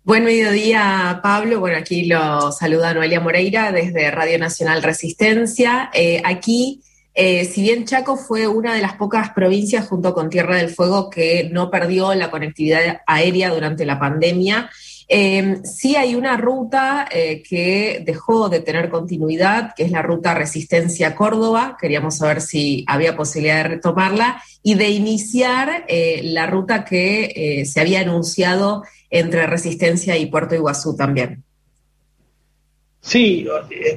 Buen 0.03 0.23
mediodía, 0.23 1.19
Pablo. 1.21 1.59
Bueno, 1.59 1.77
aquí 1.77 2.05
lo 2.05 2.51
saluda 2.51 2.93
Noelia 2.93 3.19
Moreira 3.19 3.71
desde 3.71 4.09
Radio 4.09 4.39
Nacional 4.39 4.81
Resistencia. 4.81 5.91
Eh, 5.93 6.21
aquí 6.23 6.81
eh, 7.21 7.43
si 7.43 7.63
bien 7.63 7.83
Chaco 7.83 8.15
fue 8.15 8.47
una 8.47 8.73
de 8.73 8.81
las 8.81 8.93
pocas 8.93 9.31
provincias 9.31 9.89
junto 9.89 10.13
con 10.13 10.29
Tierra 10.29 10.55
del 10.55 10.69
Fuego 10.69 11.09
que 11.09 11.49
no 11.51 11.69
perdió 11.69 12.13
la 12.15 12.31
conectividad 12.31 13.01
aérea 13.05 13.49
durante 13.49 13.85
la 13.85 13.99
pandemia, 13.99 14.69
eh, 15.09 15.57
sí 15.65 15.97
hay 15.97 16.15
una 16.15 16.37
ruta 16.37 17.05
eh, 17.11 17.43
que 17.43 18.01
dejó 18.05 18.47
de 18.47 18.61
tener 18.61 18.89
continuidad, 18.89 19.73
que 19.75 19.83
es 19.83 19.91
la 19.91 20.01
ruta 20.01 20.33
Resistencia 20.33 21.13
Córdoba. 21.13 21.75
Queríamos 21.77 22.15
saber 22.15 22.39
si 22.39 22.85
había 22.87 23.17
posibilidad 23.17 23.63
de 23.63 23.69
retomarla 23.75 24.41
y 24.63 24.75
de 24.75 24.87
iniciar 24.87 25.85
la 26.23 26.45
ruta 26.45 26.85
que 26.85 27.65
se 27.69 27.81
había 27.81 27.99
anunciado 27.99 28.85
entre 29.09 29.45
Resistencia 29.45 30.17
y 30.17 30.27
Puerto 30.27 30.55
Iguazú 30.55 30.95
también. 30.95 31.43
Sí, 33.01 33.45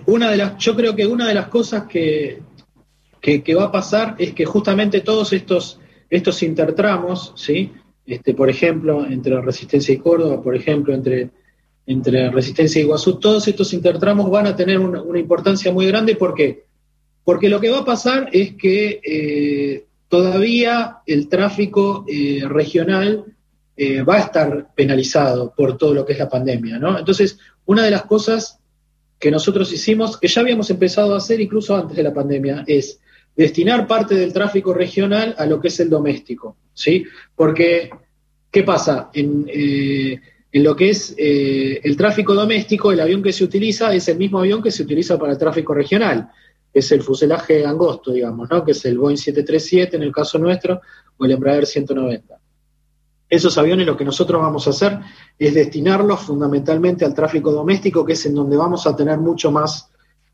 una 0.06 0.30
de 0.30 0.36
las, 0.36 0.58
yo 0.58 0.74
creo 0.74 0.96
que 0.96 1.06
una 1.06 1.28
de 1.28 1.34
las 1.34 1.46
cosas 1.48 1.84
que, 1.84 2.40
que, 3.22 3.54
va 3.54 3.64
a 3.64 3.72
pasar 3.72 4.16
es 4.18 4.34
que 4.34 4.44
justamente 4.44 5.00
todos 5.00 5.32
estos, 5.32 5.78
estos 6.10 6.42
intertramos, 6.42 7.32
¿sí? 7.36 7.72
Este, 8.04 8.34
por 8.34 8.50
ejemplo, 8.50 9.06
entre 9.06 9.40
Resistencia 9.40 9.94
y 9.94 9.98
Córdoba, 9.98 10.42
por 10.42 10.56
ejemplo, 10.56 10.92
entre, 10.92 11.30
entre 11.86 12.30
Resistencia 12.30 12.80
y 12.80 12.82
Iguazú, 12.82 13.20
todos 13.20 13.46
estos 13.46 13.72
intertramos 13.72 14.28
van 14.28 14.48
a 14.48 14.56
tener 14.56 14.80
una, 14.80 15.18
importancia 15.18 15.72
muy 15.72 15.86
grande. 15.86 16.16
¿Por 16.16 16.34
qué? 16.34 16.64
Porque 17.24 17.48
lo 17.48 17.60
que 17.60 17.70
va 17.70 17.78
a 17.78 17.84
pasar 17.84 18.28
es 18.32 18.54
que 18.56 19.00
eh, 19.04 19.86
todavía 20.08 20.98
el 21.06 21.28
tráfico 21.28 22.04
eh, 22.08 22.42
regional 22.48 23.24
eh, 23.76 24.02
va 24.02 24.16
a 24.16 24.20
estar 24.20 24.74
penalizado 24.74 25.54
por 25.56 25.78
todo 25.78 25.94
lo 25.94 26.04
que 26.04 26.14
es 26.14 26.18
la 26.18 26.28
pandemia. 26.28 26.80
Entonces, 26.98 27.38
una 27.66 27.84
de 27.84 27.92
las 27.92 28.02
cosas 28.02 28.58
que 29.20 29.30
nosotros 29.30 29.72
hicimos, 29.72 30.18
que 30.18 30.26
ya 30.26 30.40
habíamos 30.40 30.68
empezado 30.70 31.14
a 31.14 31.18
hacer 31.18 31.40
incluso 31.40 31.76
antes 31.76 31.96
de 31.96 32.02
la 32.02 32.12
pandemia, 32.12 32.64
es 32.66 32.98
destinar 33.36 33.86
parte 33.86 34.14
del 34.14 34.32
tráfico 34.32 34.74
regional 34.74 35.34
a 35.38 35.46
lo 35.46 35.60
que 35.60 35.68
es 35.68 35.80
el 35.80 35.88
doméstico, 35.88 36.56
¿sí? 36.74 37.04
Porque, 37.34 37.90
¿qué 38.50 38.62
pasa? 38.62 39.10
En, 39.12 39.46
eh, 39.48 40.20
lo 40.52 40.76
que 40.76 40.90
es 40.90 41.14
eh, 41.16 41.80
el 41.82 41.96
tráfico 41.96 42.34
doméstico, 42.34 42.92
el 42.92 43.00
avión 43.00 43.22
que 43.22 43.32
se 43.32 43.44
utiliza 43.44 43.94
es 43.94 44.06
el 44.08 44.18
mismo 44.18 44.38
avión 44.38 44.62
que 44.62 44.70
se 44.70 44.82
utiliza 44.82 45.18
para 45.18 45.32
el 45.32 45.38
tráfico 45.38 45.72
regional, 45.72 46.30
es 46.72 46.92
el 46.92 47.02
fuselaje 47.02 47.64
angosto, 47.64 48.12
digamos, 48.12 48.50
¿no? 48.50 48.64
Que 48.64 48.72
es 48.72 48.84
el 48.84 48.98
Boeing 48.98 49.16
737 49.16 49.96
en 49.96 50.02
el 50.02 50.12
caso 50.12 50.38
nuestro, 50.38 50.80
o 51.16 51.24
el 51.24 51.32
Embraer 51.32 51.66
190. 51.66 52.38
Esos 53.28 53.56
aviones 53.56 53.86
lo 53.86 53.96
que 53.96 54.04
nosotros 54.04 54.40
vamos 54.40 54.66
a 54.66 54.70
hacer 54.70 54.98
es 55.38 55.54
destinarlos 55.54 56.20
fundamentalmente 56.20 57.06
al 57.06 57.14
tráfico 57.14 57.50
doméstico, 57.50 58.04
que 58.04 58.12
es 58.12 58.26
en 58.26 58.34
donde 58.34 58.58
vamos 58.58 58.86
a 58.86 58.94
tener 58.94 59.18
mucho 59.18 59.50
más, 59.50 59.88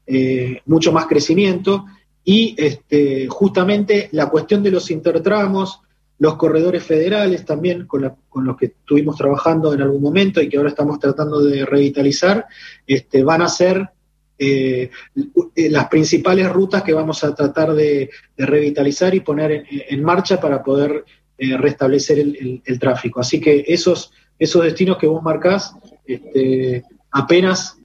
eh, 0.05 0.61
mucho 0.67 0.93
más 0.93 1.07
crecimiento 1.07 1.87
y 2.31 2.55
este, 2.59 3.27
justamente 3.27 4.11
la 4.13 4.29
cuestión 4.29 4.63
de 4.63 4.71
los 4.71 4.91
intertramos, 4.91 5.81
los 6.19 6.37
corredores 6.37 6.85
federales 6.85 7.43
también, 7.47 7.87
con, 7.87 8.03
los 8.03 8.57
que 8.59 8.67
estuvimos 8.67 9.17
trabajando 9.17 9.73
en 9.73 9.81
algún 9.81 10.03
momento 10.03 10.43
y 10.43 10.47
que 10.51 10.59
ahora 10.59 10.69
estamos 10.69 10.99
tratando 10.99 11.41
de 11.41 11.65
revitalizar, 11.65 12.45
este, 12.87 13.25
van 13.25 13.41
a 13.41 13.49
ser 13.49 13.89
eh, 14.39 14.91
las 15.57 15.89
principales 15.89 16.53
rutas 16.53 16.83
que 16.83 16.93
vamos 16.93 17.25
a 17.25 17.35
tratar 17.35 17.73
de, 17.73 18.11
revitalizar 18.37 19.15
y 19.15 19.21
poner 19.21 19.65
en, 19.71 20.05
marcha 20.05 20.39
para 20.39 20.63
poder 20.63 21.07
eh, 21.39 21.57
restablecer 21.57 22.19
el, 22.19 22.79
tráfico. 22.79 23.21
Así 23.21 23.41
que 23.41 23.65
esos, 23.67 24.13
esos 24.39 24.65
destinos 24.65 24.99
que 24.99 25.07
vos 25.07 25.23
marcás, 25.23 25.75
este, 26.05 26.85
apenas 27.11 27.79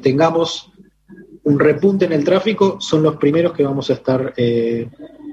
tengamos 0.00 0.70
un 1.44 1.58
repunte 1.58 2.04
en 2.04 2.12
el 2.12 2.24
tráfico, 2.24 2.80
son 2.80 3.02
los 3.02 3.16
primeros 3.16 3.52
que 3.52 3.64
vamos 3.64 3.90
a 3.90 3.94
estar 3.94 4.32
eh, 4.36 4.88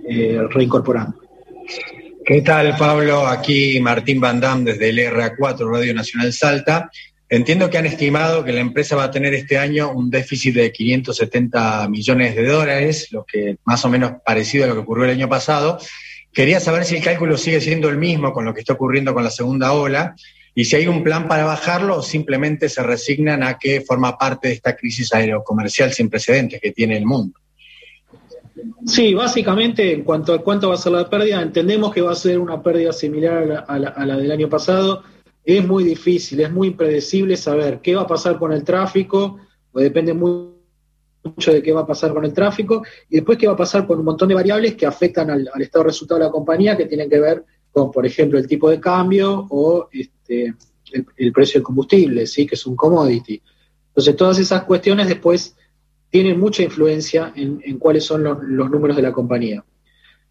eh, 0.07 0.39
reincorporando. 0.49 1.17
¿Qué 2.25 2.41
tal, 2.41 2.75
Pablo? 2.77 3.27
Aquí 3.27 3.79
Martín 3.79 4.19
Bandam 4.19 4.63
desde 4.63 4.89
el 4.89 4.97
RA4, 4.97 5.71
Radio 5.71 5.93
Nacional 5.93 6.33
Salta. 6.33 6.89
Entiendo 7.29 7.69
que 7.69 7.77
han 7.77 7.85
estimado 7.85 8.43
que 8.43 8.53
la 8.53 8.61
empresa 8.61 8.95
va 8.95 9.05
a 9.05 9.11
tener 9.11 9.33
este 9.33 9.57
año 9.57 9.91
un 9.91 10.09
déficit 10.09 10.55
de 10.55 10.71
570 10.71 11.89
millones 11.89 12.35
de 12.35 12.45
dólares, 12.45 13.09
lo 13.11 13.25
que 13.25 13.57
más 13.65 13.83
o 13.83 13.89
menos 13.89 14.13
parecido 14.25 14.63
a 14.63 14.67
lo 14.67 14.73
que 14.75 14.79
ocurrió 14.81 15.05
el 15.05 15.11
año 15.11 15.27
pasado. 15.27 15.77
Quería 16.31 16.59
saber 16.59 16.85
si 16.85 16.95
el 16.95 17.03
cálculo 17.03 17.37
sigue 17.37 17.59
siendo 17.59 17.89
el 17.89 17.97
mismo 17.97 18.31
con 18.31 18.45
lo 18.45 18.53
que 18.53 18.61
está 18.61 18.73
ocurriendo 18.73 19.13
con 19.13 19.23
la 19.23 19.29
segunda 19.29 19.73
ola 19.73 20.15
y 20.57 20.65
si 20.65 20.75
hay 20.75 20.87
un 20.87 21.03
plan 21.03 21.27
para 21.27 21.45
bajarlo 21.45 22.01
simplemente 22.01 22.67
se 22.67 22.81
resignan 22.81 23.43
a 23.43 23.59
que 23.59 23.81
forma 23.81 24.17
parte 24.17 24.47
de 24.47 24.55
esta 24.55 24.75
crisis 24.75 25.13
aerocomercial 25.13 25.93
sin 25.93 26.09
precedentes 26.09 26.59
que 26.59 26.71
tiene 26.71 26.97
el 26.97 27.05
mundo. 27.05 27.39
Sí, 28.83 29.13
básicamente 29.13 29.93
en 29.93 30.03
cuanto 30.03 30.33
a 30.33 30.41
cuánto 30.41 30.69
va 30.69 30.73
a 30.73 30.77
ser 30.77 30.93
la 30.93 31.07
pérdida, 31.07 31.43
entendemos 31.43 31.93
que 31.93 32.01
va 32.01 32.13
a 32.13 32.15
ser 32.15 32.39
una 32.39 32.63
pérdida 32.63 32.91
similar 32.91 33.65
a 33.67 33.77
la, 33.77 34.17
del 34.17 34.31
año 34.31 34.49
pasado. 34.49 35.03
Es 35.45 35.63
muy 35.63 35.83
difícil, 35.83 36.39
es 36.39 36.51
muy 36.51 36.69
impredecible 36.69 37.37
saber 37.37 37.79
qué 37.79 37.93
va 37.93 38.01
a 38.01 38.07
pasar 38.07 38.39
con 38.39 38.51
el 38.51 38.63
tráfico, 38.63 39.37
pues 39.71 39.83
depende 39.83 40.15
mucho 40.15 41.53
de 41.53 41.61
qué 41.61 41.71
va 41.71 41.81
a 41.81 41.87
pasar 41.87 42.15
con 42.15 42.25
el 42.25 42.33
tráfico, 42.33 42.81
y 43.11 43.17
después 43.17 43.37
qué 43.37 43.45
va 43.45 43.53
a 43.53 43.57
pasar 43.57 43.85
con 43.85 43.99
un 43.99 44.05
montón 44.05 44.27
de 44.27 44.33
variables 44.33 44.73
que 44.73 44.87
afectan 44.87 45.29
al, 45.29 45.47
al 45.53 45.61
estado 45.61 45.83
de 45.83 45.89
resultado 45.89 46.19
de 46.19 46.25
la 46.25 46.31
compañía, 46.31 46.75
que 46.75 46.87
tienen 46.87 47.11
que 47.11 47.19
ver 47.19 47.45
por 47.93 48.05
ejemplo, 48.05 48.39
el 48.39 48.47
tipo 48.47 48.69
de 48.69 48.79
cambio 48.79 49.47
o 49.49 49.89
este, 49.91 50.53
el, 51.17 51.31
precio 51.31 51.59
del 51.59 51.63
combustible, 51.63 52.25
¿sí? 52.25 52.45
que 52.45 52.55
es 52.55 52.65
un 52.65 52.75
commodity. 52.75 53.41
Entonces, 53.89 54.15
todas 54.15 54.39
esas 54.39 54.63
cuestiones 54.63 55.07
después 55.07 55.55
tienen 56.09 56.39
mucha 56.39 56.63
influencia 56.63 57.33
en, 57.35 57.77
cuáles 57.77 58.05
son 58.05 58.23
los, 58.23 58.69
números 58.69 58.95
de 58.95 59.03
la 59.03 59.11
compañía. 59.11 59.63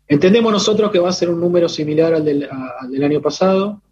Entendemos 0.09 0.53
nosotros 0.53 0.91
que 0.91 0.99
va 0.99 1.09
a 1.09 1.13
ser 1.13 1.31
un 1.31 1.41
número 1.41 1.69
similar 1.69 2.15
al 2.15 2.25
del, 2.25 2.49
año 3.05 3.21
pasado. 3.21 3.83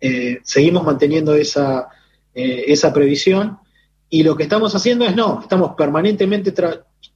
Eh, 0.00 0.38
seguimos 0.42 0.84
manteniendo 0.84 1.34
esa, 1.34 1.88
eh, 2.34 2.64
esa 2.68 2.92
previsión 2.92 3.58
y 4.10 4.22
lo 4.22 4.36
que 4.36 4.44
estamos 4.44 4.74
haciendo 4.74 5.04
es 5.06 5.16
no, 5.16 5.40
estamos 5.40 5.74
permanentemente, 5.76 6.54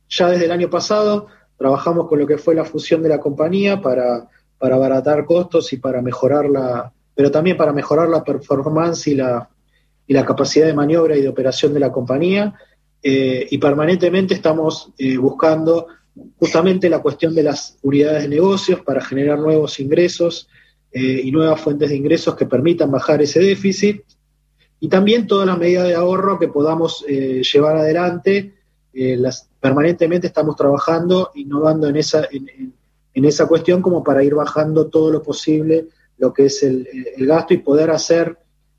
ya 0.09 0.29
desde 0.31 0.47
el 0.47 0.51
año 0.53 0.71
pasado, 0.71 1.29
trabajamos 1.57 2.09
con 2.09 2.19
lo 2.19 2.27
que 2.27 2.39
fue 2.39 2.55
la 2.55 2.65
fusión 2.65 3.03
de 3.03 3.09
la 3.09 3.21
compañía 3.21 3.81
para 3.81 4.27
para 4.59 4.75
abaratar 4.75 5.25
costos 5.25 5.73
y 5.73 5.77
para 5.79 6.03
mejorar 6.03 6.49
la, 6.49 6.93
pero 7.15 7.31
también 7.31 7.57
para 7.57 7.73
mejorar 7.73 8.09
la 8.09 8.25
performance 8.25 9.07
y 9.07 9.15
la, 9.15 9.49
y 10.07 10.13
la 10.13 10.25
capacidad 10.25 10.67
de 10.67 10.75
maniobra 10.75 11.17
y 11.17 11.23
de 11.23 11.29
operación 11.29 11.73
de 11.75 11.81
la 11.81 11.93
compañía. 11.93 12.55
y 13.03 13.59
permanentemente 13.59 14.35
estamos 14.35 14.93
buscando 15.21 15.87
justamente 16.39 16.91
la 16.91 17.01
cuestión 17.01 17.35
de 17.35 17.45
las 17.45 17.79
unidades 17.83 18.23
de 18.23 18.29
negocios 18.29 18.81
para 18.81 19.01
generar 19.01 19.39
nuevos 19.39 19.79
ingresos 19.79 20.49
y 20.93 21.31
nuevas 21.31 21.61
fuentes 21.61 21.91
de 21.91 21.97
ingresos 21.97 22.35
que 22.35 22.47
permitan 22.47 22.91
bajar 22.91 23.23
ese 23.23 23.41
déficit 23.41 24.03
y 24.81 24.89
también 24.89 25.27
todas 25.27 25.47
las 25.47 25.59
medidas 25.59 25.87
de 25.87 25.95
ahorro 25.95 26.39
que 26.39 26.49
podamos 26.49 27.05
llevar 27.07 27.77
adelante. 27.77 28.55
las, 28.93 29.49
permanentemente 29.61 30.29
estamos 30.29 30.57
trabajando, 30.57 31.31
innovando 31.35 31.89
en 31.89 31.97
esa, 31.97 32.29
esa 33.15 33.47
cuestión 33.47 33.83
como 33.83 34.03
para 34.03 34.23
ir 34.23 34.35
bajando 34.35 34.89
todo 34.89 35.11
lo 35.11 35.23
posible 35.23 35.89
lo 36.19 36.33
que 36.33 36.47
es 36.47 36.63
el, 36.63 36.87
gasto 37.19 37.55
y 37.55 37.59
poder 37.59 37.91
hacer, 37.91 38.37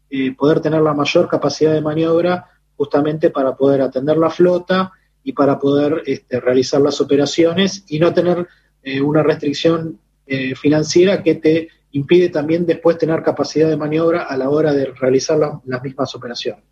eh, 0.10 0.36
poder 0.36 0.60
tener 0.60 0.82
la 0.82 0.94
mayor 0.94 1.28
capacidad 1.28 1.74
de 1.74 1.82
maniobra 1.82 2.48
justamente 2.76 3.30
para 3.30 3.56
poder 3.56 3.82
atender 3.82 4.18
la 4.18 4.30
flota 4.30 4.92
y 5.24 5.34
para 5.34 5.58
poder 5.58 6.04
este, 6.06 6.40
realizar 6.40 6.82
las 6.82 7.02
operaciones 7.02 7.84
y 7.88 8.00
no 8.00 8.14
tener 8.14 8.48
eh, 8.84 9.02
una 9.02 9.24
restricción 9.24 10.00
eh, 10.28 10.56
financiera 10.56 11.24
que 11.24 11.36
te 11.36 11.70
impide 11.92 12.30
también 12.30 12.66
después 12.66 12.98
tener 12.98 13.24
capacidad 13.24 13.68
de 13.68 13.78
maniobra 13.78 14.24
a 14.24 14.38
la 14.38 14.50
hora 14.50 14.74
de 14.74 14.86
realizar 14.86 15.40
las 15.66 15.84
mismas 15.84 16.14
operaciones. 16.16 16.64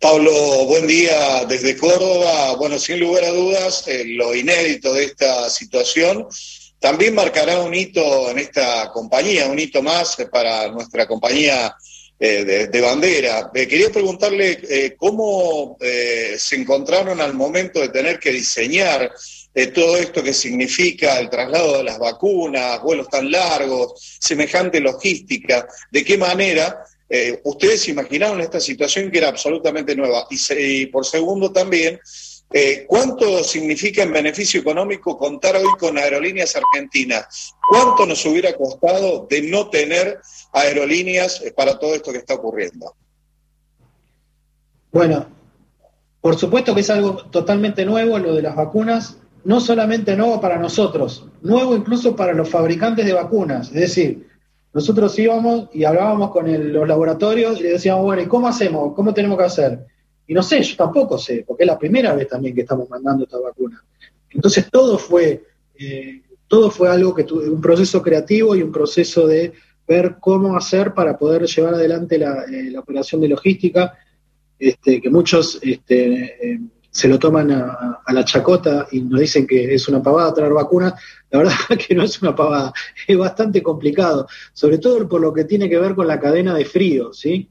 Pablo, 0.00 0.32
buen 0.66 0.86
día 0.86 1.44
desde 1.48 1.76
Córdoba. 1.76 2.54
Bueno, 2.54 2.78
sin 2.78 3.00
lugar 3.00 3.24
a 3.24 3.30
dudas, 3.30 3.82
eh, 3.88 4.04
lo 4.06 4.32
inédito 4.32 4.94
de 4.94 5.04
esta 5.04 5.50
situación 5.50 6.28
también 6.78 7.16
marcará 7.16 7.58
un 7.62 7.74
hito 7.74 8.30
en 8.30 8.38
esta 8.38 8.92
compañía, 8.92 9.48
un 9.48 9.58
hito 9.58 9.82
más 9.82 10.16
para 10.30 10.68
nuestra 10.68 11.08
compañía 11.08 11.74
eh, 12.20 12.68
de, 12.70 12.80
bandera. 12.80 13.50
Eh, 13.52 13.66
quería 13.66 13.90
preguntarle 13.90 14.94
cómo 14.96 15.76
se 15.80 16.54
encontraron 16.54 17.20
al 17.20 17.34
momento 17.34 17.80
de 17.80 17.88
tener 17.88 18.20
que 18.20 18.30
diseñar 18.30 19.12
todo 19.74 19.96
esto 19.96 20.22
que 20.22 20.32
significa 20.32 21.18
el 21.18 21.28
traslado 21.28 21.78
de 21.78 21.82
las 21.82 21.98
vacunas, 21.98 22.80
vuelos 22.80 23.08
tan 23.08 23.28
largos, 23.28 24.16
semejante 24.20 24.78
logística, 24.78 25.66
de 25.90 26.04
qué 26.04 26.16
manera 26.16 26.84
eh, 27.08 27.40
ustedes 27.44 27.88
imaginaron 27.88 28.40
esta 28.40 28.60
situación 28.60 29.10
que 29.10 29.18
era 29.18 29.28
absolutamente 29.28 29.96
nueva. 29.96 30.26
Y, 30.30 30.86
por 30.86 31.06
segundo 31.06 31.50
también, 31.50 31.98
eh, 32.52 32.84
¿cuánto 32.86 33.42
significa 33.42 34.02
en 34.02 34.12
beneficio 34.12 34.60
económico 34.60 35.16
contar 35.16 35.56
hoy 35.56 35.70
con 35.78 35.96
aerolíneas 35.96 36.54
argentinas? 36.56 37.54
¿Cuánto 37.70 38.06
nos 38.06 38.24
hubiera 38.26 38.54
costado 38.54 39.26
de 39.28 39.42
no 39.42 39.70
tener 39.70 40.20
aerolíneas 40.52 41.40
eh, 41.42 41.52
para 41.52 41.78
todo 41.78 41.94
esto 41.94 42.12
que 42.12 42.18
está 42.18 42.34
ocurriendo? 42.34 42.94
Bueno, 44.92 45.28
por 46.20 46.38
supuesto 46.38 46.74
que 46.74 46.80
es 46.80 46.90
algo 46.90 47.16
totalmente 47.30 47.84
nuevo 47.84 48.18
lo 48.18 48.34
de 48.34 48.42
las 48.42 48.56
vacunas, 48.56 49.18
no 49.44 49.60
solamente 49.60 50.16
nuevo 50.16 50.40
para 50.40 50.58
nosotros, 50.58 51.26
nuevo 51.42 51.76
incluso 51.76 52.16
para 52.16 52.32
los 52.32 52.50
fabricantes 52.50 53.06
de 53.06 53.12
vacunas. 53.12 53.68
Es 53.68 53.74
decir, 53.74 54.28
nosotros 54.72 55.18
íbamos 55.18 55.68
y 55.72 55.84
hablábamos 55.84 56.30
con 56.30 56.72
los 56.72 56.86
laboratorios 56.86 57.58
y 57.58 57.64
le 57.64 57.70
decíamos, 57.70 58.04
bueno, 58.04 58.22
¿y 58.22 58.26
cómo 58.26 58.48
hacemos? 58.48 58.94
¿Cómo 58.94 59.14
tenemos 59.14 59.38
que 59.38 59.44
hacer? 59.44 59.86
Y 60.26 60.34
no 60.34 60.42
sé, 60.42 60.62
yo 60.62 60.76
tampoco 60.76 61.16
sé, 61.16 61.44
porque 61.46 61.62
es 61.64 61.66
la 61.66 61.78
primera 61.78 62.14
vez 62.14 62.28
también 62.28 62.54
que 62.54 62.60
estamos 62.60 62.88
mandando 62.90 63.24
esta 63.24 63.38
vacuna. 63.38 63.82
Entonces 64.30 64.68
todo 64.70 64.98
fue, 64.98 65.42
eh, 65.78 66.22
todo 66.46 66.70
fue 66.70 66.90
algo 66.90 67.14
que 67.14 67.24
tuve, 67.24 67.48
un 67.48 67.60
proceso 67.60 68.02
creativo 68.02 68.54
y 68.54 68.62
un 68.62 68.70
proceso 68.70 69.26
de 69.26 69.54
ver 69.86 70.16
cómo 70.20 70.54
hacer 70.54 70.92
para 70.92 71.16
poder 71.16 71.46
llevar 71.46 71.74
adelante 71.74 72.18
la, 72.18 72.44
eh, 72.44 72.76
operación 72.76 73.22
de 73.22 73.28
logística, 73.28 73.96
este, 74.58 75.00
que 75.00 75.08
muchos 75.08 75.58
este, 75.62 76.52
eh, 76.52 76.60
se 76.90 77.08
lo 77.08 77.18
toman 77.18 77.50
a, 77.50 78.02
la 78.08 78.24
chacota 78.24 78.86
y 78.90 79.02
nos 79.02 79.20
dicen 79.20 79.46
que 79.46 79.74
es 79.74 79.88
una 79.88 80.02
pavada 80.02 80.32
traer 80.32 80.52
vacunas, 80.52 80.94
la 81.30 81.38
verdad 81.40 81.54
que 81.86 81.94
no 81.94 82.02
es 82.02 82.20
una 82.22 82.34
pavada, 82.34 82.72
es 83.06 83.16
bastante 83.16 83.62
complicado, 83.62 84.26
sobre 84.52 84.78
todo 84.78 85.08
por 85.08 85.20
lo 85.20 85.32
que 85.32 85.44
tiene 85.44 85.68
que 85.68 85.78
ver 85.78 85.94
con 85.94 86.06
la 86.06 86.18
cadena 86.18 86.54
de 86.54 86.64
frío, 86.64 87.12
¿sí? 87.12 87.48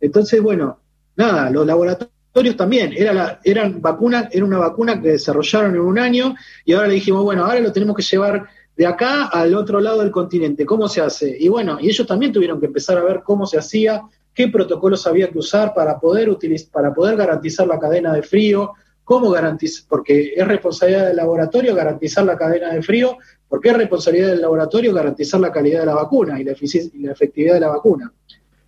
Entonces, 0.00 0.40
bueno, 0.40 0.78
nada, 1.16 1.50
los 1.50 1.66
laboratorios 1.66 2.56
también, 2.56 2.92
era 2.96 3.12
la, 3.12 3.40
eran 3.44 3.82
vacunas, 3.82 4.28
era 4.30 4.44
una 4.44 4.58
vacuna 4.58 5.00
que 5.00 5.10
desarrollaron 5.10 5.74
en 5.74 5.80
un 5.80 5.98
año 5.98 6.34
y 6.64 6.72
ahora 6.72 6.88
le 6.88 6.94
dijimos, 6.94 7.24
bueno, 7.24 7.44
ahora 7.44 7.60
lo 7.60 7.72
tenemos 7.72 7.96
que 7.96 8.02
llevar 8.02 8.48
de 8.76 8.86
acá 8.86 9.26
al 9.26 9.54
otro 9.54 9.80
lado 9.80 10.00
del 10.00 10.10
continente, 10.10 10.64
¿cómo 10.64 10.88
se 10.88 11.02
hace? 11.02 11.36
Y 11.38 11.48
bueno, 11.48 11.78
y 11.80 11.88
ellos 11.88 12.06
también 12.06 12.32
tuvieron 12.32 12.60
que 12.60 12.66
empezar 12.66 12.96
a 12.96 13.02
ver 13.02 13.22
cómo 13.24 13.46
se 13.46 13.58
hacía, 13.58 14.00
qué 14.34 14.48
protocolos 14.48 15.06
había 15.06 15.30
que 15.30 15.38
usar 15.38 15.74
para 15.74 15.98
poder, 15.98 16.36
para 16.72 16.94
poder 16.94 17.16
garantizar 17.16 17.66
la 17.66 17.78
cadena 17.78 18.12
de 18.12 18.22
frío, 18.22 18.72
cómo 19.04 19.30
garantizar, 19.30 19.86
porque 19.88 20.34
es 20.36 20.46
responsabilidad 20.46 21.06
del 21.06 21.16
laboratorio 21.16 21.74
garantizar 21.74 22.24
la 22.24 22.36
cadena 22.36 22.72
de 22.72 22.82
frío, 22.82 23.16
porque 23.48 23.70
es 23.70 23.76
responsabilidad 23.76 24.28
del 24.28 24.40
laboratorio 24.40 24.94
garantizar 24.94 25.40
la 25.40 25.50
calidad 25.50 25.80
de 25.80 25.86
la 25.86 25.94
vacuna 25.94 26.40
y 26.40 26.44
la, 26.44 26.52
efectividad 26.52 27.54
de 27.54 27.60
la 27.60 27.68
vacuna. 27.68 28.12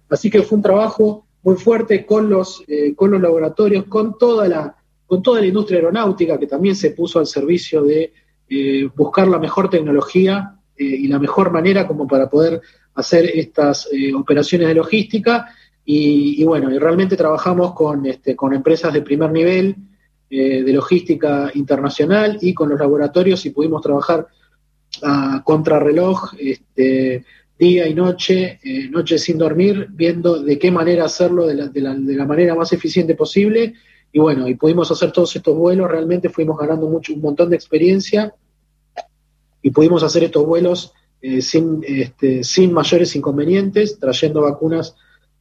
Así 0.09 0.29
que 0.31 0.43
fue 0.43 0.57
un 0.57 0.63
trabajo 0.63 1.27
muy 1.43 1.57
fuerte 1.57 2.05
con 2.05 2.29
los, 2.29 2.65
eh, 2.67 2.95
con 2.95 3.13
los 3.13 3.21
laboratorios, 3.21 3.85
con 3.85 4.19
toda, 4.19 4.49
la, 4.49 4.77
con 5.07 5.23
toda 5.23 5.41
la 5.41 5.47
industria 5.47 5.79
aeronáutica 5.79 6.39
que 6.39 6.47
también 6.47 6.75
se 6.75 6.91
puso 6.91 7.19
al 7.19 7.27
servicio 7.27 7.83
de 7.83 8.13
eh, 8.49 8.89
buscar 8.95 9.29
la 9.29 9.39
mejor 9.39 9.71
tecnología 9.71 10.57
eh, 10.77 10.85
y 10.85 11.07
la 11.07 11.19
mejor 11.19 11.53
manera 11.53 11.87
como 11.87 12.07
para 12.07 12.29
poder 12.29 12.61
hacer 12.95 13.31
estas 13.35 13.89
eh, 13.93 14.13
operaciones 14.15 14.69
de 14.69 14.75
logística 14.75 15.47
y, 15.85 16.45
bueno, 16.45 16.71
y 16.71 16.79
realmente 16.79 17.17
trabajamos 17.17 17.75
con, 17.75 18.07
este, 18.07 18.37
con 18.37 18.55
empresas 18.55 18.93
de 18.93 19.03
primer 19.03 19.33
nivel 19.33 19.75
eh, 20.31 20.63
de 20.63 20.73
logística 20.73 21.51
internacional 21.55 22.39
y 22.41 22.55
con 22.55 22.69
los 22.69 22.79
laboratorios 22.79 23.45
y 23.47 23.51
pudimos 23.51 23.83
trabajar 23.83 24.29
a 25.03 25.43
contrarreloj 25.45 26.35
este, 26.39 27.25
día 27.59 27.89
y 27.89 27.95
noche, 27.95 28.61
eh, 28.63 28.89
noche 28.91 29.19
sin 29.19 29.39
dormir, 29.39 29.89
viendo 29.91 30.43
de 30.43 30.59
qué 30.59 30.71
manera 30.71 31.07
hacerlo 31.07 31.47
de 31.47 31.55
la, 31.55 31.67
de, 31.69 31.81
la, 31.81 31.95
de 31.95 32.15
la 32.15 32.27
manera 32.27 32.55
más 32.55 32.73
eficiente 32.73 33.15
posible. 33.15 33.75
Y 34.13 34.19
bueno, 34.19 34.47
y 34.47 34.55
pudimos 34.55 34.91
hacer 34.91 35.11
todos 35.11 35.35
estos 35.35 35.57
vuelos, 35.57 35.91
realmente 35.91 36.29
fuimos 36.29 36.59
ganando 36.59 36.87
mucho, 36.87 37.15
un 37.15 37.23
montón 37.23 37.51
de 37.51 37.57
experiencia 37.57 38.35
y 39.63 39.71
pudimos 39.71 40.03
hacer 40.03 40.25
estos 40.25 40.45
vuelos 40.45 40.93
eh, 41.25 41.41
sin, 41.41 41.85
este, 41.87 42.43
sin 42.43 42.73
mayores 42.73 43.15
inconvenientes, 43.15 43.97
trayendo 43.97 44.41
vacunas 44.41 44.97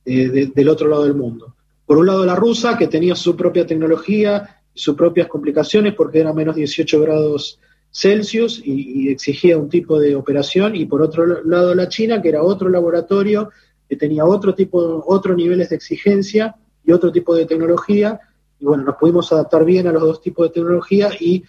eh, 0.05 0.51
del 0.53 0.69
otro 0.69 0.87
lado 0.87 1.05
del 1.05 1.15
mundo. 1.15 1.55
Por 1.87 1.97
un 1.97 2.05
lado 2.05 2.23
la 2.23 2.35
rusa, 2.35 2.77
que 2.77 2.85
tenía 2.85 3.15
su 3.15 3.35
propia 3.35 3.65
tecnología, 3.65 4.61
sus 4.75 4.95
propias 4.95 5.27
complicaciones, 5.27 5.95
porque 5.95 6.19
era 6.19 6.33
menos 6.33 6.55
18 6.55 7.01
grados 7.01 7.59
Celsius 7.91 8.61
y, 8.63 9.09
exigía 9.09 9.57
un 9.57 9.69
tipo 9.69 9.99
de 9.99 10.15
operación, 10.15 10.75
y 10.75 10.85
por 10.85 11.01
otro 11.01 11.43
lado 11.43 11.73
la 11.73 11.89
China, 11.89 12.21
que 12.21 12.29
era 12.29 12.43
otro 12.43 12.69
laboratorio, 12.69 13.49
que 13.89 13.95
tenía 13.95 14.23
otro 14.23 14.53
tipo, 14.53 15.03
otros 15.07 15.35
niveles 15.35 15.69
de 15.69 15.77
exigencia 15.77 16.55
y 16.85 16.91
otro 16.91 17.11
tipo 17.11 17.35
de 17.35 17.47
tecnología, 17.47 18.19
y 18.59 18.65
bueno, 18.65 18.83
nos 18.83 18.97
pudimos 18.97 19.31
adaptar 19.33 19.65
bien 19.65 19.87
a 19.87 19.91
los 19.91 20.03
dos 20.03 20.21
tipos 20.21 20.47
de 20.47 20.53
tecnología 20.53 21.09
y 21.19 21.43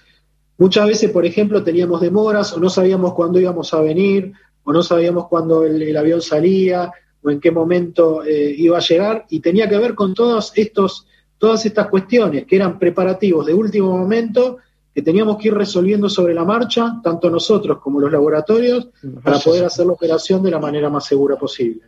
Muchas 0.58 0.86
veces, 0.86 1.10
por 1.10 1.24
ejemplo, 1.26 1.62
teníamos 1.62 2.00
demoras 2.00 2.52
o 2.52 2.60
no 2.60 2.70
sabíamos 2.70 3.14
cuándo 3.14 3.40
íbamos 3.40 3.72
a 3.74 3.80
venir 3.80 4.32
o 4.64 4.72
no 4.72 4.82
sabíamos 4.82 5.26
cuándo 5.28 5.64
el, 5.64 5.96
avión 5.96 6.22
salía 6.22 6.92
o 7.22 7.30
en 7.30 7.40
qué 7.40 7.50
momento 7.50 8.22
eh, 8.24 8.54
iba 8.56 8.78
a 8.78 8.80
llegar 8.80 9.26
y 9.28 9.40
tenía 9.40 9.68
que 9.68 9.76
ver 9.76 9.94
con 9.94 10.14
todos 10.14 10.52
estos, 10.54 11.06
todas 11.38 11.64
estas 11.66 11.88
cuestiones 11.88 12.46
que 12.46 12.56
eran 12.56 12.78
preparativos 12.78 13.46
de 13.46 13.54
último 13.54 13.96
momento 13.96 14.58
que 14.94 15.02
teníamos 15.02 15.38
que 15.38 15.48
ir 15.48 15.54
resolviendo 15.54 16.08
sobre 16.08 16.34
la 16.34 16.44
marcha, 16.44 17.00
tanto 17.02 17.30
nosotros 17.30 17.78
como 17.78 17.98
los 17.98 18.12
laboratorios, 18.12 18.90
para 19.22 19.38
poder 19.38 19.64
hacer 19.64 19.86
la 19.86 19.92
operación 19.92 20.42
de 20.42 20.50
la 20.50 20.58
manera 20.58 20.90
más 20.90 21.06
segura 21.06 21.36
posible. 21.36 21.82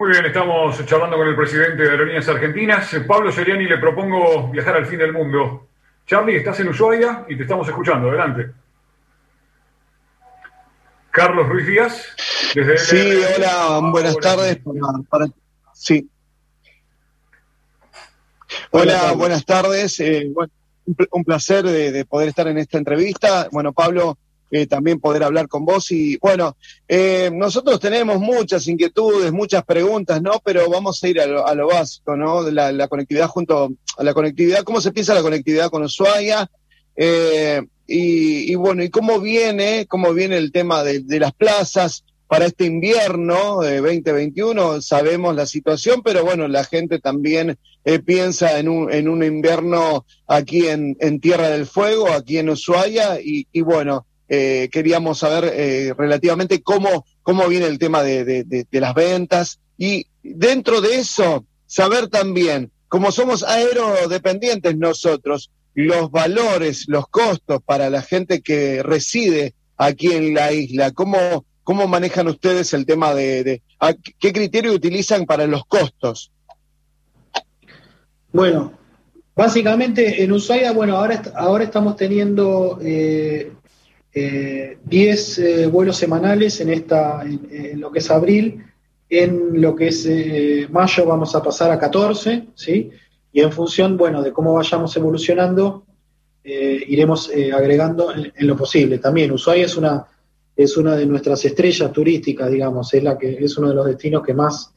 Muy 0.00 0.10
bien, 0.10 0.26
estamos 0.26 0.86
charlando 0.86 1.16
con 1.16 1.26
el 1.26 1.34
presidente 1.34 1.82
de 1.82 1.90
Aerolíneas 1.90 2.28
Argentinas. 2.28 2.88
Pablo 3.04 3.32
Seriani, 3.32 3.64
le 3.64 3.78
propongo 3.78 4.48
viajar 4.48 4.76
al 4.76 4.86
fin 4.86 5.00
del 5.00 5.12
mundo. 5.12 5.66
Charlie, 6.06 6.36
estás 6.36 6.60
en 6.60 6.68
Ushuaia 6.68 7.24
y 7.28 7.36
te 7.36 7.42
estamos 7.42 7.66
escuchando. 7.66 8.08
Adelante. 8.08 8.52
Carlos 11.10 11.48
Ruiz 11.48 11.66
Díaz, 11.66 12.06
desde 12.54 12.78
Sí, 12.78 13.22
hola, 13.36 13.80
buenas 13.90 14.16
tardes. 14.18 14.60
sí. 15.74 16.08
Hola, 18.70 19.12
buenas 19.14 19.44
tardes. 19.44 19.98
Eh, 19.98 20.30
un, 21.10 21.24
placer 21.24 21.64
de 21.64 22.04
poder 22.04 22.28
estar 22.28 22.46
en 22.46 22.58
esta 22.58 22.78
entrevista. 22.78 23.48
Bueno, 23.50 23.72
Pablo, 23.72 24.16
eh, 24.50 24.66
también 24.66 25.00
poder 25.00 25.22
hablar 25.22 25.48
con 25.48 25.64
vos. 25.64 25.90
Y 25.90 26.16
bueno, 26.18 26.56
eh, 26.86 27.30
nosotros 27.32 27.80
tenemos 27.80 28.18
muchas 28.18 28.66
inquietudes, 28.68 29.32
muchas 29.32 29.64
preguntas, 29.64 30.22
¿no? 30.22 30.40
Pero 30.44 30.68
vamos 30.68 31.02
a 31.02 31.08
ir 31.08 31.20
a 31.20 31.26
lo, 31.26 31.66
básico, 31.66 32.16
¿no? 32.16 32.50
La, 32.50 32.72
la, 32.72 32.88
conectividad 32.88 33.28
junto 33.28 33.70
a 33.96 34.02
la 34.04 34.14
conectividad, 34.14 34.62
¿cómo 34.62 34.80
se 34.80 34.92
piensa 34.92 35.14
la 35.14 35.22
conectividad 35.22 35.70
con 35.70 35.82
Ushuaia? 35.82 36.48
Eh, 36.96 37.62
y, 37.86 38.52
y, 38.52 38.54
bueno, 38.56 38.82
¿y 38.82 38.90
cómo 38.90 39.20
viene, 39.20 39.86
cómo 39.86 40.12
viene 40.12 40.36
el 40.36 40.52
tema 40.52 40.82
de, 40.82 41.02
las 41.18 41.32
plazas? 41.32 42.04
para 42.26 42.44
este 42.44 42.66
invierno 42.66 43.60
de 43.60 43.80
2021. 43.80 44.82
Sabemos 44.82 45.34
la 45.34 45.46
situación, 45.46 46.02
pero 46.02 46.26
bueno, 46.26 46.46
la 46.46 46.62
gente 46.62 46.98
también 46.98 47.56
eh, 47.86 48.00
piensa 48.00 48.58
en 48.58 48.68
un, 48.68 48.92
en 48.92 49.08
un 49.08 49.24
invierno 49.24 50.04
aquí 50.26 50.66
en, 50.68 50.94
en 51.00 51.20
Tierra 51.20 51.48
del 51.48 51.64
Fuego, 51.64 52.10
aquí 52.10 52.36
en 52.36 52.50
Ushuaia, 52.50 53.18
y, 53.18 53.46
bueno, 53.62 54.04
eh, 54.28 54.68
queríamos 54.70 55.18
saber 55.18 55.52
eh, 55.54 55.94
relativamente 55.96 56.62
cómo, 56.62 57.06
cómo 57.22 57.48
viene 57.48 57.66
el 57.66 57.78
tema 57.78 58.02
de, 58.02 58.24
de, 58.24 58.80
las 58.80 58.94
ventas 58.94 59.60
y 59.78 60.06
dentro 60.22 60.80
de 60.80 60.96
eso, 60.96 61.46
saber 61.66 62.08
también, 62.08 62.70
como 62.88 63.10
somos 63.10 63.42
aerodependientes 63.42 64.76
nosotros, 64.76 65.50
los 65.74 66.10
valores, 66.10 66.84
los 66.88 67.08
costos 67.08 67.62
para 67.64 67.88
la 67.88 68.02
gente 68.02 68.40
que 68.40 68.82
reside 68.82 69.54
aquí 69.76 70.12
en 70.12 70.34
la 70.34 70.52
isla, 70.52 70.90
cómo, 70.90 71.44
cómo 71.62 71.86
manejan 71.86 72.28
ustedes 72.28 72.74
el 72.74 72.84
tema 72.84 73.14
de, 73.14 73.62
qué 74.18 74.32
criterio 74.32 74.72
utilizan 74.72 75.24
para 75.24 75.46
los 75.46 75.64
costos. 75.64 76.32
Bueno, 78.32 78.72
básicamente 79.34 80.22
en 80.22 80.32
Ushuaia, 80.32 80.72
bueno, 80.72 80.96
ahora, 80.96 81.22
ahora 81.34 81.64
estamos 81.64 81.96
teniendo 81.96 82.78
10 82.80 82.90
eh, 82.90 83.52
eh, 84.12 84.78
eh, 84.90 85.66
vuelos 85.70 85.96
semanales 85.96 86.60
en, 86.60 86.70
esta, 86.70 87.22
en, 87.22 87.80
lo 87.80 87.90
que 87.90 87.98
es 87.98 88.10
abril, 88.10 88.64
en 89.08 89.60
lo 89.60 89.74
que 89.74 89.88
es 89.88 90.70
mayo 90.70 91.06
vamos 91.06 91.34
a 91.34 91.42
pasar 91.42 91.70
a 91.70 91.78
14, 91.78 92.48
¿sí? 92.54 92.90
Y 93.32 93.40
en 93.40 93.52
función, 93.52 93.96
bueno, 93.96 94.22
de 94.22 94.32
cómo 94.32 94.54
vayamos 94.54 94.96
evolucionando, 94.96 95.84
iremos 96.44 97.30
agregando 97.54 98.12
en, 98.14 98.32
lo 98.46 98.56
posible. 98.56 98.98
También 98.98 99.32
Ushuaia 99.32 99.66
es 99.66 99.76
una, 99.76 100.06
es 100.56 100.76
una 100.76 100.96
de 100.96 101.06
nuestras 101.06 101.44
estrellas 101.44 101.92
turísticas, 101.92 102.50
digamos, 102.50 102.92
es, 102.94 103.02
la 103.02 103.16
que, 103.16 103.44
es 103.44 103.56
uno 103.58 103.68
de 103.68 103.74
los 103.74 103.86
destinos 103.86 104.22
que 104.22 104.34
más 104.34 104.74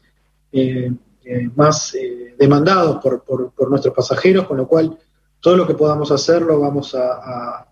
eh, 1.23 1.49
más 1.55 1.93
eh, 1.93 2.33
demandados 2.37 2.99
por, 3.01 3.23
por, 3.23 3.69
nuestros 3.69 3.93
pasajeros, 3.93 4.47
con 4.47 4.57
lo 4.57 4.67
cual 4.67 4.97
todo 5.39 5.55
lo 5.55 5.67
que 5.67 5.75
podamos 5.75 6.11
hacer 6.11 6.41
lo 6.41 6.59
vamos 6.59 6.95
a, 6.95 7.67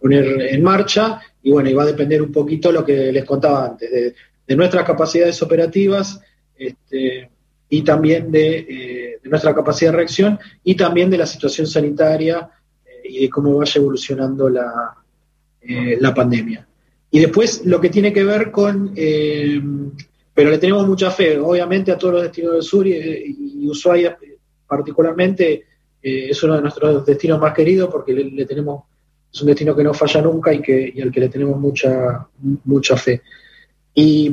poner 0.00 0.42
en 0.42 0.62
marcha 0.62 1.20
y 1.42 1.50
bueno, 1.50 1.68
y 1.68 1.74
va 1.74 1.84
a 1.84 1.86
depender 1.86 2.22
un 2.22 2.32
poquito 2.32 2.70
lo 2.72 2.84
que 2.84 3.12
les 3.12 3.24
contaba 3.24 3.66
antes, 3.66 3.90
de, 3.90 4.56
nuestras 4.56 4.84
capacidades 4.84 5.42
operativas 5.42 6.20
este, 6.56 7.30
y 7.68 7.82
también 7.82 8.30
eh, 8.32 9.18
de, 9.22 9.28
nuestra 9.28 9.54
capacidad 9.54 9.90
de 9.90 9.98
reacción 9.98 10.38
y 10.64 10.74
también 10.74 11.10
de 11.10 11.18
la 11.18 11.26
situación 11.26 11.66
sanitaria 11.66 12.48
y 13.04 13.20
de 13.20 13.30
cómo 13.30 13.56
vaya 13.56 13.78
evolucionando 13.78 14.48
la, 14.48 14.94
la 15.62 16.14
pandemia. 16.14 16.66
Y 17.10 17.20
después 17.20 17.64
lo 17.66 17.80
que 17.80 17.90
tiene 17.90 18.12
que 18.12 18.24
ver 18.24 18.50
con 18.50 18.94
pero 20.38 20.50
le 20.50 20.58
tenemos 20.58 20.86
mucha 20.86 21.10
fe, 21.10 21.36
obviamente, 21.36 21.90
a 21.90 21.98
todos 21.98 22.14
los 22.14 22.22
destinos 22.22 22.52
del 22.52 22.62
sur 22.62 22.86
y, 22.86 23.66
Ushuaia 23.68 24.16
particularmente 24.68 25.64
eh, 26.00 26.28
es 26.30 26.40
uno 26.44 26.54
de 26.54 26.62
nuestros 26.62 27.04
destinos 27.04 27.40
más 27.40 27.52
queridos 27.52 27.90
porque 27.90 28.12
le, 28.12 28.46
tenemos, 28.46 28.84
es 29.32 29.40
un 29.40 29.46
destino 29.46 29.74
que 29.74 29.84
no 29.84 29.94
falla 29.94 30.22
nunca 30.22 30.52
y, 30.52 30.60
que, 30.60 30.94
al 31.02 31.10
que 31.10 31.20
le 31.20 31.28
tenemos 31.28 31.58
mucha, 31.58 32.26
mucha 32.64 32.96
fe. 32.96 33.22
Y, 33.94 34.32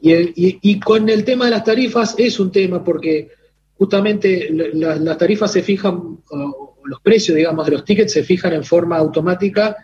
y, 0.00 0.80
con 0.80 1.08
el 1.08 1.24
tema 1.24 1.44
de 1.44 1.52
las 1.52 1.64
tarifas 1.64 2.16
es 2.18 2.40
un 2.40 2.50
tema 2.50 2.82
porque 2.82 3.30
justamente 3.76 4.50
las 4.50 5.18
tarifas 5.18 5.52
se 5.52 5.62
fijan, 5.62 6.18
o 6.30 6.76
los 6.84 7.00
precios, 7.00 7.36
digamos, 7.36 7.64
de 7.66 7.72
los 7.72 7.84
tickets 7.84 8.12
se 8.12 8.24
fijan 8.24 8.52
en 8.52 8.64
forma 8.64 8.96
automática. 8.96 9.76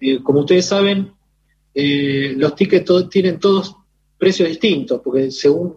Eh, 0.00 0.22
como 0.22 0.40
ustedes 0.40 0.66
saben, 0.66 1.10
eh, 1.74 2.34
los 2.36 2.54
tickets 2.54 3.08
tienen 3.10 3.38
todos 3.38 3.76
precios 4.16 4.48
distintos, 4.48 5.00
porque 5.02 5.30
según 5.30 5.76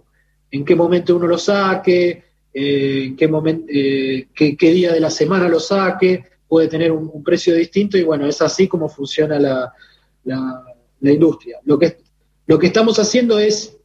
en 0.52 0.66
qué 0.66 0.76
momento 0.76 1.16
uno 1.16 1.28
lo 1.28 1.38
saque, 1.38 2.24
eh, 2.54 3.14
qué, 3.18 3.28
momento, 3.28 3.66
eh, 3.70 4.28
qué, 4.34 4.56
día 4.72 4.92
de 4.92 5.00
la 5.00 5.10
semana 5.10 5.48
lo 5.48 5.60
saque, 5.60 6.24
puede 6.52 6.68
tener 6.68 6.92
un, 6.92 7.24
precio 7.24 7.56
distinto 7.56 7.98
y 7.98 8.04
bueno, 8.04 8.26
es 8.26 8.42
así 8.42 8.68
como 8.68 8.90
funciona 8.90 9.40
la, 9.40 9.72
la, 10.26 10.66
industria. 11.00 11.60
Lo 11.64 11.80
que, 11.80 12.00
lo 12.46 12.60
que 12.60 12.68
estamos 12.68 13.00
haciendo 13.00 13.40
es, 13.40 13.78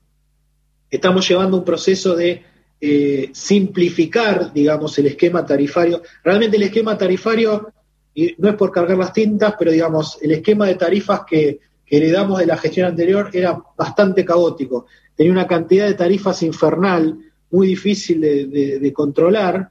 estamos 0.91 1.29
llevando 1.29 1.59
un 1.59 1.65
proceso 1.65 2.17
de 2.17 2.43
eh, 2.81 3.31
simplificar, 3.33 4.53
digamos, 4.53 4.99
el 4.99 5.07
esquema 5.07 5.47
tarifario. 5.47 6.03
Realmente 6.25 6.57
el 6.57 6.65
esquema 6.65 6.99
tarifario, 6.99 7.73
y 8.13 8.35
no 8.39 8.49
es 8.49 8.57
por 8.57 8.73
cargar 8.73 8.99
las 8.99 9.13
tintas, 9.13 9.55
pero 9.57 9.71
digamos, 9.71 10.19
el 10.21 10.33
esquema 10.33 10.67
de 10.67 10.75
tarifas 10.75 11.21
que, 11.25 11.61
que 11.87 11.97
heredamos 11.99 12.41
de 12.41 12.47
la 12.47 12.57
gestión 12.57 12.89
anterior 12.89 13.31
era 13.33 13.63
bastante 13.79 14.25
caótico. 14.25 14.87
Tenía 15.15 15.31
una 15.31 15.47
cantidad 15.47 15.87
de 15.87 15.95
tarifas 15.95 16.43
infernal, 16.43 17.17
muy 17.49 17.69
difícil 17.69 18.21
de, 18.21 18.93
controlar, 18.93 19.71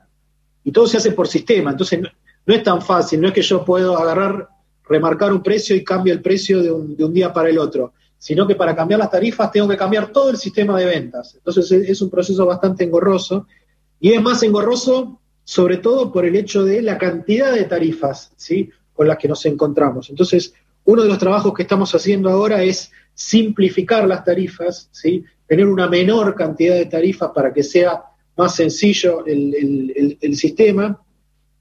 y 0.63 0.71
todo 0.71 0.88
se 0.88 0.95
hace 0.95 1.12
por 1.12 1.27
sistema. 1.27 1.71
Entonces, 1.71 1.99
no, 2.45 2.53
es 2.53 2.63
tan 2.63 2.81
fácil, 2.81 3.21
no 3.21 3.27
es 3.27 3.34
que 3.34 3.41
yo 3.41 3.65
puedo 3.65 3.97
agarrar, 3.97 4.49
remarcar 4.88 5.34
un 5.34 5.41
precio 5.41 5.75
y 5.75 5.84
cambio 5.84 6.13
el 6.13 6.21
precio 6.21 6.62
de 6.62 6.71
un, 6.71 7.13
día 7.13 7.34
para 7.34 7.49
el 7.49 7.58
otro, 7.58 7.93
sino 8.17 8.47
que 8.47 8.55
para 8.55 8.75
cambiar 8.75 8.99
las 8.99 9.12
tarifas 9.12 9.51
tengo 9.51 9.67
que 9.67 9.77
cambiar 9.77 10.12
todo 10.12 10.29
el 10.29 10.38
sistema 10.38 10.77
de 10.77 10.86
ventas. 10.86 11.36
Entonces, 11.36 11.71
es 11.71 12.01
un 12.01 12.10
proceso 12.10 12.45
bastante 12.45 12.84
engorroso, 12.84 13.47
y 13.99 14.13
es 14.13 14.21
más 14.21 14.43
engorroso 14.43 15.19
sobre 15.43 15.77
todo 15.77 16.12
por 16.12 16.25
el 16.25 16.36
hecho 16.36 16.65
de 16.65 16.81
la 16.81 16.97
cantidad 16.97 17.53
de 17.53 17.65
tarifas 17.65 18.31
¿sí? 18.36 18.69
con 18.93 19.08
las 19.08 19.17
que 19.17 19.27
nos 19.27 19.45
encontramos. 19.45 20.10
Entonces, 20.10 20.53
uno 20.86 21.03
de 21.03 21.08
los 21.08 21.19
trabajos 21.19 21.53
que 21.53 21.62
estamos 21.63 21.93
haciendo 21.93 22.29
ahora 22.29 22.63
es 22.63 22.91
simplificar 23.13 24.08
las 24.08 24.23
tarifas, 24.23 24.89
¿sí? 24.91 25.23
tener 25.47 25.67
una 25.67 25.88
menor 25.88 26.36
cantidad 26.36 26.75
de 26.75 26.88
tarifas 26.88 27.31
para 27.34 27.53
que 27.53 27.63
sea 27.63 28.03
más 28.36 28.55
sencillo 28.55 29.23
el, 29.25 30.36
sistema 30.36 30.99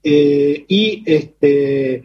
eh, 0.07 0.65
y, 0.67 1.03
este, 1.03 2.03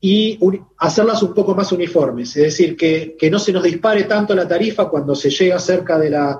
y 0.00 0.38
hacerlas 0.76 1.20
un 1.24 1.34
poco 1.34 1.52
más 1.52 1.72
uniformes, 1.72 2.36
es 2.36 2.44
decir, 2.44 2.76
que, 2.76 3.16
no 3.28 3.40
se 3.40 3.52
nos 3.52 3.64
dispare 3.64 4.04
tanto 4.04 4.36
la 4.36 4.46
tarifa 4.46 4.88
cuando 4.88 5.16
se 5.16 5.28
llega 5.28 5.58
cerca 5.58 5.98
de 5.98 6.10
la, 6.10 6.38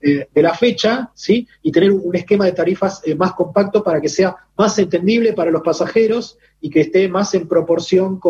de 0.00 0.28
la 0.40 0.54
fecha, 0.54 1.10
¿sí? 1.14 1.48
y 1.62 1.72
tener 1.72 1.90
un 1.90 2.14
esquema 2.14 2.44
de 2.44 2.52
tarifas 2.52 3.02
eh, 3.04 3.16
más 3.16 3.32
compacto 3.32 3.82
para 3.82 4.00
que 4.00 4.08
sea 4.08 4.36
más 4.56 4.78
entendible 4.78 5.32
para 5.32 5.50
los 5.50 5.62
pasajeros 5.62 6.38
y 6.60 6.70
que 6.70 6.82
esté 6.82 7.08
más 7.08 7.34
en 7.34 7.48
proporción 7.48 8.20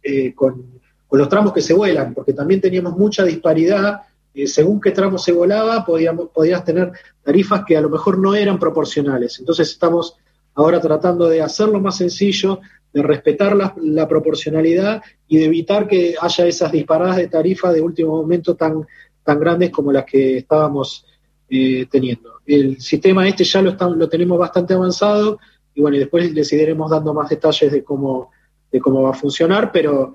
eh, 0.00 0.32
con, 0.32 0.80
los 1.10 1.28
tramos 1.28 1.52
que 1.52 1.60
se 1.60 1.74
vuelan, 1.74 2.14
porque 2.14 2.34
también 2.34 2.60
teníamos 2.60 2.96
mucha 2.96 3.24
disparidad. 3.24 4.02
Según 4.44 4.80
qué 4.80 4.92
tramo 4.92 5.18
se 5.18 5.32
volaba, 5.32 5.84
podíamos, 5.84 6.28
podías 6.28 6.64
tener 6.64 6.92
tarifas 7.24 7.64
que 7.66 7.76
a 7.76 7.80
lo 7.80 7.90
mejor 7.90 8.18
no 8.18 8.32
eran 8.36 8.60
proporcionales. 8.60 9.40
Entonces 9.40 9.70
estamos 9.70 10.16
ahora 10.56 10.80
tratando 10.80 11.28
de 11.28 11.40
hacerlo 11.40 11.80
más 11.80 11.96
sencillo, 11.96 12.60
de 12.92 13.02
respetar 13.02 13.54
la, 13.54 14.08
proporcionalidad 14.08 15.02
y 15.28 15.36
de 15.36 15.44
evitar 15.44 15.86
que 15.86 16.14
haya 16.20 16.46
esas 16.46 16.72
disparadas 16.72 17.16
de 17.16 17.28
tarifa 17.28 17.72
de 17.72 17.80
último 17.80 18.16
momento 18.16 18.56
tan, 18.56 18.86
tan 19.22 19.38
grandes 19.38 19.70
como 19.70 19.92
las 19.92 20.04
que 20.04 20.38
estábamos 20.38 21.06
eh, 21.48 21.86
teniendo. 21.90 22.40
El 22.44 22.80
sistema 22.80 23.28
este 23.28 23.44
ya 23.44 23.62
lo, 23.62 23.76
lo 23.94 24.08
tenemos 24.08 24.38
bastante 24.38 24.74
avanzado 24.74 25.38
y 25.74 25.82
bueno, 25.82 25.96
y 25.96 26.00
después 26.00 26.32
les 26.32 26.50
dando 26.90 27.12
más 27.12 27.28
detalles 27.28 27.70
de 27.70 27.84
cómo, 27.84 28.30
de 28.72 28.80
cómo 28.80 29.02
va 29.02 29.10
a 29.10 29.14
funcionar, 29.14 29.70
pero 29.70 30.14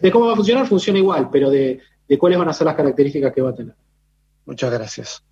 de 0.00 0.10
cómo 0.10 0.26
va 0.26 0.32
a 0.32 0.36
funcionar 0.36 0.66
funciona 0.66 1.00
igual, 1.00 1.28
pero 1.30 1.50
de, 1.50 1.80
cuáles 2.18 2.38
van 2.38 2.48
a 2.48 2.52
ser 2.52 2.66
las 2.66 2.76
características 2.76 3.32
que 3.32 3.42
va 3.42 3.50
a 3.50 3.54
tener. 3.54 3.74
Muchas 4.46 4.72
gracias. 4.72 5.22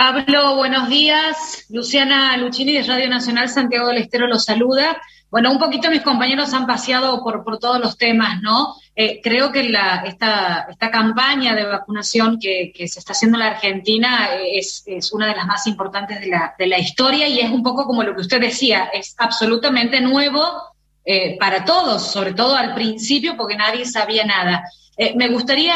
Pablo, 0.00 0.56
buenos 0.56 0.88
días. 0.88 1.66
Luciana 1.68 2.34
Luchini 2.38 2.72
de 2.72 2.84
Radio 2.84 3.06
Nacional 3.10 3.50
Santiago 3.50 3.88
del 3.88 3.98
Estero 3.98 4.26
los 4.26 4.46
saluda. 4.46 4.98
Bueno, 5.30 5.52
un 5.52 5.58
poquito 5.58 5.90
mis 5.90 6.00
compañeros 6.00 6.54
han 6.54 6.66
paseado 6.66 7.22
por, 7.22 7.58
todos 7.58 7.78
los 7.78 7.98
temas, 7.98 8.40
¿no? 8.40 8.76
Eh, 8.96 9.20
creo 9.22 9.52
que 9.52 9.70
esta, 10.06 10.68
campaña 10.90 11.54
de 11.54 11.66
vacunación 11.66 12.38
que, 12.40 12.72
se 12.88 12.98
está 12.98 13.12
haciendo 13.12 13.36
en 13.36 13.40
la 13.40 13.50
Argentina 13.50 14.30
es, 14.42 14.84
es, 14.86 15.12
una 15.12 15.26
de 15.26 15.36
las 15.36 15.46
más 15.46 15.66
importantes 15.66 16.18
de 16.18 16.28
la, 16.28 16.54
de 16.58 16.66
la 16.66 16.78
historia 16.78 17.28
y 17.28 17.40
es 17.40 17.50
un 17.50 17.62
poco 17.62 17.84
como 17.84 18.02
lo 18.02 18.14
que 18.14 18.22
usted 18.22 18.40
decía, 18.40 18.88
es 18.94 19.14
absolutamente 19.18 20.00
nuevo 20.00 20.62
eh, 21.04 21.36
para 21.38 21.66
todos, 21.66 22.10
sobre 22.10 22.32
todo 22.32 22.56
al 22.56 22.72
principio, 22.72 23.36
porque 23.36 23.54
nadie 23.54 23.84
sabía 23.84 24.24
nada. 24.24 24.64
Eh, 25.02 25.14
me 25.16 25.30
gustaría 25.30 25.74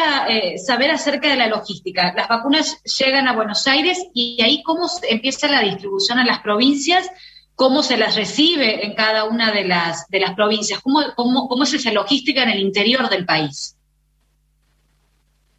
saber 0.58 0.90
acerca 0.90 1.30
de 1.30 1.36
la 1.36 1.46
logística. 1.46 2.12
Las 2.14 2.28
vacunas 2.28 2.82
llegan 2.82 3.26
a 3.26 3.34
Buenos 3.34 3.66
Aires 3.66 3.98
y 4.12 4.42
ahí 4.42 4.62
cómo 4.62 4.86
empieza 5.08 5.48
la 5.48 5.62
distribución 5.62 6.18
a 6.18 6.26
las 6.26 6.40
provincias 6.40 7.08
cómo 7.54 7.82
se 7.82 7.96
las 7.96 8.16
recibe 8.16 8.84
en 8.84 8.94
cada 8.94 9.24
una 9.24 9.52
de 9.52 9.64
las, 9.64 10.08
de 10.08 10.20
las 10.20 10.34
provincias, 10.34 10.80
¿Cómo, 10.80 11.00
cómo, 11.14 11.62
es 11.62 11.74
esa 11.74 11.92
logística 11.92 12.42
en 12.42 12.50
el 12.50 12.60
interior 12.60 13.08
del 13.08 13.24
país. 13.24 13.76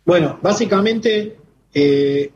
Bueno, 0.06 0.40
básicamente 0.42 1.38
eh, 1.74 2.32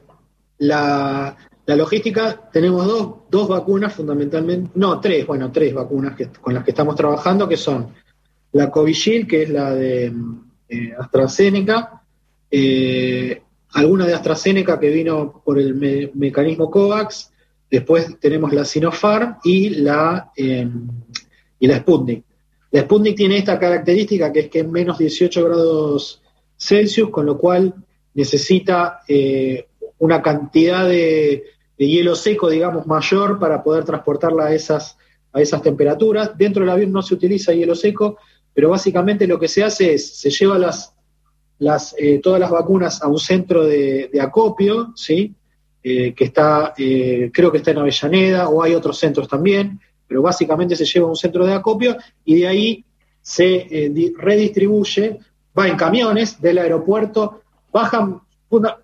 la, 0.59 1.36
logística, 1.67 2.49
tenemos 2.51 2.86
dos, 2.86 3.13
dos, 3.30 3.47
vacunas 3.47 3.93
fundamentalmente, 3.93 4.71
no, 4.75 4.99
tres, 4.99 5.27
bueno, 5.27 5.51
tres 5.51 5.73
vacunas 5.73 6.15
que, 6.15 6.27
con 6.27 6.53
las 6.53 6.63
que 6.63 6.71
estamos 6.71 6.95
trabajando, 6.95 7.47
que 7.47 7.57
son 7.57 7.93
la 8.53 8.71
Covishield, 8.71 9.27
que 9.27 9.43
es 9.43 9.49
la 9.49 9.71
de 9.75 10.11
eh, 10.70 10.93
AstraZeneca, 10.97 12.01
eh, 12.49 13.41
alguna 13.74 14.05
de 14.05 14.13
AstraZeneca 14.13 14.80
que 14.80 14.89
vino 14.89 15.41
por 15.43 15.59
el 15.59 16.11
mecanismo 16.13 16.70
COVAX, 16.70 17.32
después 17.70 18.20
tenemos 18.20 18.53
la 18.53 18.65
Sinopharm 18.65 19.38
y 19.43 19.70
la, 19.70 20.32
y 20.36 21.67
la 21.67 21.78
Sputnik. 21.78 22.24
La 22.72 22.82
Sputnik 22.82 23.15
tiene 23.15 23.38
esta 23.38 23.59
característica 23.59 24.32
que 24.32 24.39
es 24.41 24.49
que 24.49 24.59
es 24.59 24.67
menos 24.67 24.97
18 24.97 25.45
grados 25.45 26.22
Celsius, 26.57 27.09
con 27.09 27.26
lo 27.26 27.38
cual 27.38 27.74
necesita 28.15 29.01
una 29.99 30.22
cantidad 30.22 30.88
de, 30.88 31.43
de 31.80 31.88
hielo 31.88 32.13
seco, 32.13 32.49
digamos, 32.49 32.86
mayor 32.86 33.39
para 33.39 33.63
poder 33.63 33.86
transportarla 33.86 34.47
a 34.47 34.53
esas, 34.53 34.97
a 35.32 35.41
esas 35.41 35.61
temperaturas. 35.61 36.38
Dentro 36.38 36.61
del 36.61 36.72
avión 36.72 36.91
no 36.91 37.01
se 37.01 37.13
utiliza 37.13 37.53
hielo 37.53 37.74
seco, 37.74 38.17
pero 38.60 38.72
básicamente 38.72 39.26
lo 39.26 39.39
que 39.39 39.47
se 39.47 39.64
hace 39.64 39.93
es, 39.93 40.20
se 40.20 40.30
lleva 40.30 40.60
eh, 41.97 42.20
todas 42.22 42.41
las 42.41 42.51
vacunas 42.51 43.01
a 43.01 43.07
un 43.07 43.18
centro 43.18 43.64
de, 43.64 44.12
acopio, 44.22 44.91
¿sí? 44.97 45.34
Eh, 45.82 46.14
que 46.14 46.26
está, 46.26 46.74
eh, 46.78 47.32
creo 47.34 47.53
que 47.53 47.60
está 47.60 47.72
en 47.72 47.78
Avellaneda, 47.78 48.49
o 48.49 48.62
hay 48.62 48.76
otros 48.76 48.99
centros 48.99 49.30
también, 49.30 49.80
pero 50.05 50.22
básicamente 50.22 50.76
se 50.76 50.84
lleva 50.84 51.07
a 51.07 51.12
un 51.12 51.16
centro 51.16 51.45
de 51.45 51.53
acopio 51.53 51.95
y 52.26 52.41
de 52.41 52.47
ahí 52.49 52.86
se 53.22 53.93
redistribuye, 54.18 55.20
va 55.57 55.70
en 55.70 55.78
camiones 55.78 56.41
del 56.41 56.57
aeropuerto, 56.57 57.43
bajan 57.72 58.20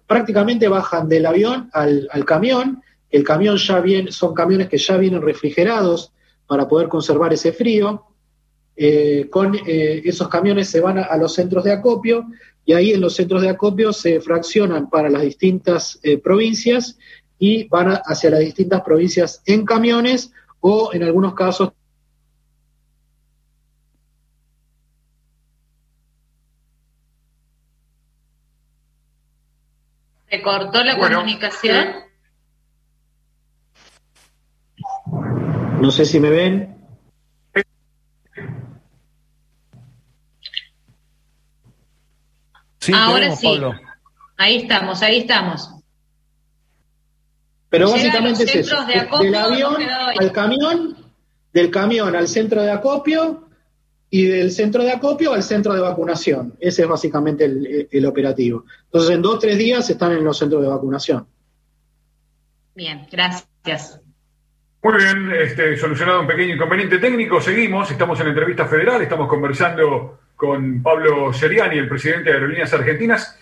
prácticamente 0.07 0.69
bajan 0.69 1.09
del 1.09 1.26
avión 1.26 1.69
al, 1.73 2.23
camión, 2.26 2.82
el 3.09 3.26
camión 3.26 3.57
ya 3.57 3.82
viene, 3.82 4.13
son 4.13 4.34
camiones 4.34 4.69
que 4.69 4.78
ya 4.78 4.95
vienen 4.95 5.21
refrigerados 5.21 6.13
para 6.47 6.65
poder 6.65 6.88
conservar 6.88 7.34
ese 7.34 7.51
frío. 7.51 8.14
Eh, 8.78 9.30
con 9.30 9.55
eh, 9.55 10.01
esos 10.03 10.28
camiones 10.28 10.69
se 10.69 10.82
van 10.82 10.97
a, 10.97 11.15
los 11.15 11.34
centros 11.34 11.63
de 11.63 11.71
acopio 11.71 12.26
y 12.65 12.73
ahí 12.73 12.91
en 12.91 12.99
los 12.99 13.15
centros 13.15 13.41
de 13.41 13.49
acopio 13.49 13.93
se 13.93 14.19
fraccionan 14.19 14.89
para 14.89 15.09
las 15.09 15.21
distintas 15.21 15.97
eh, 16.03 16.17
provincias 16.17 16.97
y 17.39 17.69
van 17.69 17.99
hacia 18.05 18.32
las 18.32 18.41
distintas 18.41 18.82
provincias 18.82 19.41
en 19.45 19.65
camiones 19.65 20.34
o 20.59 20.91
en 20.93 21.03
algunos 21.03 21.34
casos 21.36 21.71
¿Se 30.30 30.41
cortó 30.41 30.84
la 30.84 30.97
comunicación? 30.97 31.88
No 35.80 35.91
sé 35.91 36.03
si 36.03 36.19
me 36.19 36.30
ven. 36.30 36.76
Sí, 42.86 42.93
Ahora 42.93 43.36
sí. 43.36 43.59
Ahí 44.38 44.57
estamos, 44.57 45.01
ahí 45.01 45.21
estamos. 45.21 45.71
Pero 47.67 47.89
básicamente 47.89 48.43
es 48.43 48.55
eso. 48.55 48.77
del 48.86 49.33
avión 49.33 49.77
al 50.19 50.31
camión, 50.31 50.95
del 51.51 51.71
camión 51.71 52.15
al 52.15 52.27
centro 52.27 52.61
de 52.61 52.69
acopio 52.69 53.49
y 54.11 54.25
del 54.25 54.51
centro 54.51 54.83
de 54.83 54.91
acopio 54.91 55.33
al 55.33 55.41
centro 55.41 55.73
de 55.73 55.81
vacunación. 55.81 56.53
Ese 56.59 56.83
es 56.83 56.88
básicamente 56.88 57.45
el, 57.91 58.05
operativo. 58.05 58.65
Entonces, 58.83 59.15
en 59.15 59.23
dos 59.23 59.36
o 59.38 59.39
tres 59.39 59.57
días 59.57 59.89
están 59.89 60.11
en 60.11 60.23
los 60.23 60.38
centros 60.38 60.61
de 60.61 60.67
vacunación. 60.67 61.25
Bien, 62.75 63.07
gracias. 63.11 63.99
Muy 64.83 64.93
bien, 64.97 65.31
este, 65.31 65.75
solucionado 65.75 66.21
un 66.21 66.27
pequeño 66.27 66.53
inconveniente 66.53 66.99
técnico, 66.99 67.41
seguimos, 67.41 67.89
estamos 67.89 68.19
en 68.19 68.27
la 68.27 68.31
entrevista 68.33 68.67
federal, 68.67 69.01
estamos 69.01 69.27
conversando 69.27 70.19
con 70.36 70.81
Pablo 70.81 71.31
Seriani, 71.33 71.77
el 71.77 71.88
presidente 71.88 72.29
de 72.29 72.36
Aerolíneas 72.36 72.73
Argentinas. 72.73 73.39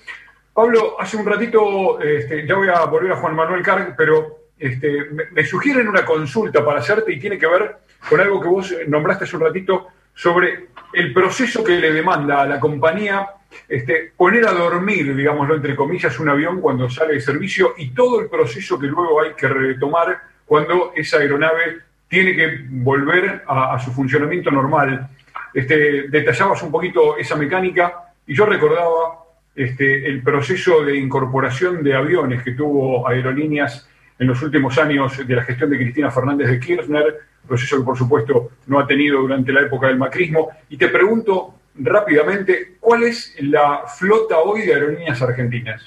Pablo, 0.54 1.00
hace 1.00 1.18
un 1.18 1.26
ratito, 1.26 2.00
este, 2.00 2.46
ya 2.46 2.56
voy 2.56 2.70
a 2.70 2.86
volver 2.86 3.12
a 3.14 3.18
Juan 3.18 3.36
Manuel 3.36 3.64
Carg, 3.64 3.96
pero 3.98 4.50
este, 4.58 5.08
me, 5.32 5.44
sugieren 5.44 5.88
una 5.88 6.06
consulta 6.06 6.64
para 6.64 6.80
hacerte 6.80 7.12
y 7.12 7.20
tiene 7.20 7.38
que 7.38 7.48
ver 7.48 7.78
con 8.08 8.22
algo 8.22 8.40
que 8.40 8.48
vos 8.48 8.76
nombraste 8.88 9.24
hace 9.24 9.36
un 9.36 9.42
ratito 9.42 9.88
sobre 10.14 10.68
el 10.94 11.12
proceso 11.12 11.64
que 11.64 11.80
le 11.80 11.92
demanda 11.92 12.42
a 12.42 12.46
la 12.46 12.60
compañía 12.60 13.28
este, 13.68 14.12
poner 14.16 14.46
a 14.48 14.52
dormir, 14.52 15.16
digámoslo 15.16 15.56
entre 15.56 15.76
comillas, 15.76 16.20
un 16.20 16.30
avión 16.30 16.62
cuando 16.62 16.90
sale 16.90 17.14
de 17.14 17.22
servicio 17.22 17.74
y 17.78 17.90
todo 17.90 18.20
el 18.20 18.30
proceso 18.30 18.80
que 18.80 18.88
luego 18.88 19.22
hay 19.22 19.34
que 19.34 19.48
retomar 19.48 20.22
cuando 20.46 20.94
esa 20.96 21.18
aeronave 21.18 21.80
tiene 22.08 22.36
que 22.36 22.66
volver 22.70 23.44
a, 23.48 23.80
su 23.80 23.92
funcionamiento 23.92 24.52
normal. 24.52 25.10
Este, 25.54 26.08
detallabas 26.10 26.64
un 26.64 26.72
poquito 26.72 27.18
esa 27.18 27.36
mecánica 27.36 28.14
y 28.26 28.34
yo 28.34 28.46
recordaba 28.46 29.24
este, 29.56 30.08
el 30.08 30.24
proceso 30.24 30.84
de 30.84 30.98
incorporación 30.98 31.84
de 31.84 31.96
aviones 31.96 32.42
que 32.44 32.54
tuvo 32.54 33.08
aerolíneas 33.08 33.88
en 34.18 34.28
los 34.28 34.42
últimos 34.42 34.78
años 34.78 35.26
de 35.26 35.36
la 35.36 35.44
gestión 35.44 35.70
de 35.70 35.78
Cristina 35.78 36.10
Fernández 36.10 36.50
de 36.50 36.60
Kirchner, 36.60 37.20
proceso 37.48 37.78
que 37.78 37.84
por 37.84 37.98
supuesto 37.98 38.52
no 38.68 38.80
ha 38.80 38.88
tenido 38.88 39.22
durante 39.22 39.52
la 39.52 39.62
época 39.62 39.88
del 39.88 39.98
macrismo. 39.98 40.50
Y 40.70 40.78
te 40.78 40.88
pregunto 40.88 41.56
rápidamente, 41.76 42.78
¿cuál 42.80 43.04
es 43.04 43.36
la 43.42 43.84
flota 43.88 44.40
hoy 44.40 44.62
de 44.62 44.74
aerolíneas 44.74 45.22
argentinas? 45.22 45.82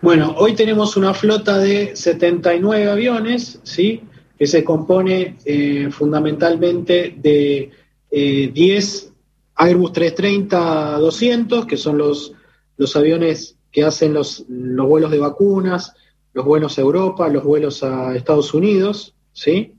Bueno, 0.00 0.34
hoy 0.36 0.54
tenemos 0.54 0.96
una 0.96 1.12
flota 1.12 1.58
de 1.58 1.96
79 1.96 2.90
aviones, 2.90 3.60
¿sí? 3.64 4.02
Que 4.38 4.46
se 4.46 4.62
compone 4.62 5.36
eh, 5.44 5.88
fundamentalmente 5.90 7.14
de 7.16 7.70
10 8.10 8.54
eh, 8.54 9.10
Airbus 9.56 9.92
330-200, 9.92 11.66
que 11.66 11.76
son 11.76 11.98
los, 11.98 12.32
los 12.76 12.94
aviones 12.94 13.56
que 13.72 13.82
hacen 13.82 14.14
los, 14.14 14.44
los 14.48 14.86
vuelos 14.86 15.10
de 15.10 15.18
vacunas, 15.18 15.94
los 16.32 16.44
vuelos 16.44 16.78
a 16.78 16.82
Europa, 16.82 17.28
los 17.28 17.42
vuelos 17.42 17.82
a 17.82 18.14
Estados 18.14 18.54
Unidos, 18.54 19.14
¿sí? 19.32 19.74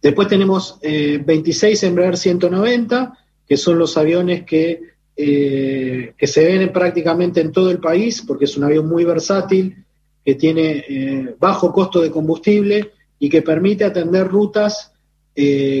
Después 0.00 0.28
tenemos 0.28 0.78
26 0.80 1.82
eh, 1.82 1.86
Embraer 1.88 2.16
190, 2.16 3.18
que 3.48 3.56
son 3.56 3.80
los 3.80 3.96
aviones 3.96 4.44
que, 4.44 4.80
eh, 5.16 6.14
que 6.16 6.26
se 6.28 6.44
ven 6.44 6.72
prácticamente 6.72 7.40
en 7.40 7.50
todo 7.50 7.72
el 7.72 7.80
país, 7.80 8.22
porque 8.24 8.44
es 8.44 8.56
un 8.56 8.62
avión 8.62 8.88
muy 8.88 9.04
versátil, 9.04 9.84
que 10.24 10.36
tiene 10.36 11.34
bajo 11.38 11.72
costo 11.72 12.00
de 12.00 12.10
combustible 12.10 12.92
y 13.18 13.28
que 13.28 13.42
permite 13.42 13.84
atender 13.84 14.26
rutas 14.26 14.92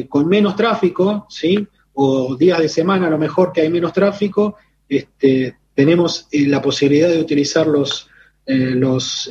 con 0.08 0.28
menos 0.28 0.54
tráfico, 0.54 1.26
¿sí? 1.28 1.66
o 1.94 2.36
días 2.36 2.60
de 2.60 2.68
semana 2.68 3.08
a 3.08 3.10
lo 3.10 3.18
mejor 3.18 3.52
que 3.52 3.62
hay 3.62 3.70
menos 3.70 3.92
tráfico, 3.92 4.54
este, 4.88 5.56
tenemos 5.74 6.28
la 6.30 6.62
posibilidad 6.62 7.08
de 7.08 7.20
utilizar 7.20 7.66
los, 7.66 8.08
los, 8.46 9.28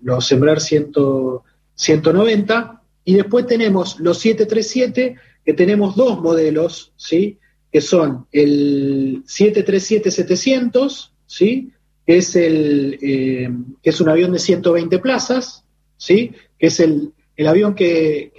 los 0.00 0.32
Embraer 0.32 0.60
190 0.60 1.50
190, 1.80 2.82
y 3.06 3.14
después 3.14 3.46
tenemos 3.46 3.98
los 4.00 4.18
737, 4.18 5.16
que 5.44 5.54
tenemos 5.54 5.96
dos 5.96 6.20
modelos, 6.20 6.92
¿sí? 6.96 7.38
que 7.72 7.80
son 7.80 8.26
el 8.32 9.24
737-700, 9.24 11.10
¿sí? 11.26 11.72
que, 12.06 12.18
es 12.18 12.36
eh, 12.36 13.48
que 13.82 13.90
es 13.90 14.00
un 14.00 14.08
avión 14.10 14.32
de 14.32 14.38
120 14.38 14.98
plazas, 14.98 15.64
¿sí? 15.96 16.32
que 16.58 16.66
es 16.66 16.80
el, 16.80 17.14
avión 17.46 17.74
que, 17.74 18.32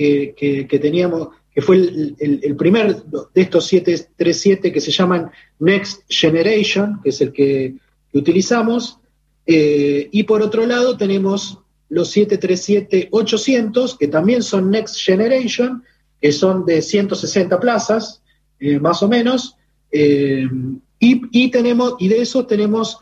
teníamos, 0.81 1.29
que 1.53 1.61
fue 1.61 1.77
el, 1.77 2.55
primer 2.57 3.03
de 3.03 3.41
estos 3.41 3.65
737 3.67 4.71
que 4.71 4.81
se 4.81 4.91
llaman 4.91 5.31
Next 5.59 6.03
Generation, 6.09 6.99
que 7.03 7.09
es 7.09 7.21
el 7.21 7.31
que, 7.31 7.75
utilizamos, 8.13 8.99
eh, 9.45 10.09
y 10.11 10.23
por 10.23 10.41
otro 10.41 10.65
lado 10.65 10.97
tenemos 10.97 11.59
los 11.89 12.15
737-800, 12.15 13.97
que 13.97 14.07
también 14.07 14.43
son 14.43 14.69
Next 14.69 14.97
Generation, 14.97 15.83
que 16.21 16.31
son 16.31 16.65
de 16.65 16.81
160 16.81 17.59
plazas, 17.59 18.21
eh, 18.59 18.79
más 18.79 19.01
o 19.03 19.09
menos, 19.09 19.57
eh, 19.91 20.47
y, 20.99 21.49
tenemos, 21.49 21.95
y 21.99 22.07
de 22.07 22.21
esos 22.21 22.45
tenemos 22.47 22.99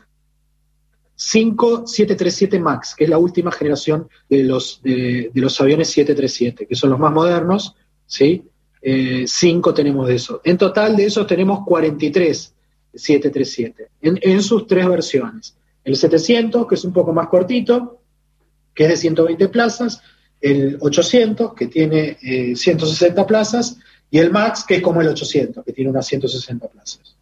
5 1.22 1.86
737 1.86 2.58
MAX, 2.58 2.94
que 2.94 3.04
es 3.04 3.10
la 3.10 3.18
última 3.18 3.52
generación 3.52 4.08
de 4.30 4.42
los, 4.42 4.80
de, 4.82 5.30
los 5.34 5.60
aviones 5.60 5.88
737, 5.88 6.66
que 6.66 6.74
son 6.74 6.88
los 6.88 6.98
más 6.98 7.12
modernos, 7.12 7.76
¿sí? 8.06 8.44
5 8.82 9.70
eh, 9.70 9.72
tenemos 9.74 10.08
de 10.08 10.14
esos. 10.14 10.40
En 10.44 10.56
total 10.56 10.96
de 10.96 11.04
esos 11.04 11.26
tenemos 11.26 11.60
43 11.66 12.54
737, 12.94 13.88
en, 14.00 14.18
en 14.22 14.42
sus 14.42 14.66
tres 14.66 14.88
versiones. 14.88 15.54
El 15.84 15.96
700, 15.96 16.66
que 16.66 16.74
es 16.74 16.84
un 16.84 16.94
poco 16.94 17.12
más 17.12 17.28
cortito, 17.28 18.00
que 18.74 18.84
es 18.84 18.88
de 18.88 18.96
120 18.96 19.48
plazas, 19.50 20.00
el 20.40 20.78
800, 20.80 21.52
que 21.52 21.66
tiene 21.66 22.16
160 22.56 23.20
eh, 23.20 23.24
plazas, 23.26 23.76
y 24.10 24.18
el 24.18 24.30
MAX, 24.30 24.64
que 24.64 24.76
es 24.76 24.82
como 24.82 25.02
el 25.02 25.08
800, 25.08 25.66
que 25.66 25.72
tiene 25.74 25.90
unas 25.90 26.06
160 26.06 26.66
plazas. 26.66 27.14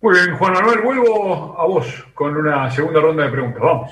Muy 0.00 0.14
bien, 0.14 0.36
Juan 0.36 0.52
Manuel, 0.52 0.80
vuelvo 0.82 1.58
a 1.58 1.66
vos 1.66 1.86
con 2.14 2.36
una 2.36 2.70
segunda 2.70 3.00
ronda 3.00 3.24
de 3.24 3.30
preguntas. 3.30 3.62
Vamos. 3.62 3.90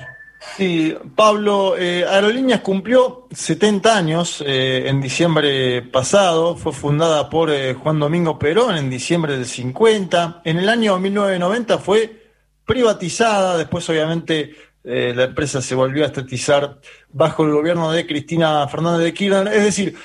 Sí, 0.53 0.95
Pablo, 1.15 1.75
eh, 1.77 2.05
Aerolíneas 2.07 2.61
cumplió 2.61 3.27
70 3.31 3.97
años 3.97 4.41
eh, 4.45 4.87
en 4.87 5.01
diciembre 5.01 5.81
pasado, 5.81 6.55
fue 6.55 6.71
fundada 6.71 7.29
por 7.29 7.49
eh, 7.49 7.73
Juan 7.73 7.99
Domingo 7.99 8.39
Perón 8.39 8.77
en 8.77 8.89
diciembre 8.89 9.33
del 9.33 9.45
50, 9.45 10.41
en 10.45 10.57
el 10.57 10.69
año 10.69 10.97
1990 10.97 11.77
fue 11.79 12.31
privatizada, 12.65 13.57
después 13.57 13.89
obviamente 13.89 14.55
la 14.83 15.23
empresa 15.23 15.63
se 15.63 15.73
volvió 15.73 16.03
a 16.03 16.07
estatizar 16.07 16.79
bajo 17.11 17.43
el 17.43 17.51
gobierno 17.51 17.91
de 17.91 18.05
Cristina 18.05 18.67
Fernández 18.67 19.03
de 19.03 19.13
Kirchner, 19.15 19.47
es 19.47 19.63
decir, 19.63 19.95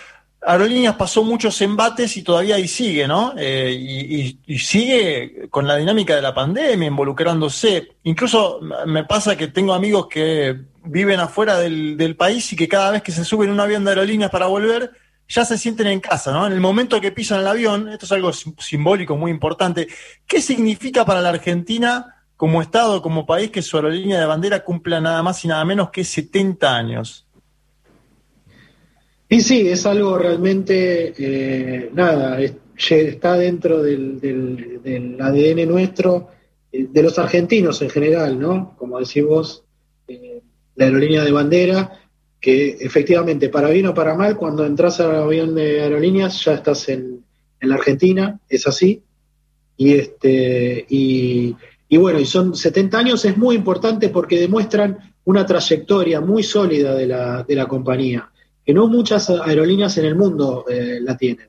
Aerolíneas 0.42 0.96
pasó 0.96 1.22
muchos 1.22 1.60
embates 1.60 2.16
y 2.16 2.22
todavía 2.22 2.54
ahí 2.54 2.66
sigue, 2.66 3.06
¿no? 3.06 3.34
Eh, 3.36 4.36
y, 4.46 4.58
sigue 4.58 5.48
con 5.50 5.66
la 5.66 5.76
dinámica 5.76 6.16
de 6.16 6.22
la 6.22 6.34
pandemia, 6.34 6.88
involucrándose. 6.88 7.88
Incluso 8.04 8.60
me 8.86 9.04
pasa 9.04 9.36
que 9.36 9.48
tengo 9.48 9.74
amigos 9.74 10.06
que 10.08 10.58
viven 10.84 11.20
afuera 11.20 11.58
del, 11.58 12.16
país 12.16 12.52
y 12.52 12.56
que 12.56 12.68
cada 12.68 12.90
vez 12.90 13.02
que 13.02 13.12
se 13.12 13.24
suben 13.24 13.50
un 13.50 13.60
avión 13.60 13.84
de 13.84 13.90
aerolíneas 13.90 14.30
para 14.30 14.46
volver, 14.46 14.90
ya 15.28 15.44
se 15.44 15.58
sienten 15.58 15.86
en 15.86 16.00
casa, 16.00 16.32
¿no? 16.32 16.46
En 16.46 16.52
el 16.52 16.60
momento 16.60 17.00
que 17.00 17.12
pisan 17.12 17.40
el 17.40 17.46
avión, 17.46 17.88
esto 17.88 18.06
es 18.06 18.12
algo 18.12 18.32
simbólico 18.32 19.16
muy 19.16 19.30
importante. 19.30 19.88
¿Qué 20.26 20.40
significa 20.40 21.04
para 21.04 21.20
la 21.20 21.28
Argentina 21.28 22.16
como 22.36 22.62
Estado, 22.62 23.02
como 23.02 23.26
país, 23.26 23.50
que 23.50 23.60
su 23.60 23.76
aerolínea 23.76 24.18
de 24.18 24.26
bandera 24.26 24.64
cumpla 24.64 25.00
nada 25.00 25.22
más 25.22 25.44
y 25.44 25.48
nada 25.48 25.64
menos 25.66 25.90
que 25.90 26.02
70 26.02 26.74
años? 26.74 27.26
Y 29.32 29.42
sí, 29.42 29.68
es 29.68 29.86
algo 29.86 30.18
realmente, 30.18 31.14
eh, 31.16 31.90
nada, 31.94 32.40
está 32.40 33.36
dentro 33.36 33.80
del, 33.80 35.16
ADN 35.20 35.68
nuestro, 35.68 36.30
eh, 36.72 36.88
de 36.90 37.02
los 37.04 37.16
argentinos 37.16 37.80
en 37.80 37.90
general, 37.90 38.40
¿no? 38.40 38.74
Como 38.76 38.98
decís 38.98 39.24
vos, 39.24 39.62
eh, 40.08 40.42
la 40.74 40.86
aerolínea 40.86 41.22
de 41.22 41.30
bandera, 41.30 41.92
que 42.40 42.70
efectivamente, 42.80 43.48
para 43.50 43.70
bien 43.70 43.86
o 43.86 43.94
para 43.94 44.16
mal, 44.16 44.36
cuando 44.36 44.66
entras 44.66 44.98
al 44.98 45.14
avión 45.14 45.54
de 45.54 45.80
aerolíneas 45.80 46.44
ya 46.44 46.54
estás 46.54 46.88
en, 46.88 47.24
la 47.60 47.76
Argentina, 47.76 48.40
es 48.48 48.66
así. 48.66 49.00
Y, 49.76 49.92
este, 49.92 50.86
y, 50.88 51.54
y 51.88 51.96
bueno, 51.98 52.18
y 52.18 52.26
son 52.26 52.56
70 52.56 52.98
años, 52.98 53.24
es 53.24 53.36
muy 53.36 53.54
importante 53.54 54.08
porque 54.08 54.40
demuestran 54.40 55.14
una 55.22 55.46
trayectoria 55.46 56.20
muy 56.20 56.42
sólida 56.42 56.96
de 56.96 57.06
la, 57.06 57.44
de 57.44 57.54
la 57.54 57.68
compañía 57.68 58.29
que 58.70 58.74
no 58.74 58.86
muchas 58.86 59.28
aerolíneas 59.28 59.98
en 59.98 60.04
el 60.04 60.14
mundo 60.14 60.64
eh, 60.68 61.00
la 61.02 61.16
tienen. 61.16 61.48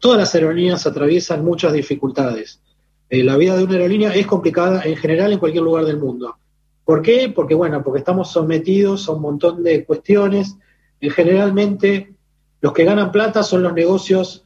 Todas 0.00 0.18
las 0.18 0.34
aerolíneas 0.34 0.84
atraviesan 0.88 1.44
muchas 1.44 1.72
dificultades. 1.72 2.60
Eh, 3.08 3.22
la 3.22 3.36
vida 3.36 3.56
de 3.56 3.62
una 3.62 3.74
aerolínea 3.74 4.12
es 4.12 4.26
complicada 4.26 4.82
en 4.82 4.96
general 4.96 5.32
en 5.32 5.38
cualquier 5.38 5.62
lugar 5.62 5.84
del 5.84 5.98
mundo. 5.98 6.36
¿Por 6.84 7.00
qué? 7.00 7.32
Porque, 7.32 7.54
bueno, 7.54 7.80
porque 7.84 8.00
estamos 8.00 8.32
sometidos 8.32 9.08
a 9.08 9.12
un 9.12 9.22
montón 9.22 9.62
de 9.62 9.84
cuestiones. 9.84 10.56
Eh, 11.00 11.10
generalmente 11.10 12.12
los 12.60 12.72
que 12.72 12.82
ganan 12.82 13.12
plata 13.12 13.44
son 13.44 13.62
los 13.62 13.72
negocios 13.72 14.44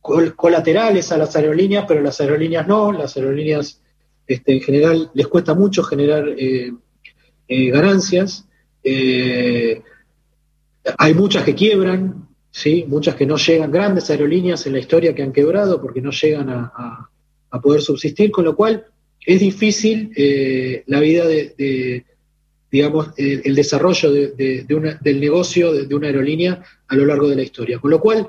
colaterales 0.00 1.12
a 1.12 1.18
las 1.18 1.36
aerolíneas, 1.36 1.84
pero 1.86 2.00
las 2.00 2.18
aerolíneas 2.22 2.66
no. 2.66 2.90
Las 2.90 3.18
aerolíneas 3.18 3.82
este, 4.26 4.54
en 4.54 4.60
general 4.62 5.10
les 5.12 5.26
cuesta 5.26 5.52
mucho 5.52 5.82
generar 5.82 6.24
ganancias. 7.46 8.48
Hay 10.98 11.14
muchas 11.14 11.44
que 11.44 11.54
quiebran, 11.54 12.28
¿sí? 12.50 12.84
muchas 12.86 13.14
que 13.14 13.26
no 13.26 13.36
llegan, 13.36 13.70
grandes 13.70 14.10
aerolíneas 14.10 14.66
en 14.66 14.74
la 14.74 14.78
historia 14.78 15.14
que 15.14 15.22
han 15.22 15.32
quebrado 15.32 15.80
porque 15.80 16.00
no 16.00 16.10
llegan 16.10 16.50
a, 16.50 17.10
poder 17.62 17.82
subsistir, 17.82 18.32
con 18.32 18.44
lo 18.44 18.56
cual 18.56 18.84
es 19.24 19.38
difícil 19.38 20.10
eh, 20.16 20.82
la 20.88 20.98
vida 20.98 21.24
de, 21.24 22.04
digamos, 22.68 23.10
el, 23.16 23.54
desarrollo 23.54 24.10
del 24.10 25.20
negocio 25.20 25.72
de, 25.72 25.94
una 25.94 26.08
aerolínea 26.08 26.60
a 26.88 26.96
lo 26.96 27.06
largo 27.06 27.28
de 27.28 27.36
la 27.36 27.42
historia. 27.42 27.78
Con 27.78 27.92
lo 27.92 28.00
cual, 28.00 28.28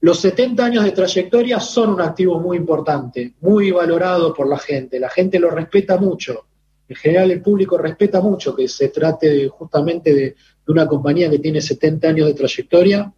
los 0.00 0.20
70 0.20 0.64
años 0.64 0.84
de 0.84 0.92
trayectoria 0.92 1.58
son 1.58 1.90
un 1.94 2.00
activo 2.00 2.38
muy 2.38 2.56
importante, 2.56 3.34
muy 3.40 3.72
valorado 3.72 4.32
por 4.32 4.48
la 4.48 4.58
gente. 4.58 5.00
La 5.00 5.10
gente 5.10 5.40
lo 5.40 5.50
respeta 5.50 5.96
mucho. 5.96 6.46
En 6.88 6.94
general, 6.94 7.32
el 7.32 7.42
público 7.42 7.76
respeta 7.76 8.20
mucho 8.20 8.54
que 8.54 8.68
se 8.68 8.90
trate 8.90 9.48
justamente 9.48 10.14
de, 10.14 10.36
de 10.66 10.72
una 10.72 10.86
compañía 10.86 11.30
que 11.30 11.38
tiene 11.38 11.60
70 11.60 12.08
años 12.08 12.26
de 12.26 12.34
trayectoria. 12.34 13.12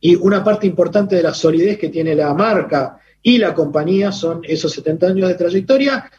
Y 0.00 0.16
una 0.16 0.42
parte 0.42 0.66
importante 0.66 1.16
de 1.16 1.22
la 1.22 1.32
solidez 1.32 1.78
que 1.78 1.88
tiene 1.88 2.14
la 2.14 2.34
marca 2.34 2.98
y 3.22 3.38
la 3.38 3.54
compañía 3.54 4.12
son 4.12 4.42
esos 4.44 4.72
70 4.72 5.06
años 5.06 5.28
de 5.28 5.34
trayectoria 5.34 6.10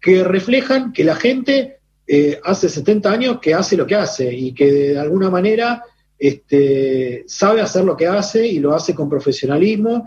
que 0.00 0.24
reflejan 0.24 0.92
que 0.92 1.04
la 1.04 1.16
gente 1.16 1.78
eh, 2.06 2.40
hace 2.44 2.68
70 2.68 3.10
años 3.10 3.40
que 3.40 3.52
hace 3.52 3.76
lo 3.76 3.86
que 3.86 3.96
hace 3.96 4.32
y 4.32 4.54
que 4.54 4.70
de 4.70 4.98
alguna 4.98 5.28
manera 5.28 5.82
este, 6.18 7.24
sabe 7.26 7.60
hacer 7.60 7.84
lo 7.84 7.96
que 7.96 8.06
hace 8.06 8.46
y 8.46 8.58
lo 8.58 8.74
hace 8.74 8.94
con 8.94 9.08
profesionalismo 9.08 10.06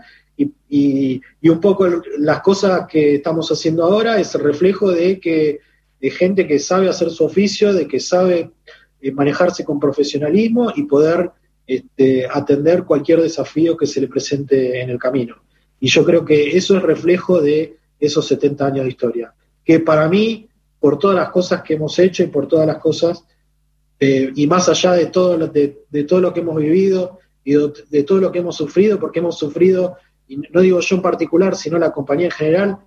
y, 0.68 1.20
un 1.42 1.60
poco 1.60 1.86
las 2.18 2.40
cosas 2.40 2.86
que 2.88 3.16
estamos 3.16 3.50
haciendo 3.50 3.84
ahora 3.84 4.18
es 4.18 4.34
el 4.34 4.42
reflejo 4.42 4.90
de 4.90 5.20
que 5.20 5.60
de 6.00 6.10
gente 6.10 6.46
que 6.46 6.58
sabe 6.58 6.88
hacer 6.88 7.10
su 7.10 7.24
oficio, 7.24 7.74
de 7.74 7.86
que 7.86 8.00
sabe 8.00 8.50
eh, 9.00 9.12
manejarse 9.12 9.64
con 9.64 9.80
profesionalismo 9.80 10.72
y 10.74 10.84
poder 10.84 11.30
este, 11.66 12.26
atender 12.28 12.84
cualquier 12.84 13.22
desafío 13.22 13.76
que 13.76 13.86
se 13.86 14.00
le 14.00 14.08
presente 14.08 14.80
en 14.80 14.90
el 14.90 14.98
camino. 14.98 15.36
Y 15.78 15.88
yo 15.88 16.04
creo 16.04 16.24
que 16.24 16.56
eso 16.56 16.76
es 16.76 16.82
reflejo 16.82 17.40
de 17.40 17.76
esos 17.98 18.26
70 18.26 18.66
años 18.66 18.84
de 18.84 18.90
historia, 18.90 19.34
que 19.64 19.80
para 19.80 20.08
mí, 20.08 20.48
por 20.78 20.98
todas 20.98 21.16
las 21.16 21.30
cosas 21.30 21.62
que 21.62 21.74
hemos 21.74 21.98
hecho 21.98 22.22
y 22.22 22.26
por 22.26 22.48
todas 22.48 22.66
las 22.66 22.78
cosas, 22.78 23.24
eh, 24.00 24.32
y 24.34 24.46
más 24.46 24.68
allá 24.68 24.94
de 24.94 25.06
todo, 25.06 25.36
lo, 25.36 25.46
de, 25.46 25.84
todo 26.08 26.20
lo 26.20 26.32
que 26.32 26.40
hemos 26.40 26.56
vivido 26.56 27.18
y 27.44 27.54
de, 27.54 28.02
todo 28.02 28.18
lo 28.18 28.32
que 28.32 28.38
hemos 28.38 28.56
sufrido, 28.56 28.98
porque 28.98 29.18
hemos 29.18 29.38
sufrido, 29.38 29.96
y 30.26 30.38
no 30.38 30.62
digo 30.62 30.80
yo 30.80 30.96
en 30.96 31.02
particular, 31.02 31.54
sino 31.54 31.78
la 31.78 31.92
compañía 31.92 32.26
en 32.26 32.32
general, 32.32 32.78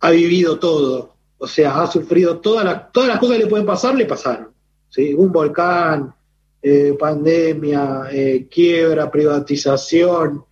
ha 0.00 0.10
vivido 0.10 0.58
todo. 0.58 1.16
O 1.38 1.46
sea, 1.46 1.82
ha 1.82 1.86
sufrido 1.88 2.38
todas 2.38 2.64
las, 2.64 2.92
todas 2.92 3.08
las 3.08 3.18
cosas 3.18 3.36
que 3.36 3.44
le 3.44 3.50
pueden 3.50 3.66
pasar, 3.66 3.96
le 3.96 4.06
pasaron. 4.06 4.51
Un 4.96 5.32
volcán, 5.32 6.14
eh, 6.64 6.94
pandemia, 6.98 8.08
eh, 8.12 8.46
quiebra, 8.48 9.10
privatización, 9.10 10.44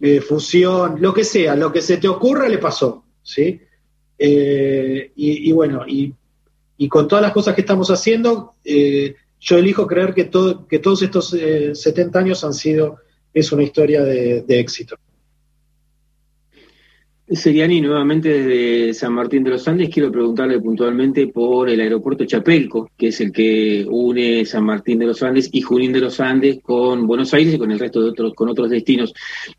eh, 0.00 0.20
fusión, 0.20 0.96
lo 1.00 1.12
que 1.12 1.24
sea, 1.24 1.54
lo 1.56 1.70
que 1.70 1.82
se 1.82 1.98
te 1.98 2.08
ocurra 2.08 2.48
le 2.48 2.58
pasó, 2.58 3.04
¿sí? 3.22 3.60
Y, 4.18 5.52
bueno, 5.52 5.84
y, 5.86 6.14
con 6.88 7.08
todas 7.08 7.22
las 7.22 7.32
cosas 7.32 7.54
que 7.54 7.60
estamos 7.62 7.90
haciendo, 7.90 8.54
yo 8.64 9.58
elijo 9.58 9.86
creer 9.86 10.14
que, 10.14 10.24
todo, 10.24 10.66
que 10.66 10.78
todos 10.78 11.02
estos 11.02 11.30
70 11.30 12.18
años 12.18 12.44
han 12.44 12.54
sido, 12.54 12.98
es 13.34 13.50
una 13.50 13.64
historia 13.64 14.02
de 14.02 14.44
éxito. 14.48 14.96
Seriani, 17.34 17.80
nuevamente 17.80 18.28
desde 18.28 18.94
San 18.94 19.14
Martín 19.14 19.42
de 19.44 19.50
los 19.50 19.66
Andes, 19.66 19.88
quiero 19.88 20.10
preguntarle 20.10 20.60
puntualmente 20.60 21.28
por 21.28 21.68
el 21.68 21.80
aeropuerto 21.80 22.24
Chapelco, 22.24 22.90
que 22.96 23.08
es 23.08 23.20
el 23.20 23.32
que 23.32 23.86
une 23.88 24.44
San 24.44 24.64
Martín 24.64 24.98
de 24.98 25.06
los 25.06 25.22
Andes 25.22 25.48
y 25.52 25.62
Junín 25.62 25.92
de 25.92 26.00
los 26.00 26.20
Andes 26.20 26.58
con 26.62 27.06
Buenos 27.06 27.32
Aires 27.34 27.54
y 27.54 27.58
con 27.58 27.70
el 27.70 27.78
resto 27.78 28.02
de 28.02 28.10
otros, 28.10 28.34
con 28.34 28.48
otros 28.48 28.70
destinos. 28.70 29.14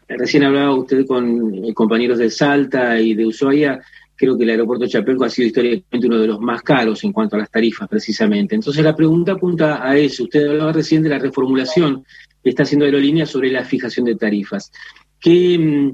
Recién 0.07 0.43
hablaba 0.43 0.75
usted 0.75 1.05
con 1.05 1.65
eh, 1.65 1.73
compañeros 1.73 2.19
de 2.19 2.29
Salta 2.29 2.99
y 2.99 3.13
de 3.13 3.25
Ushuaia, 3.25 3.81
creo 4.15 4.37
que 4.37 4.43
el 4.43 4.51
aeropuerto 4.51 4.87
Chapelco 4.87 5.25
ha 5.25 5.29
sido 5.29 5.47
históricamente 5.47 6.07
uno 6.07 6.19
de 6.19 6.27
los 6.27 6.39
más 6.39 6.61
caros 6.61 7.03
en 7.03 7.11
cuanto 7.11 7.35
a 7.35 7.39
las 7.39 7.51
tarifas, 7.51 7.89
precisamente. 7.89 8.55
Entonces 8.55 8.83
la 8.83 8.95
pregunta 8.95 9.33
apunta 9.33 9.87
a 9.87 9.97
eso. 9.97 10.23
Usted 10.23 10.47
hablaba 10.47 10.71
recién 10.71 11.01
de 11.01 11.09
la 11.09 11.19
reformulación 11.19 12.05
que 12.43 12.49
está 12.49 12.63
haciendo 12.63 12.85
Aerolínea 12.85 13.25
sobre 13.25 13.51
la 13.51 13.63
fijación 13.63 14.05
de 14.05 14.15
tarifas. 14.15 14.71
¿Qué, 15.23 15.93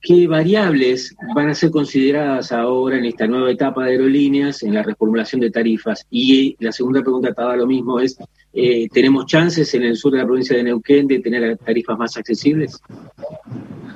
¿Qué, 0.00 0.28
variables 0.28 1.16
van 1.34 1.48
a 1.48 1.54
ser 1.54 1.72
consideradas 1.72 2.52
ahora 2.52 2.96
en 2.96 3.06
esta 3.06 3.26
nueva 3.26 3.50
etapa 3.50 3.84
de 3.84 3.90
aerolíneas 3.90 4.62
en 4.62 4.72
la 4.72 4.84
reformulación 4.84 5.40
de 5.40 5.50
tarifas? 5.50 6.06
Y 6.12 6.54
la 6.60 6.70
segunda 6.70 7.02
pregunta 7.02 7.32
para 7.32 7.56
lo 7.56 7.66
mismo 7.66 7.98
es, 7.98 8.16
eh, 8.52 8.88
¿tenemos 8.92 9.26
chances 9.26 9.74
en 9.74 9.82
el 9.82 9.96
sur 9.96 10.12
de 10.12 10.18
la 10.18 10.26
provincia 10.26 10.56
de 10.56 10.62
Neuquén 10.62 11.08
de 11.08 11.18
tener 11.18 11.58
tarifas 11.58 11.98
más 11.98 12.16
accesibles? 12.16 12.80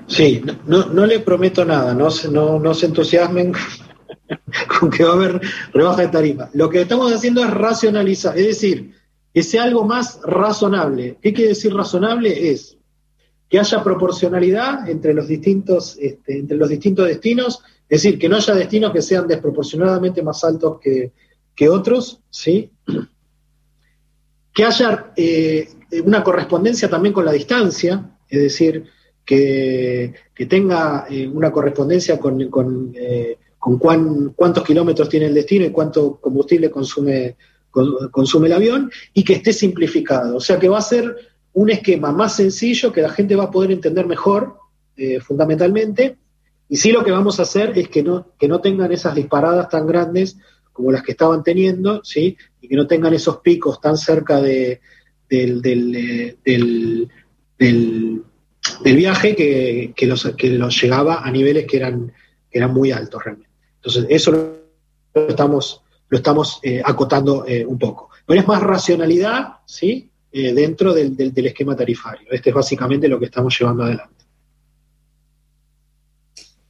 Sí, 0.09 0.43
no, 0.67 0.87
no 0.87 1.07
le 1.07 1.21
prometo 1.21 1.65
nada, 1.65 1.95
no, 1.95 2.09
no, 2.33 2.59
no 2.59 2.75
se 2.75 2.87
entusiasmen 2.87 3.53
con 4.81 4.91
que 4.91 5.05
va 5.05 5.11
a 5.11 5.15
haber 5.15 5.41
rebaja 5.73 6.03
de 6.03 6.09
tarifa. 6.09 6.51
Lo 6.55 6.69
que 6.69 6.81
estamos 6.81 7.13
haciendo 7.13 7.45
es 7.45 7.51
racionalizar, 7.51 8.37
es 8.37 8.47
decir, 8.47 8.95
que 9.33 9.45
sea 9.45 9.63
algo 9.63 9.85
más 9.85 10.21
razonable. 10.25 11.19
¿Qué 11.23 11.33
quiere 11.33 11.51
decir 11.51 11.73
razonable? 11.73 12.51
Es 12.51 12.77
que 13.53 13.59
haya 13.59 13.85
proporcionalidad 13.85 14.89
entre 14.89 15.13
los 15.13 15.29
distintos, 15.29 15.99
este, 16.01 16.39
entre 16.39 16.57
los 16.57 16.71
distintos 16.71 17.07
destinos, 17.07 17.63
es 17.87 18.03
decir, 18.03 18.19
que 18.19 18.27
no 18.27 18.37
haya 18.37 18.55
destinos 18.55 18.95
que 18.95 19.03
sean 19.03 19.29
desproporcionadamente 19.29 20.23
más 20.23 20.43
altos 20.43 20.81
que, 20.81 21.69
otros, 21.69 22.23
¿sí? 22.31 22.71
Que 24.55 24.65
haya 24.65 25.13
eh, 25.15 25.69
una 26.03 26.25
correspondencia 26.25 26.89
también 26.89 27.13
con 27.13 27.27
la 27.27 27.33
distancia, 27.33 28.17
es 28.27 28.41
decir, 28.41 28.87
que, 29.23 30.15
tenga 30.49 31.05
eh, 31.11 31.29
una 31.29 31.53
correspondencia 31.53 32.19
con, 32.19 32.95
eh, 32.95 33.37
con 33.59 33.79
cuántos 33.79 34.65
kilómetros 34.65 35.11
tiene 35.11 35.27
el 35.27 35.35
destino 35.35 35.67
y 35.67 35.71
cuánto 35.71 36.19
combustible 36.23 36.71
consume, 36.71 37.37
consume 38.11 38.47
el 38.47 38.55
avión, 38.55 38.91
y 39.13 39.23
que 39.23 39.35
esté 39.35 39.53
simplificado. 39.53 40.39
O 40.39 40.41
sea 40.41 40.59
que 40.59 40.71
va 40.71 40.79
a 40.79 40.83
ser 40.83 41.32
un 41.55 41.71
esquema 41.71 42.13
más 42.13 42.37
sencillo 42.37 42.93
que 42.93 43.03
la 43.03 43.11
gente 43.11 43.37
va 43.37 43.45
a 43.45 43.51
poder 43.51 43.73
entender 43.73 44.07
mejor, 44.07 44.57
eh, 44.97 45.21
fundamentalmente, 45.21 46.17
y 46.69 46.77
sí 46.77 46.93
lo 46.93 47.05
que 47.05 47.11
vamos 47.11 47.39
a 47.39 47.43
hacer 47.43 47.79
es 47.79 47.89
que 47.89 48.03
no, 48.03 48.29
que 48.39 48.49
no 48.49 48.61
tengan 48.61 48.93
esas 48.93 49.15
disparadas 49.15 49.69
tan 49.69 49.87
grandes 49.87 50.39
como 50.73 50.91
las 50.91 51.03
que 51.03 51.13
estaban 51.13 51.43
teniendo, 51.43 52.03
¿sí? 52.03 52.37
y 52.61 52.69
que 52.69 52.77
no 52.77 52.87
tengan 52.87 53.13
esos 53.13 53.39
picos 53.39 53.81
tan 53.81 53.99
cerca 53.99 54.41
de, 54.41 54.81
del, 55.29 55.61
del, 55.61 55.95
eh, 55.95 56.37
del, 57.59 58.23
viaje 58.97 59.37
que, 59.37 59.93
que, 59.95 60.07
los, 60.07 60.25
que 60.35 60.49
los 60.51 60.81
llegaba 60.81 61.21
a 61.23 61.31
niveles 61.31 61.67
que 61.67 61.77
eran, 61.77 62.13
que 62.51 62.59
eran 62.59 62.73
muy 62.73 62.91
altos 62.91 63.23
realmente. 63.23 63.51
Entonces, 63.77 64.07
eso 64.09 64.31
lo 65.15 65.29
estamos, 65.29 65.83
lo 66.09 66.17
estamos 66.17 66.59
eh, 66.63 66.81
acotando 66.83 67.45
un 67.67 67.79
poco. 67.79 68.09
Pero 68.25 68.41
es 68.41 68.49
más 68.49 68.63
racionalidad, 68.63 69.57
¿sí? 69.67 70.12
Eh, 70.35 70.55
dentro 70.55 70.95
del, 70.95 71.15
esquema 71.47 71.77
tarifario. 71.77 72.27
Este 72.31 72.49
es 72.49 72.55
básicamente 72.55 73.07
lo 73.07 73.19
que 73.19 73.27
estamos 73.27 73.55
llevando 73.59 73.83
adelante. 73.83 74.25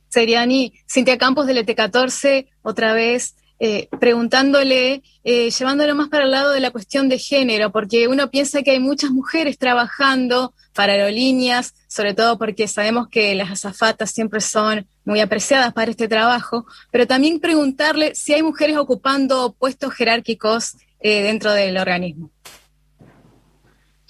Seriani, 0.08 0.72
Cintia 0.90 1.16
Campos 1.16 1.46
del 1.46 1.64
ET14, 1.64 2.48
otra 2.62 2.92
vez 2.92 3.36
eh, 3.60 3.88
preguntándole, 4.00 5.02
eh, 5.22 5.50
llevándolo 5.50 5.94
más 5.94 6.08
para 6.08 6.24
el 6.24 6.32
lado 6.32 6.50
de 6.50 6.58
la 6.58 6.72
cuestión 6.72 7.08
de 7.08 7.18
género, 7.18 7.70
porque 7.70 8.08
uno 8.08 8.32
piensa 8.32 8.62
que 8.62 8.72
hay 8.72 8.80
muchas 8.80 9.12
mujeres 9.12 9.58
trabajando 9.58 10.54
para 10.74 10.94
aerolíneas, 10.94 11.72
sobre 11.86 12.14
todo 12.14 12.38
porque 12.38 12.66
sabemos 12.66 13.06
que 13.08 13.32
las 13.36 13.52
azafatas 13.52 14.10
siempre 14.10 14.40
son 14.40 14.88
muy 15.04 15.20
apreciadas 15.20 15.72
para 15.72 15.92
este 15.92 16.08
trabajo, 16.08 16.66
pero 16.90 17.06
también 17.06 17.38
preguntarle 17.38 18.16
si 18.16 18.34
hay 18.34 18.42
mujeres 18.42 18.76
ocupando 18.76 19.54
puestos 19.56 19.94
jerárquicos 19.94 20.78
dentro 21.00 21.52
del 21.52 21.78
organismo. 21.78 22.30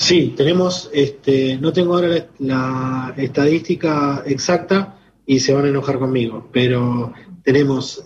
Sí, 0.03 0.35
tenemos, 0.37 0.91
este, 0.93 1.57
no 1.59 1.73
tengo 1.73 1.95
ahora 1.95 2.27
la, 2.39 3.15
estadística 3.17 4.23
exacta 4.27 4.99
y 5.25 5.39
se 5.39 5.53
van 5.53 5.67
a 5.67 5.69
enojar 5.69 5.99
conmigo, 5.99 6.49
pero 6.53 7.13
tenemos 7.45 8.03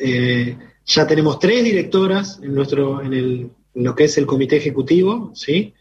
ya 0.86 1.07
tenemos 1.07 1.38
tres 1.38 1.64
directoras 1.64 2.38
en, 2.42 2.55
nuestro, 2.55 3.03
en, 3.03 3.12
el, 3.12 3.51
lo 3.74 3.94
que 3.94 4.05
es 4.05 4.16
el 4.18 4.26
comité 4.26 4.57
ejecutivo, 4.57 5.32
¿sí? 5.34 5.74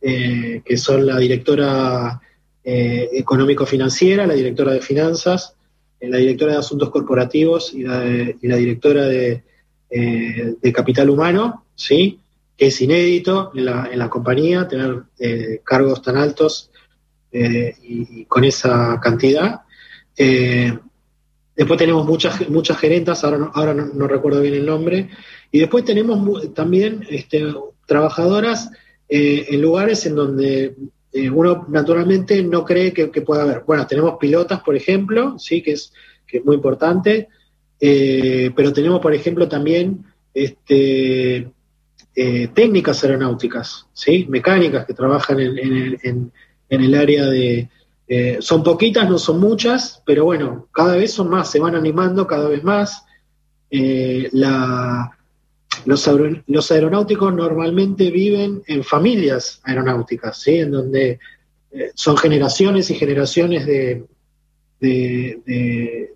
Eh, 0.00 0.62
que 0.64 0.76
son 0.76 1.06
la 1.06 1.16
directora 1.18 2.20
eh, 2.62 3.08
económico-financiera, 3.14 4.26
la 4.26 4.34
directora 4.34 4.72
de 4.72 4.80
finanzas, 4.80 5.56
eh, 5.98 6.08
la 6.08 6.18
directora 6.18 6.52
de 6.52 6.58
asuntos 6.58 6.90
corporativos 6.90 7.72
y 7.72 7.82
la, 7.82 8.04
y 8.08 8.46
la 8.46 8.56
directora 8.56 9.06
de, 9.06 9.42
de, 9.88 10.72
capital 10.72 11.08
humano, 11.08 11.64
¿sí? 11.74 12.20
Que 12.62 12.68
es 12.68 12.80
inédito 12.80 13.50
en 13.54 13.64
la, 13.64 13.88
en 13.90 13.98
la 13.98 14.08
compañía 14.08 14.68
tener 14.68 15.02
cargos 15.64 16.00
tan 16.00 16.16
altos 16.16 16.70
y, 17.32 18.20
y, 18.20 18.24
con 18.26 18.44
esa 18.44 19.00
cantidad. 19.00 19.62
Después 21.54 21.78
tenemos 21.78 22.06
muchas, 22.06 22.48
muchas 22.48 22.78
gerentas, 22.78 23.24
ahora, 23.24 23.38
no, 23.38 23.50
ahora 23.54 23.74
no, 23.74 24.06
recuerdo 24.06 24.40
bien 24.40 24.54
el 24.54 24.66
nombre. 24.66 25.10
Y 25.50 25.58
después 25.60 25.84
tenemos 25.84 26.54
también 26.54 27.06
este, 27.10 27.44
trabajadoras 27.86 28.70
eh, 29.08 29.46
en 29.50 29.60
lugares 29.60 30.06
en 30.06 30.14
donde 30.14 30.74
eh, 31.12 31.30
uno 31.30 31.66
naturalmente 31.68 32.42
no 32.42 32.64
cree 32.64 32.92
que, 32.92 33.08
pueda 33.20 33.42
haber. 33.42 33.64
Bueno, 33.66 33.86
tenemos 33.86 34.16
pilotas, 34.18 34.60
por 34.62 34.74
ejemplo, 34.74 35.38
sí, 35.38 35.62
que 35.62 35.72
es, 35.72 35.92
que 36.26 36.38
es 36.38 36.44
muy 36.44 36.56
importante. 36.56 37.28
Eh, 37.78 38.50
pero 38.56 38.72
tenemos, 38.72 39.00
por 39.00 39.12
ejemplo, 39.12 39.46
también 39.46 40.04
este, 40.32 41.50
técnicas 42.14 43.02
aeronáuticas, 43.02 43.86
¿sí? 43.92 44.26
mecánicas 44.28 44.84
que 44.86 44.94
trabajan 44.94 45.40
en, 45.40 46.32
el 46.68 46.94
área 46.94 47.26
de, 47.26 47.70
eh, 48.14 48.36
son 48.40 48.62
poquitas, 48.62 49.08
no 49.08 49.18
son 49.18 49.40
muchas, 49.40 50.02
pero 50.04 50.26
bueno, 50.26 50.68
cada 50.70 50.96
vez 50.96 51.14
son 51.14 51.30
más, 51.30 51.50
se 51.50 51.58
van 51.58 51.74
animando 51.74 52.26
cada 52.26 52.46
vez 52.46 52.62
más. 52.62 53.06
Eh, 53.70 54.28
los, 55.86 56.70
aeronáuticos 56.70 57.32
normalmente 57.32 58.10
viven 58.10 58.62
en 58.66 58.84
familias 58.84 59.62
aeronáuticas, 59.64 60.38
¿sí? 60.38 60.58
en 60.58 60.72
donde 60.72 61.18
eh, 61.70 61.90
son 61.94 62.18
generaciones 62.18 62.90
y 62.90 62.96
generaciones 62.96 63.64
de, 63.64 64.04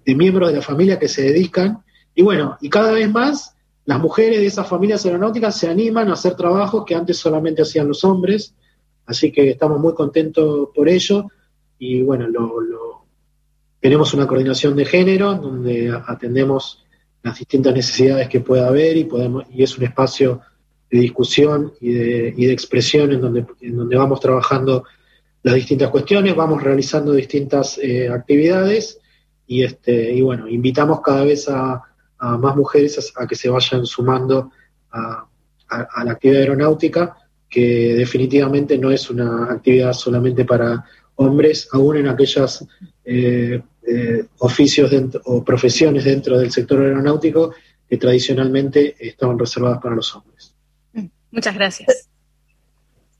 miembros 0.05 0.51
de 0.51 0.57
la 0.57 0.62
familia 0.62 0.99
que 0.99 1.09
se 1.09 1.22
dedican. 1.22 1.82
Y 2.14 2.20
bueno, 2.20 2.59
y 2.61 2.68
cada 2.68 2.92
vez 2.92 3.11
más 3.11 3.55
las 3.87 4.01
mujeres 4.01 4.41
de 4.41 4.47
esas 4.47 4.68
familias 4.68 5.07
aeronáuticas 5.07 5.59
se 5.59 5.68
animan 5.68 6.11
a 6.11 6.14
hacer 6.14 6.34
trabajos 6.34 6.84
que 6.84 6.97
antes 6.97 7.16
solamente 7.16 7.62
hacían 7.62 7.87
los 7.87 8.03
hombres, 8.05 8.53
así 9.07 9.30
que 9.30 9.51
estamos 9.51 9.80
muy 9.80 9.95
contentos 9.95 10.70
por 10.74 10.89
ello. 10.89 11.26
Y 11.78 12.03
bueno, 12.03 12.26
lo, 12.26 13.05
tenemos 13.80 14.12
una 14.12 14.26
coordinación 14.26 14.74
de 14.74 14.84
género 14.84 15.37
donde 15.37 15.97
atendemos 16.07 16.84
las 17.22 17.39
distintas 17.39 17.74
necesidades 17.74 18.28
que 18.28 18.41
pueda 18.41 18.66
haber 18.66 18.97
y 18.97 19.05
podemos 19.05 19.45
y 19.53 19.62
es 19.62 19.78
un 19.78 19.84
espacio 19.84 20.41
de 20.91 20.99
discusión 20.99 21.72
y 21.80 21.93
de, 21.93 22.34
y 22.37 22.47
de 22.47 22.53
expresión 22.53 23.12
en 23.12 23.20
donde, 23.20 23.47
en 23.61 23.76
donde 23.76 23.97
vamos 23.97 24.18
trabajando 24.18 24.84
las 25.45 25.55
distintas 25.55 25.91
cuestiones, 25.91 26.34
vamos 26.34 26.61
realizando 26.61 27.12
distintas 27.12 27.78
eh, 27.78 28.09
actividades 28.09 28.99
y 29.47 29.62
este 29.62 30.12
y 30.12 30.22
bueno, 30.22 30.49
invitamos 30.49 31.01
cada 31.03 31.22
vez 31.22 31.49
a, 31.49 31.82
más 32.21 32.57
mujeres 32.57 33.12
a, 33.17 33.27
que 33.27 33.35
se 33.35 33.49
vayan 33.49 33.85
sumando 33.87 34.51
a, 34.91 35.27
a, 35.69 36.05
la 36.05 36.12
actividad 36.12 36.43
aeronáutica, 36.43 37.17
que 37.49 37.95
definitivamente 37.95 38.79
no 38.79 38.91
es 38.91 39.11
una 39.11 39.53
actividad 39.53 39.93
solamente 39.93 40.45
para 40.45 40.85
hombres, 41.17 41.69
aún 41.73 41.97
en 41.99 42.09
aquellos 42.09 42.64
eh, 43.05 43.62
eh, 43.87 44.25
oficios 44.39 44.91
o 45.25 45.45
profesiones 45.45 46.05
dentro 46.05 46.39
del 46.39 46.51
sector 46.51 46.83
aeronáutico 46.83 47.55
que 47.89 47.97
tradicionalmente 47.97 48.97
estaban 48.99 49.39
reservadas 49.39 49.79
para 49.81 49.95
los 49.95 50.14
hombres. 50.14 50.55
Muchas 51.31 51.55
gracias. 51.55 52.09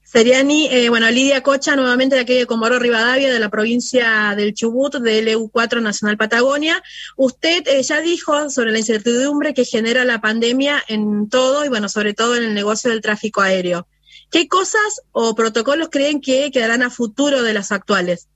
Seriani, 0.07 0.69
eh, 0.71 0.89
bueno, 0.89 1.11
Lidia 1.11 1.43
Cocha, 1.43 1.75
nuevamente 1.75 2.15
de 2.15 2.21
aquí 2.21 2.35
de 2.35 2.47
Comoro 2.47 2.79
Rivadavia, 2.79 3.33
de 3.33 3.41
la 3.41 3.49
provincia 3.49 4.35
del 4.37 4.55
Chubut, 4.55 4.95
del 4.99 5.27
EU4 5.27 5.83
Nacional 5.83 6.17
Patagonia. 6.17 6.81
Usted 7.17 7.65
ya 7.83 8.01
dijo 8.01 8.49
sobre 8.49 8.71
la 8.71 8.79
incertidumbre 8.79 9.53
que 9.53 9.65
genera 9.65 10.05
la 10.05 10.21
pandemia 10.21 10.81
en 10.87 11.29
todo 11.29 11.65
y, 11.65 11.69
bueno, 11.69 11.89
sobre 11.89 12.15
todo 12.15 12.37
en 12.37 12.45
el 12.45 12.55
negocio 12.55 12.93
del 12.93 13.01
tráfico 13.01 13.41
aéreo. 13.41 13.89
¿Qué 14.31 14.47
cosas 14.47 15.03
o 15.11 15.35
protocolos 15.35 15.89
creen 15.91 16.21
que 16.21 16.53
quedarán 16.53 16.85
a 16.85 16.91
futuro 16.91 17.43
de 17.43 17.53
las 17.53 17.73
actuales? 17.73 18.29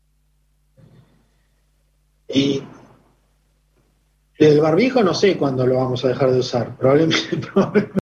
Y 2.29 2.64
el 4.39 4.61
barbijo 4.61 5.05
no 5.05 5.14
sé 5.14 5.37
cuándo 5.37 5.64
lo 5.68 5.77
vamos 5.77 6.05
a 6.05 6.09
dejar 6.09 6.33
de 6.33 6.41
usar, 6.41 6.77
probablemente, 6.77 7.37
eh, 7.77 7.99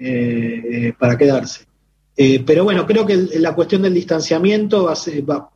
eh, 0.00 0.92
para 0.98 1.16
quedarse. 1.18 1.66
Eh, 2.16 2.42
pero 2.44 2.64
bueno, 2.64 2.86
creo 2.86 3.06
que 3.06 3.16
la 3.38 3.54
cuestión 3.54 3.82
del 3.82 3.94
distanciamiento 3.94 4.84
va 4.84 4.92
a, 4.92 4.96
ser, 4.96 5.28
va, 5.28 5.50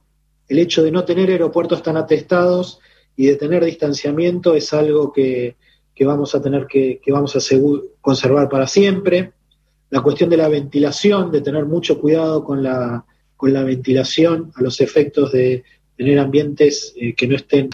el 0.49 0.59
hecho 0.59 0.83
de 0.83 0.91
no 0.91 1.05
tener 1.05 1.31
aeropuertos 1.31 1.83
tan 1.83 1.97
atestados 1.97 2.79
y 3.17 3.27
de 3.27 3.37
tener 3.37 3.65
distanciamiento 3.65 4.55
es 4.55 4.73
algo 4.73 5.13
que, 5.13 5.57
vamos 6.01 6.35
a 6.35 6.43
tener 6.43 6.67
que, 6.67 7.01
que 7.03 7.13
vamos 7.13 7.37
a 7.37 7.41
conservar 8.01 8.49
para 8.49 8.67
siempre. 8.67 9.33
La 9.91 10.03
cuestión 10.03 10.31
de 10.31 10.37
la 10.37 10.49
ventilación, 10.49 11.31
de 11.31 11.41
tener 11.41 11.67
mucho 11.67 12.01
cuidado 12.01 12.45
con 12.45 12.63
la, 12.63 13.05
con 13.37 13.53
la 13.53 13.63
ventilación 13.63 14.53
a 14.57 14.63
los 14.63 14.81
efectos 14.81 15.33
de 15.33 15.65
tener 15.97 16.19
ambientes 16.19 16.95
eh, 16.97 17.15
que 17.15 17.27
no 17.27 17.37
estén, 17.37 17.71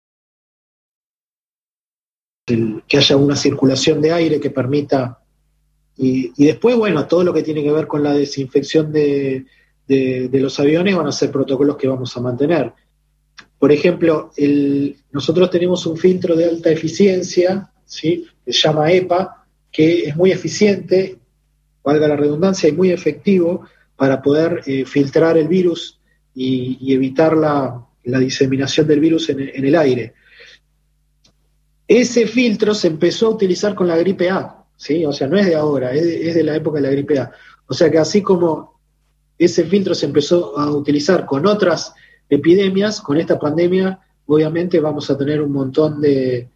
que 2.46 2.96
haya 2.96 3.16
una 3.16 3.36
circulación 3.36 4.00
de 4.00 4.12
aire 4.12 4.40
que 4.40 4.50
permita. 4.50 5.19
Y, 6.02 6.32
después, 6.46 6.76
bueno, 6.76 7.06
todo 7.06 7.22
lo 7.24 7.34
que 7.34 7.42
tiene 7.42 7.62
que 7.62 7.72
ver 7.72 7.86
con 7.86 8.02
la 8.02 8.14
desinfección 8.14 8.90
de, 8.90 9.44
de, 9.86 10.40
los 10.40 10.58
aviones 10.58 10.96
van 10.96 11.06
a 11.06 11.12
ser 11.12 11.30
protocolos 11.30 11.76
que 11.76 11.88
vamos 11.88 12.16
a 12.16 12.20
mantener. 12.20 12.72
Por 13.58 13.70
ejemplo, 13.70 14.32
nosotros 15.12 15.50
tenemos 15.50 15.84
un 15.84 15.98
filtro 15.98 16.34
de 16.34 16.46
alta 16.46 16.70
eficiencia, 16.70 17.70
¿sí? 17.84 18.24
que 18.42 18.50
se 18.50 18.60
llama 18.60 18.90
EPA, 18.90 19.44
que 19.70 20.04
es 20.04 20.16
muy 20.16 20.32
eficiente, 20.32 21.18
valga 21.84 22.08
la 22.08 22.16
redundancia, 22.16 22.70
y 22.70 22.72
muy 22.72 22.92
efectivo 22.92 23.66
para 23.94 24.22
poder 24.22 24.62
eh, 24.64 24.86
filtrar 24.86 25.36
el 25.36 25.48
virus 25.48 26.00
y, 26.34 26.94
evitar 26.94 27.36
la, 27.36 27.86
diseminación 28.02 28.86
del 28.86 29.00
virus 29.00 29.28
en, 29.28 29.40
el 29.40 29.76
aire. 29.76 30.14
Ese 31.86 32.26
filtro 32.26 32.72
se 32.72 32.86
empezó 32.86 33.26
a 33.26 33.30
utilizar 33.30 33.74
con 33.74 33.86
la 33.86 33.98
gripe 33.98 34.30
A, 34.30 34.59
¿sí? 34.80 35.04
o 35.04 35.12
sea, 35.12 35.28
no 35.28 35.36
es 35.36 35.46
de 35.46 35.54
ahora, 35.54 35.92
es 35.92 36.34
de 36.34 36.42
la 36.42 36.56
época 36.56 36.80
de 36.80 36.86
la 36.86 36.90
gripe 36.90 37.18
A. 37.18 37.30
O 37.66 37.74
sea 37.74 37.90
que 37.90 37.98
así 37.98 38.22
como 38.22 38.80
ese 39.38 39.64
filtro 39.64 39.94
se 39.94 40.06
empezó 40.06 40.58
a 40.58 40.70
utilizar 40.70 41.26
con 41.26 41.46
otras 41.46 41.92
epidemias, 42.28 43.00
con 43.02 43.18
esta 43.18 43.38
pandemia, 43.38 44.00
obviamente 44.26 44.80
vamos 44.80 45.10
a 45.10 45.18
tener 45.18 45.42
un 45.42 45.52
montón 45.52 46.00
de, 46.00 46.48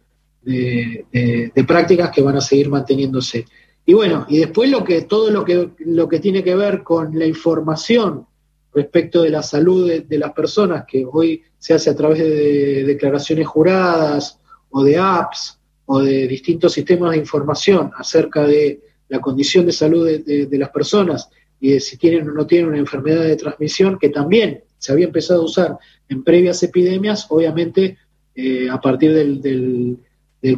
prácticas 1.67 2.09
que 2.09 2.21
van 2.21 2.37
a 2.37 2.41
seguir 2.41 2.69
manteniéndose. 2.69 3.45
Y 3.85 3.93
bueno, 3.93 4.25
y 4.27 4.39
después 4.39 4.71
lo 4.71 4.83
que, 4.83 5.03
todo 5.03 5.29
lo 5.29 5.45
que, 5.45 5.69
lo 5.85 6.09
que 6.09 6.19
tiene 6.19 6.43
que 6.43 6.55
ver 6.55 6.81
con 6.81 7.17
la 7.17 7.27
información 7.27 8.25
respecto 8.73 9.21
de 9.21 9.29
la 9.29 9.43
salud 9.43 9.87
de, 9.87 10.17
las 10.17 10.33
personas, 10.33 10.85
que 10.87 11.05
hoy 11.09 11.43
se 11.59 11.75
hace 11.75 11.91
a 11.91 11.95
través 11.95 12.19
de 12.19 12.83
declaraciones 12.85 13.45
juradas 13.45 14.39
o 14.71 14.83
de 14.83 14.97
apps 14.97 15.59
o 15.85 16.01
de 16.01 16.27
distintos 16.27 16.73
sistemas 16.73 17.11
de 17.11 17.17
información 17.17 17.91
acerca 17.95 18.43
de 18.43 18.81
la 19.07 19.19
condición 19.19 19.65
de 19.65 19.71
salud 19.71 20.05
de, 20.05 20.57
las 20.57 20.69
personas 20.69 21.29
y 21.59 21.71
de 21.71 21.79
si 21.79 21.97
tienen 21.97 22.27
o 22.27 22.33
no 22.33 22.47
tienen 22.47 22.69
una 22.69 22.79
enfermedad 22.79 23.23
de 23.23 23.35
transmisión, 23.35 23.97
que 23.99 24.09
también 24.09 24.63
se 24.77 24.91
había 24.91 25.05
empezado 25.05 25.41
a 25.41 25.45
usar 25.45 25.77
en 26.09 26.23
previas 26.23 26.61
epidemias, 26.63 27.27
obviamente 27.29 27.97
eh, 28.33 28.67
a 28.69 28.79
partir 28.81 29.13
del, 29.13 29.41
del, 29.41 29.99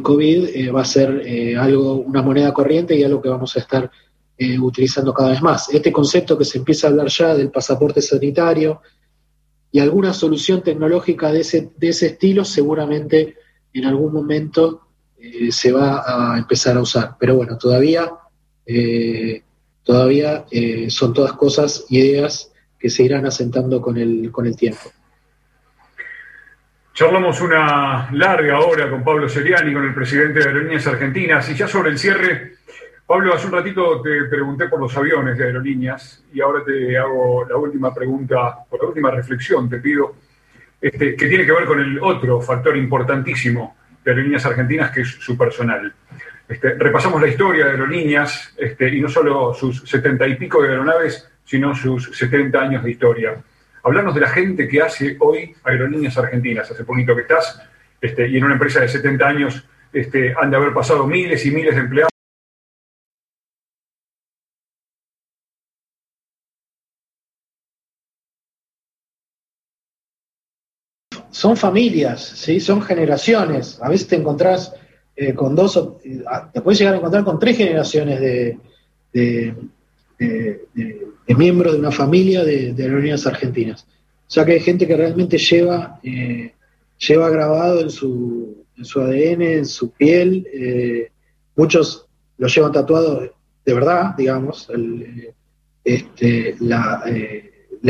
COVID 0.02 0.48
eh, 0.54 0.70
va 0.70 0.82
a 0.82 0.84
ser 0.84 1.22
eh, 1.24 1.56
algo, 1.56 1.94
una 1.94 2.20
moneda 2.20 2.52
corriente 2.52 2.94
y 2.94 3.02
algo 3.02 3.22
que 3.22 3.30
vamos 3.30 3.56
a 3.56 3.60
estar 3.60 3.90
utilizando 4.60 5.12
cada 5.12 5.30
vez 5.30 5.42
más. 5.42 5.68
Este 5.74 5.90
concepto 5.90 6.38
que 6.38 6.44
se 6.44 6.58
empieza 6.58 6.86
a 6.86 6.90
hablar 6.90 7.08
ya 7.08 7.34
del 7.34 7.50
pasaporte 7.50 8.00
sanitario 8.00 8.82
y 9.72 9.80
alguna 9.80 10.12
solución 10.12 10.62
tecnológica 10.62 11.32
de 11.32 11.40
ese, 11.40 11.70
de 11.76 11.88
ese 11.88 12.06
estilo 12.06 12.44
seguramente 12.44 13.34
en 13.72 13.84
algún 13.84 14.12
momento 14.12 14.87
se 15.50 15.72
va 15.72 16.34
a 16.34 16.38
empezar 16.38 16.76
a 16.76 16.80
usar. 16.80 17.16
Pero 17.18 17.36
bueno, 17.36 17.58
todavía, 17.58 18.10
todavía 19.82 20.44
son 20.88 21.12
todas 21.12 21.32
cosas, 21.32 21.86
ideas 21.88 22.52
que 22.78 22.90
se 22.90 23.02
irán 23.02 23.26
asentando 23.26 23.80
con 23.80 23.96
el, 23.96 24.30
con 24.30 24.46
el 24.46 24.56
tiempo. 24.56 24.92
Charlamos 26.98 27.40
una 27.40 28.10
larga 28.12 28.58
hora 28.58 28.90
con 28.90 29.04
Pablo 29.04 29.28
Seriani, 29.28 29.72
con 29.72 29.84
el 29.84 29.94
presidente 29.94 30.40
de 30.40 30.46
Aerolíneas 30.46 30.86
Argentinas, 30.88 31.48
y 31.48 31.54
ya 31.54 31.68
sobre 31.68 31.90
el 31.90 31.98
cierre, 31.98 32.54
Pablo, 33.06 33.32
hace 33.32 33.46
un 33.46 33.52
ratito 33.52 34.02
te 34.02 34.24
pregunté 34.24 34.68
por 34.68 34.80
los 34.80 34.96
aviones 34.96 35.38
de 35.38 35.44
Aerolíneas 35.44 36.24
y 36.32 36.40
ahora 36.40 36.64
te 36.64 36.98
hago 36.98 37.46
la 37.48 37.56
última 37.56 37.94
pregunta, 37.94 38.58
por 38.68 38.82
la 38.82 38.88
última 38.88 39.10
reflexión 39.10 39.68
te 39.68 39.78
pido, 39.78 40.16
este, 40.80 41.16
que 41.16 41.26
tiene 41.28 41.46
que 41.46 41.52
ver 41.52 41.64
con 41.64 41.80
el 41.80 41.98
otro 42.02 42.40
factor 42.40 42.76
importantísimo 42.76 43.76
de 44.04 44.10
Aerolíneas 44.10 44.46
Argentinas, 44.46 44.90
que 44.90 45.02
es 45.02 45.08
su 45.08 45.36
personal. 45.36 45.92
Este, 46.48 46.74
repasamos 46.74 47.20
la 47.20 47.28
historia 47.28 47.66
de 47.66 47.70
Aerolíneas 47.72 48.54
este, 48.56 48.88
y 48.88 49.00
no 49.00 49.08
solo 49.08 49.52
sus 49.52 49.82
setenta 49.88 50.26
y 50.26 50.36
pico 50.36 50.62
de 50.62 50.70
aeronaves, 50.70 51.28
sino 51.44 51.74
sus 51.74 52.16
70 52.16 52.60
años 52.60 52.84
de 52.84 52.90
historia. 52.90 53.36
Hablarnos 53.82 54.14
de 54.14 54.20
la 54.20 54.28
gente 54.28 54.66
que 54.66 54.80
hace 54.80 55.16
hoy 55.20 55.54
Aerolíneas 55.64 56.16
Argentinas. 56.18 56.70
Hace 56.70 56.84
poquito 56.84 57.14
que 57.14 57.22
estás, 57.22 57.62
este, 58.00 58.28
y 58.28 58.36
en 58.36 58.44
una 58.44 58.54
empresa 58.54 58.80
de 58.80 58.88
70 58.88 59.26
años 59.26 59.64
han 60.40 60.50
de 60.50 60.56
haber 60.56 60.72
pasado 60.72 61.06
miles 61.06 61.44
y 61.46 61.50
miles 61.50 61.74
de 61.74 61.80
empleados. 61.80 62.17
Son 71.38 71.56
familias, 71.56 72.20
¿sí? 72.34 72.58
son 72.58 72.82
generaciones. 72.82 73.78
A 73.80 73.88
veces 73.88 74.08
te 74.08 74.16
encontrás 74.16 74.74
eh, 75.14 75.34
con 75.34 75.54
dos, 75.54 75.98
te 76.52 76.60
puedes 76.60 76.80
llegar 76.80 76.94
a 76.94 76.96
encontrar 76.96 77.22
con 77.22 77.38
tres 77.38 77.56
generaciones 77.56 78.18
de, 78.20 78.58
miembros 81.28 81.74
de 81.74 81.78
una 81.78 81.92
familia 81.92 82.42
de, 82.42 82.74
aerolíneas 82.76 83.24
argentinas. 83.24 83.86
O 84.26 84.30
sea 84.30 84.44
que 84.44 84.54
hay 84.54 84.60
gente 84.60 84.84
que 84.84 84.96
realmente 84.96 85.38
lleva, 85.38 86.00
eh, 86.02 86.54
lleva 86.98 87.30
grabado 87.30 87.82
en 87.82 87.90
su, 87.90 88.64
en 88.76 88.84
su 88.84 89.00
ADN, 89.00 89.42
en 89.42 89.66
su 89.66 89.92
piel, 89.92 90.44
eh, 90.52 91.12
muchos 91.54 92.08
lo 92.36 92.48
llevan 92.48 92.72
tatuado 92.72 93.20
de 93.64 93.74
verdad, 93.74 94.16
digamos, 94.18 94.68
este, 95.84 96.56
la, 96.58 97.04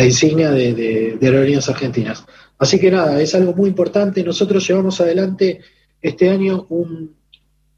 insignia 0.05 0.51
de, 0.51 1.17
aerolíneas 1.23 1.71
argentinas. 1.71 2.27
Así 2.59 2.81
que 2.81 2.91
nada, 2.91 3.21
es 3.21 3.35
algo 3.35 3.55
muy 3.55 3.69
importante. 3.69 4.23
Nosotros 4.25 4.67
llevamos 4.67 5.01
adelante 5.01 5.61
este 6.03 6.29
año, 6.29 6.67
un, 6.71 7.15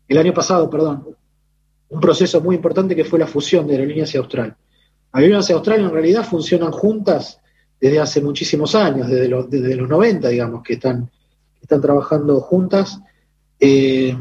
el 0.09 0.19
año 0.19 0.33
pasado, 0.33 0.71
perdón, 0.71 1.17
un 1.91 2.01
proceso 2.01 2.41
muy 2.41 2.57
importante 2.57 2.97
que 2.97 3.05
fue 3.05 3.19
la 3.19 3.27
fusión 3.27 3.67
de 3.67 3.75
aerolíneas 3.75 4.15
y 4.15 4.19
Austral. 4.19 4.57
Aerolíneas 5.13 5.51
y 5.51 5.53
Australia 5.53 5.87
en 5.87 5.93
realidad 5.93 6.25
funcionan 6.25 6.73
juntas 6.73 7.41
desde 7.81 7.99
hace 7.99 8.21
muchísimos 8.21 8.75
años, 8.75 9.09
desde 9.09 9.29
los, 9.29 9.51
desde 9.51 9.75
los 9.75 9.89
90, 9.89 10.29
digamos, 10.29 10.63
que 10.63 10.75
están, 10.75 11.11
están 11.61 11.81
trabajando 11.81 12.41
juntas. 12.41 13.01
Eh, 13.59 14.17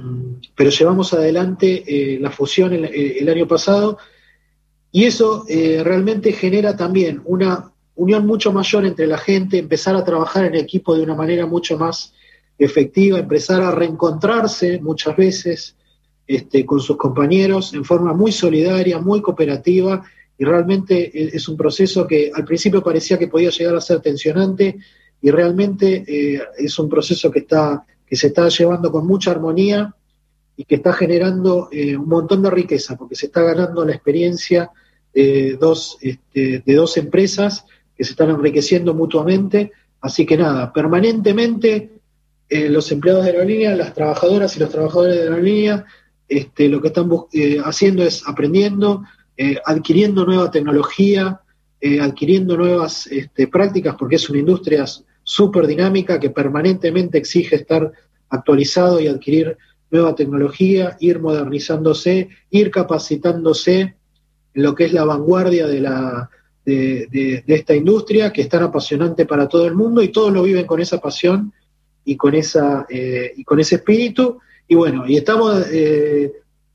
pero 0.55 0.69
llevamos 0.69 1.13
adelante 1.13 1.83
eh, 1.87 2.19
la 2.19 2.29
fusión 2.29 2.73
el, 2.73 3.29
año 3.29 3.47
pasado 3.47 3.97
y 4.91 5.05
eso 5.05 5.45
eh, 5.47 5.81
realmente 5.81 6.33
genera 6.33 6.75
también 6.75 7.21
una 7.23 7.71
unión 7.99 8.25
mucho 8.25 8.53
mayor 8.53 8.85
entre 8.85 9.07
la 9.07 9.17
gente, 9.17 9.57
empezar 9.57 9.95
a 9.95 10.05
trabajar 10.05 10.45
en 10.45 10.55
equipo 10.55 10.95
de 10.95 11.03
una 11.03 11.15
manera 11.15 11.45
mucho 11.45 11.77
más 11.77 12.13
efectiva, 12.57 13.19
empezar 13.19 13.61
a 13.61 13.71
reencontrarse 13.71 14.79
muchas 14.79 15.17
veces 15.17 15.75
este, 16.25 16.65
con 16.65 16.79
sus 16.79 16.95
compañeros 16.95 17.73
en 17.73 17.83
forma 17.83 18.13
muy 18.13 18.31
solidaria, 18.31 18.99
muy 18.99 19.21
cooperativa 19.21 20.01
y 20.37 20.45
realmente 20.45 21.11
e, 21.13 21.35
es 21.35 21.49
un 21.49 21.57
proceso 21.57 22.07
que 22.07 22.31
al 22.33 22.45
principio 22.45 22.81
parecía 22.81 23.19
que 23.19 23.27
podía 23.27 23.49
llegar 23.49 23.75
a 23.75 23.81
ser 23.81 23.99
tensionante 23.99 24.77
y 25.21 25.29
realmente 25.29 26.05
eh, 26.07 26.41
es 26.57 26.79
un 26.79 26.87
proceso 26.87 27.29
que, 27.29 27.39
está, 27.39 27.85
que 28.07 28.15
se 28.15 28.27
está 28.27 28.47
llevando 28.47 28.91
con 28.93 29.05
mucha 29.05 29.31
armonía 29.31 29.93
y 30.55 30.63
que 30.63 30.75
está 30.75 30.93
generando 30.93 31.67
eh, 31.69 31.97
un 31.97 32.07
montón 32.07 32.41
de 32.43 32.49
riqueza, 32.49 32.95
porque 32.95 33.15
se 33.15 33.25
está 33.25 33.41
ganando 33.41 33.83
la 33.83 33.93
experiencia 33.93 34.71
de 35.13 35.57
dos, 35.59 35.97
este, 36.01 36.63
de 36.65 36.75
dos 36.75 36.95
empresas 36.95 37.65
que 37.99 38.05
se 38.05 38.11
están 38.11 38.29
enriqueciendo 38.29 38.93
mutuamente. 38.93 39.73
Así 39.99 40.25
que 40.25 40.37
nada, 40.37 40.71
permanentemente 40.71 41.89
eh, 42.47 42.69
los 42.69 42.89
empleados 42.93 43.25
de 43.25 43.31
aerolínea, 43.31 43.75
las 43.75 43.93
trabajadoras 43.93 44.55
y 44.55 44.61
los 44.61 44.69
trabajadores 44.69 45.17
de 45.17 45.23
aerolínea, 45.23 45.85
este, 46.29 46.69
lo 46.69 46.81
que 46.81 46.87
están 46.87 47.09
haciendo 47.65 48.03
es 48.03 48.25
aprendiendo, 48.25 49.03
eh, 49.35 49.57
adquiriendo 49.65 50.25
nueva 50.25 50.49
tecnología, 50.49 51.41
eh, 51.81 51.99
adquiriendo 51.99 52.55
nuevas 52.55 53.05
este, 53.07 53.49
prácticas, 53.49 53.95
porque 53.99 54.15
es 54.15 54.29
una 54.29 54.39
industria 54.39 54.85
súper 55.23 55.67
dinámica 55.67 56.21
que 56.21 56.29
permanentemente 56.29 57.17
exige 57.17 57.57
estar 57.57 57.91
actualizado 58.29 59.01
y 59.01 59.07
adquirir 59.07 59.57
nueva 59.91 60.15
tecnología, 60.15 60.95
ir 61.01 61.19
modernizándose, 61.19 62.29
ir 62.49 62.71
capacitándose 62.71 63.95
en 64.53 64.63
lo 64.63 64.73
que 64.73 64.85
es 64.85 64.93
la 64.93 65.03
vanguardia 65.03 65.67
de, 65.67 65.81
la, 65.81 66.29
de, 66.65 67.43
esta 67.47 67.75
industria, 67.75 68.31
que 68.31 68.41
es 68.41 68.49
tan 68.49 68.63
apasionante 68.63 69.25
para 69.25 69.47
todo 69.47 69.65
el 69.65 69.75
mundo 69.75 70.01
y 70.01 70.09
todos 70.09 70.31
lo 70.31 70.43
viven 70.43 70.65
con 70.65 70.79
esa 70.79 70.99
pasión 70.99 71.51
y 72.05 72.15
con, 72.15 72.35
esa, 72.35 72.85
eh, 72.89 73.33
y 73.35 73.43
con 73.43 73.59
ese 73.59 73.75
espíritu. 73.75 74.39
Y 74.67 74.75
bueno, 74.75 75.07
y 75.07 75.17
estamos 75.17 75.65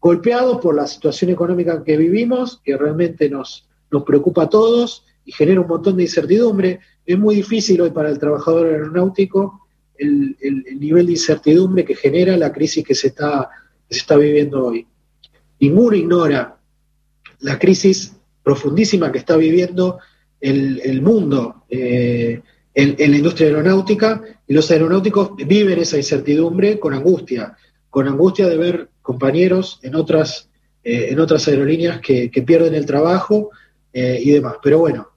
golpeados 0.00 0.60
por 0.60 0.74
la 0.74 0.86
situación 0.86 1.30
económica 1.30 1.82
que 1.84 1.96
vivimos, 1.96 2.60
que 2.64 2.76
realmente 2.76 3.30
nos, 3.30 3.68
nos 3.90 4.02
preocupa 4.02 4.44
a 4.44 4.48
todos 4.48 5.04
y 5.24 5.32
genera 5.32 5.60
un 5.60 5.68
montón 5.68 5.96
de 5.96 6.02
incertidumbre. 6.02 6.80
Es 7.06 7.18
muy 7.18 7.36
difícil 7.36 7.80
hoy 7.80 7.90
para 7.90 8.10
el 8.10 8.18
trabajador 8.18 8.66
aeronáutico 8.66 9.64
el, 9.96 10.36
nivel 10.78 11.06
de 11.06 11.12
incertidumbre 11.12 11.84
que 11.84 11.94
genera 11.94 12.36
la 12.36 12.52
crisis 12.52 12.84
que 12.84 12.94
se 12.94 13.08
está, 13.08 13.48
se 13.88 13.98
está 13.98 14.16
viviendo 14.16 14.66
hoy. 14.66 14.86
Ninguno 15.60 15.96
ignora 15.96 16.58
la 17.40 17.58
crisis 17.58 18.14
profundísima 18.44 19.10
que 19.10 19.18
está 19.18 19.36
viviendo 19.36 19.98
el, 20.40 21.00
mundo 21.02 21.64
eh, 21.70 22.42
en, 22.74 23.10
la 23.10 23.16
industria 23.16 23.48
aeronáutica 23.48 24.22
y 24.46 24.52
los 24.52 24.70
aeronáuticos 24.70 25.30
viven 25.36 25.78
esa 25.78 25.96
incertidumbre 25.96 26.78
con 26.78 26.92
angustia, 26.92 27.56
con 27.88 28.06
angustia 28.06 28.46
de 28.48 28.58
ver 28.58 28.88
compañeros 29.00 29.80
en 29.82 29.94
otras, 29.94 30.50
eh, 30.82 31.08
en 31.10 31.18
otras 31.18 31.48
aerolíneas 31.48 32.00
que, 32.00 32.30
pierden 32.46 32.74
el 32.74 32.84
trabajo 32.84 33.50
eh, 33.92 34.20
y 34.22 34.30
demás. 34.32 34.56
Pero 34.62 34.80
bueno, 34.80 35.08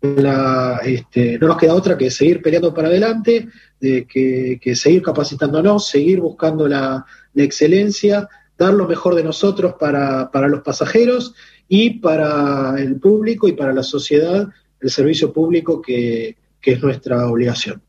la, 0.00 0.80
este, 0.84 1.38
no 1.38 1.48
nos 1.48 1.56
queda 1.56 1.74
otra 1.74 1.96
que 1.96 2.10
seguir 2.10 2.42
peleando 2.42 2.74
para 2.74 2.88
adelante, 2.88 3.48
de 3.80 4.06
que, 4.06 4.74
seguir 4.74 5.02
capacitándonos, 5.02 5.88
seguir 5.88 6.20
buscando 6.20 6.68
la, 6.68 7.04
excelencia, 7.34 8.28
dar 8.56 8.74
lo 8.74 8.86
mejor 8.86 9.14
de 9.14 9.24
nosotros 9.24 9.74
para, 9.78 10.30
los 10.48 10.60
pasajeros 10.60 11.34
y 11.76 11.98
para 11.98 12.76
el 12.78 13.00
público 13.00 13.48
y 13.48 13.52
para 13.52 13.72
la 13.72 13.82
sociedad, 13.82 14.46
el 14.80 14.90
servicio 14.90 15.32
público 15.32 15.82
que 15.82 16.36
es 16.62 16.82
nuestra 16.82 17.26
obligación. 17.26 17.82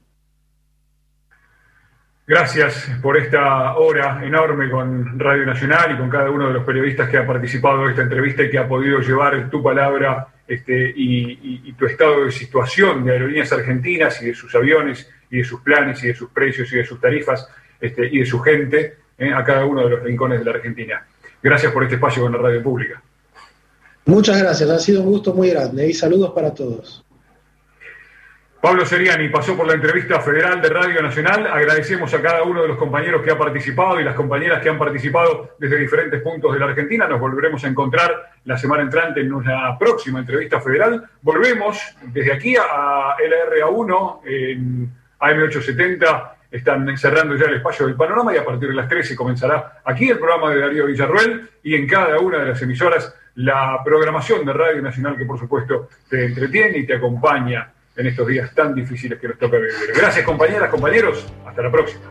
Gracias 2.25 2.89
por 3.03 3.15
esta 3.15 3.75
hora 3.75 4.25
enorme 4.25 4.71
con 4.71 5.19
Radio 5.19 5.45
Nacional 5.45 5.93
y 5.93 5.97
con 5.99 6.09
cada 6.09 6.31
uno 6.31 6.47
de 6.47 6.53
los 6.55 6.65
periodistas 6.65 7.07
que 7.09 7.17
ha 7.17 7.27
participado 7.27 7.83
en 7.83 7.91
esta 7.91 8.01
entrevista 8.01 8.41
y 8.41 8.49
que 8.49 8.57
ha 8.57 8.67
podido 8.67 9.01
llevar 9.01 9.51
tu 9.51 9.61
palabra 9.61 10.29
este, 10.47 10.91
y, 10.95 11.71
tu 11.73 11.85
estado 11.85 12.25
de 12.25 12.31
situación 12.31 13.05
de 13.05 13.11
Aerolíneas 13.11 13.53
Argentinas 13.53 14.19
y 14.23 14.25
de 14.25 14.33
sus 14.33 14.55
aviones 14.55 15.07
y 15.29 15.37
de 15.37 15.43
sus 15.43 15.61
planes 15.61 16.03
y 16.03 16.07
de 16.07 16.15
sus 16.15 16.31
precios 16.31 16.73
y 16.73 16.77
de 16.77 16.85
sus 16.85 16.99
tarifas 16.99 17.47
este, 17.79 18.07
y 18.11 18.17
de 18.17 18.25
su 18.25 18.39
gente 18.39 18.95
eh, 19.15 19.31
a 19.31 19.43
cada 19.43 19.63
uno 19.63 19.83
de 19.83 19.91
los 19.91 20.01
rincones 20.01 20.39
de 20.39 20.45
la 20.45 20.51
Argentina. 20.53 21.05
Gracias 21.43 21.71
por 21.71 21.83
este 21.83 21.95
espacio 21.95 22.23
con 22.23 22.31
la 22.31 22.39
radio 22.39 22.63
pública. 22.63 23.03
Muchas 24.05 24.39
gracias, 24.39 24.69
ha 24.69 24.79
sido 24.79 25.01
un 25.01 25.07
gusto 25.07 25.33
muy 25.33 25.49
grande 25.49 25.87
y 25.87 25.93
saludos 25.93 26.31
para 26.31 26.53
todos. 26.53 27.03
Pablo 28.61 28.83
Seriani 28.83 29.29
pasó 29.29 29.55
por 29.55 29.67
la 29.67 29.73
entrevista 29.73 30.19
federal 30.21 30.59
de 30.59 30.69
Radio 30.69 31.01
Nacional. 31.01 31.45
Agradecemos 31.45 32.11
a 32.15 32.21
cada 32.21 32.41
uno 32.41 32.63
de 32.63 32.67
los 32.67 32.77
compañeros 32.77 33.21
que 33.21 33.29
ha 33.29 33.37
participado 33.37 33.99
y 33.99 34.03
las 34.03 34.15
compañeras 34.15 34.59
que 34.61 34.69
han 34.69 34.79
participado 34.79 35.51
desde 35.59 35.77
diferentes 35.77 36.19
puntos 36.21 36.51
de 36.51 36.59
la 36.59 36.65
Argentina. 36.65 37.07
Nos 37.07 37.19
volveremos 37.19 37.63
a 37.63 37.67
encontrar 37.67 38.31
la 38.43 38.57
semana 38.57 38.81
entrante 38.81 39.21
en 39.21 39.31
una 39.31 39.77
próxima 39.77 40.19
entrevista 40.19 40.59
federal. 40.61 41.07
Volvemos 41.21 41.79
desde 42.07 42.33
aquí 42.33 42.55
a 42.57 43.15
LRA1 43.17 44.19
en 44.25 44.91
AM870. 45.19 46.31
Están 46.49 46.97
cerrando 46.97 47.35
ya 47.35 47.45
el 47.45 47.57
espacio 47.57 47.85
del 47.85 47.95
panorama 47.95 48.33
y 48.33 48.37
a 48.37 48.45
partir 48.45 48.69
de 48.69 48.75
las 48.75 48.89
13 48.89 49.15
comenzará 49.15 49.81
aquí 49.83 50.09
el 50.09 50.17
programa 50.17 50.49
de 50.49 50.61
Darío 50.61 50.87
Villarruel 50.87 51.49
y 51.61 51.75
en 51.75 51.87
cada 51.87 52.17
una 52.19 52.39
de 52.39 52.45
las 52.47 52.61
emisoras 52.63 53.13
la 53.35 53.81
programación 53.83 54.45
de 54.45 54.53
Radio 54.53 54.81
Nacional 54.81 55.17
que 55.17 55.25
por 55.25 55.39
supuesto 55.39 55.89
te 56.09 56.25
entretiene 56.25 56.77
y 56.79 56.85
te 56.85 56.95
acompaña 56.95 57.71
en 57.95 58.07
estos 58.07 58.27
días 58.27 58.53
tan 58.53 58.73
difíciles 58.73 59.19
que 59.19 59.27
nos 59.27 59.37
toca 59.37 59.57
vivir. 59.57 59.73
Gracias 59.95 60.25
compañeras, 60.25 60.69
compañeros. 60.69 61.31
Hasta 61.45 61.61
la 61.61 61.71
próxima. 61.71 62.03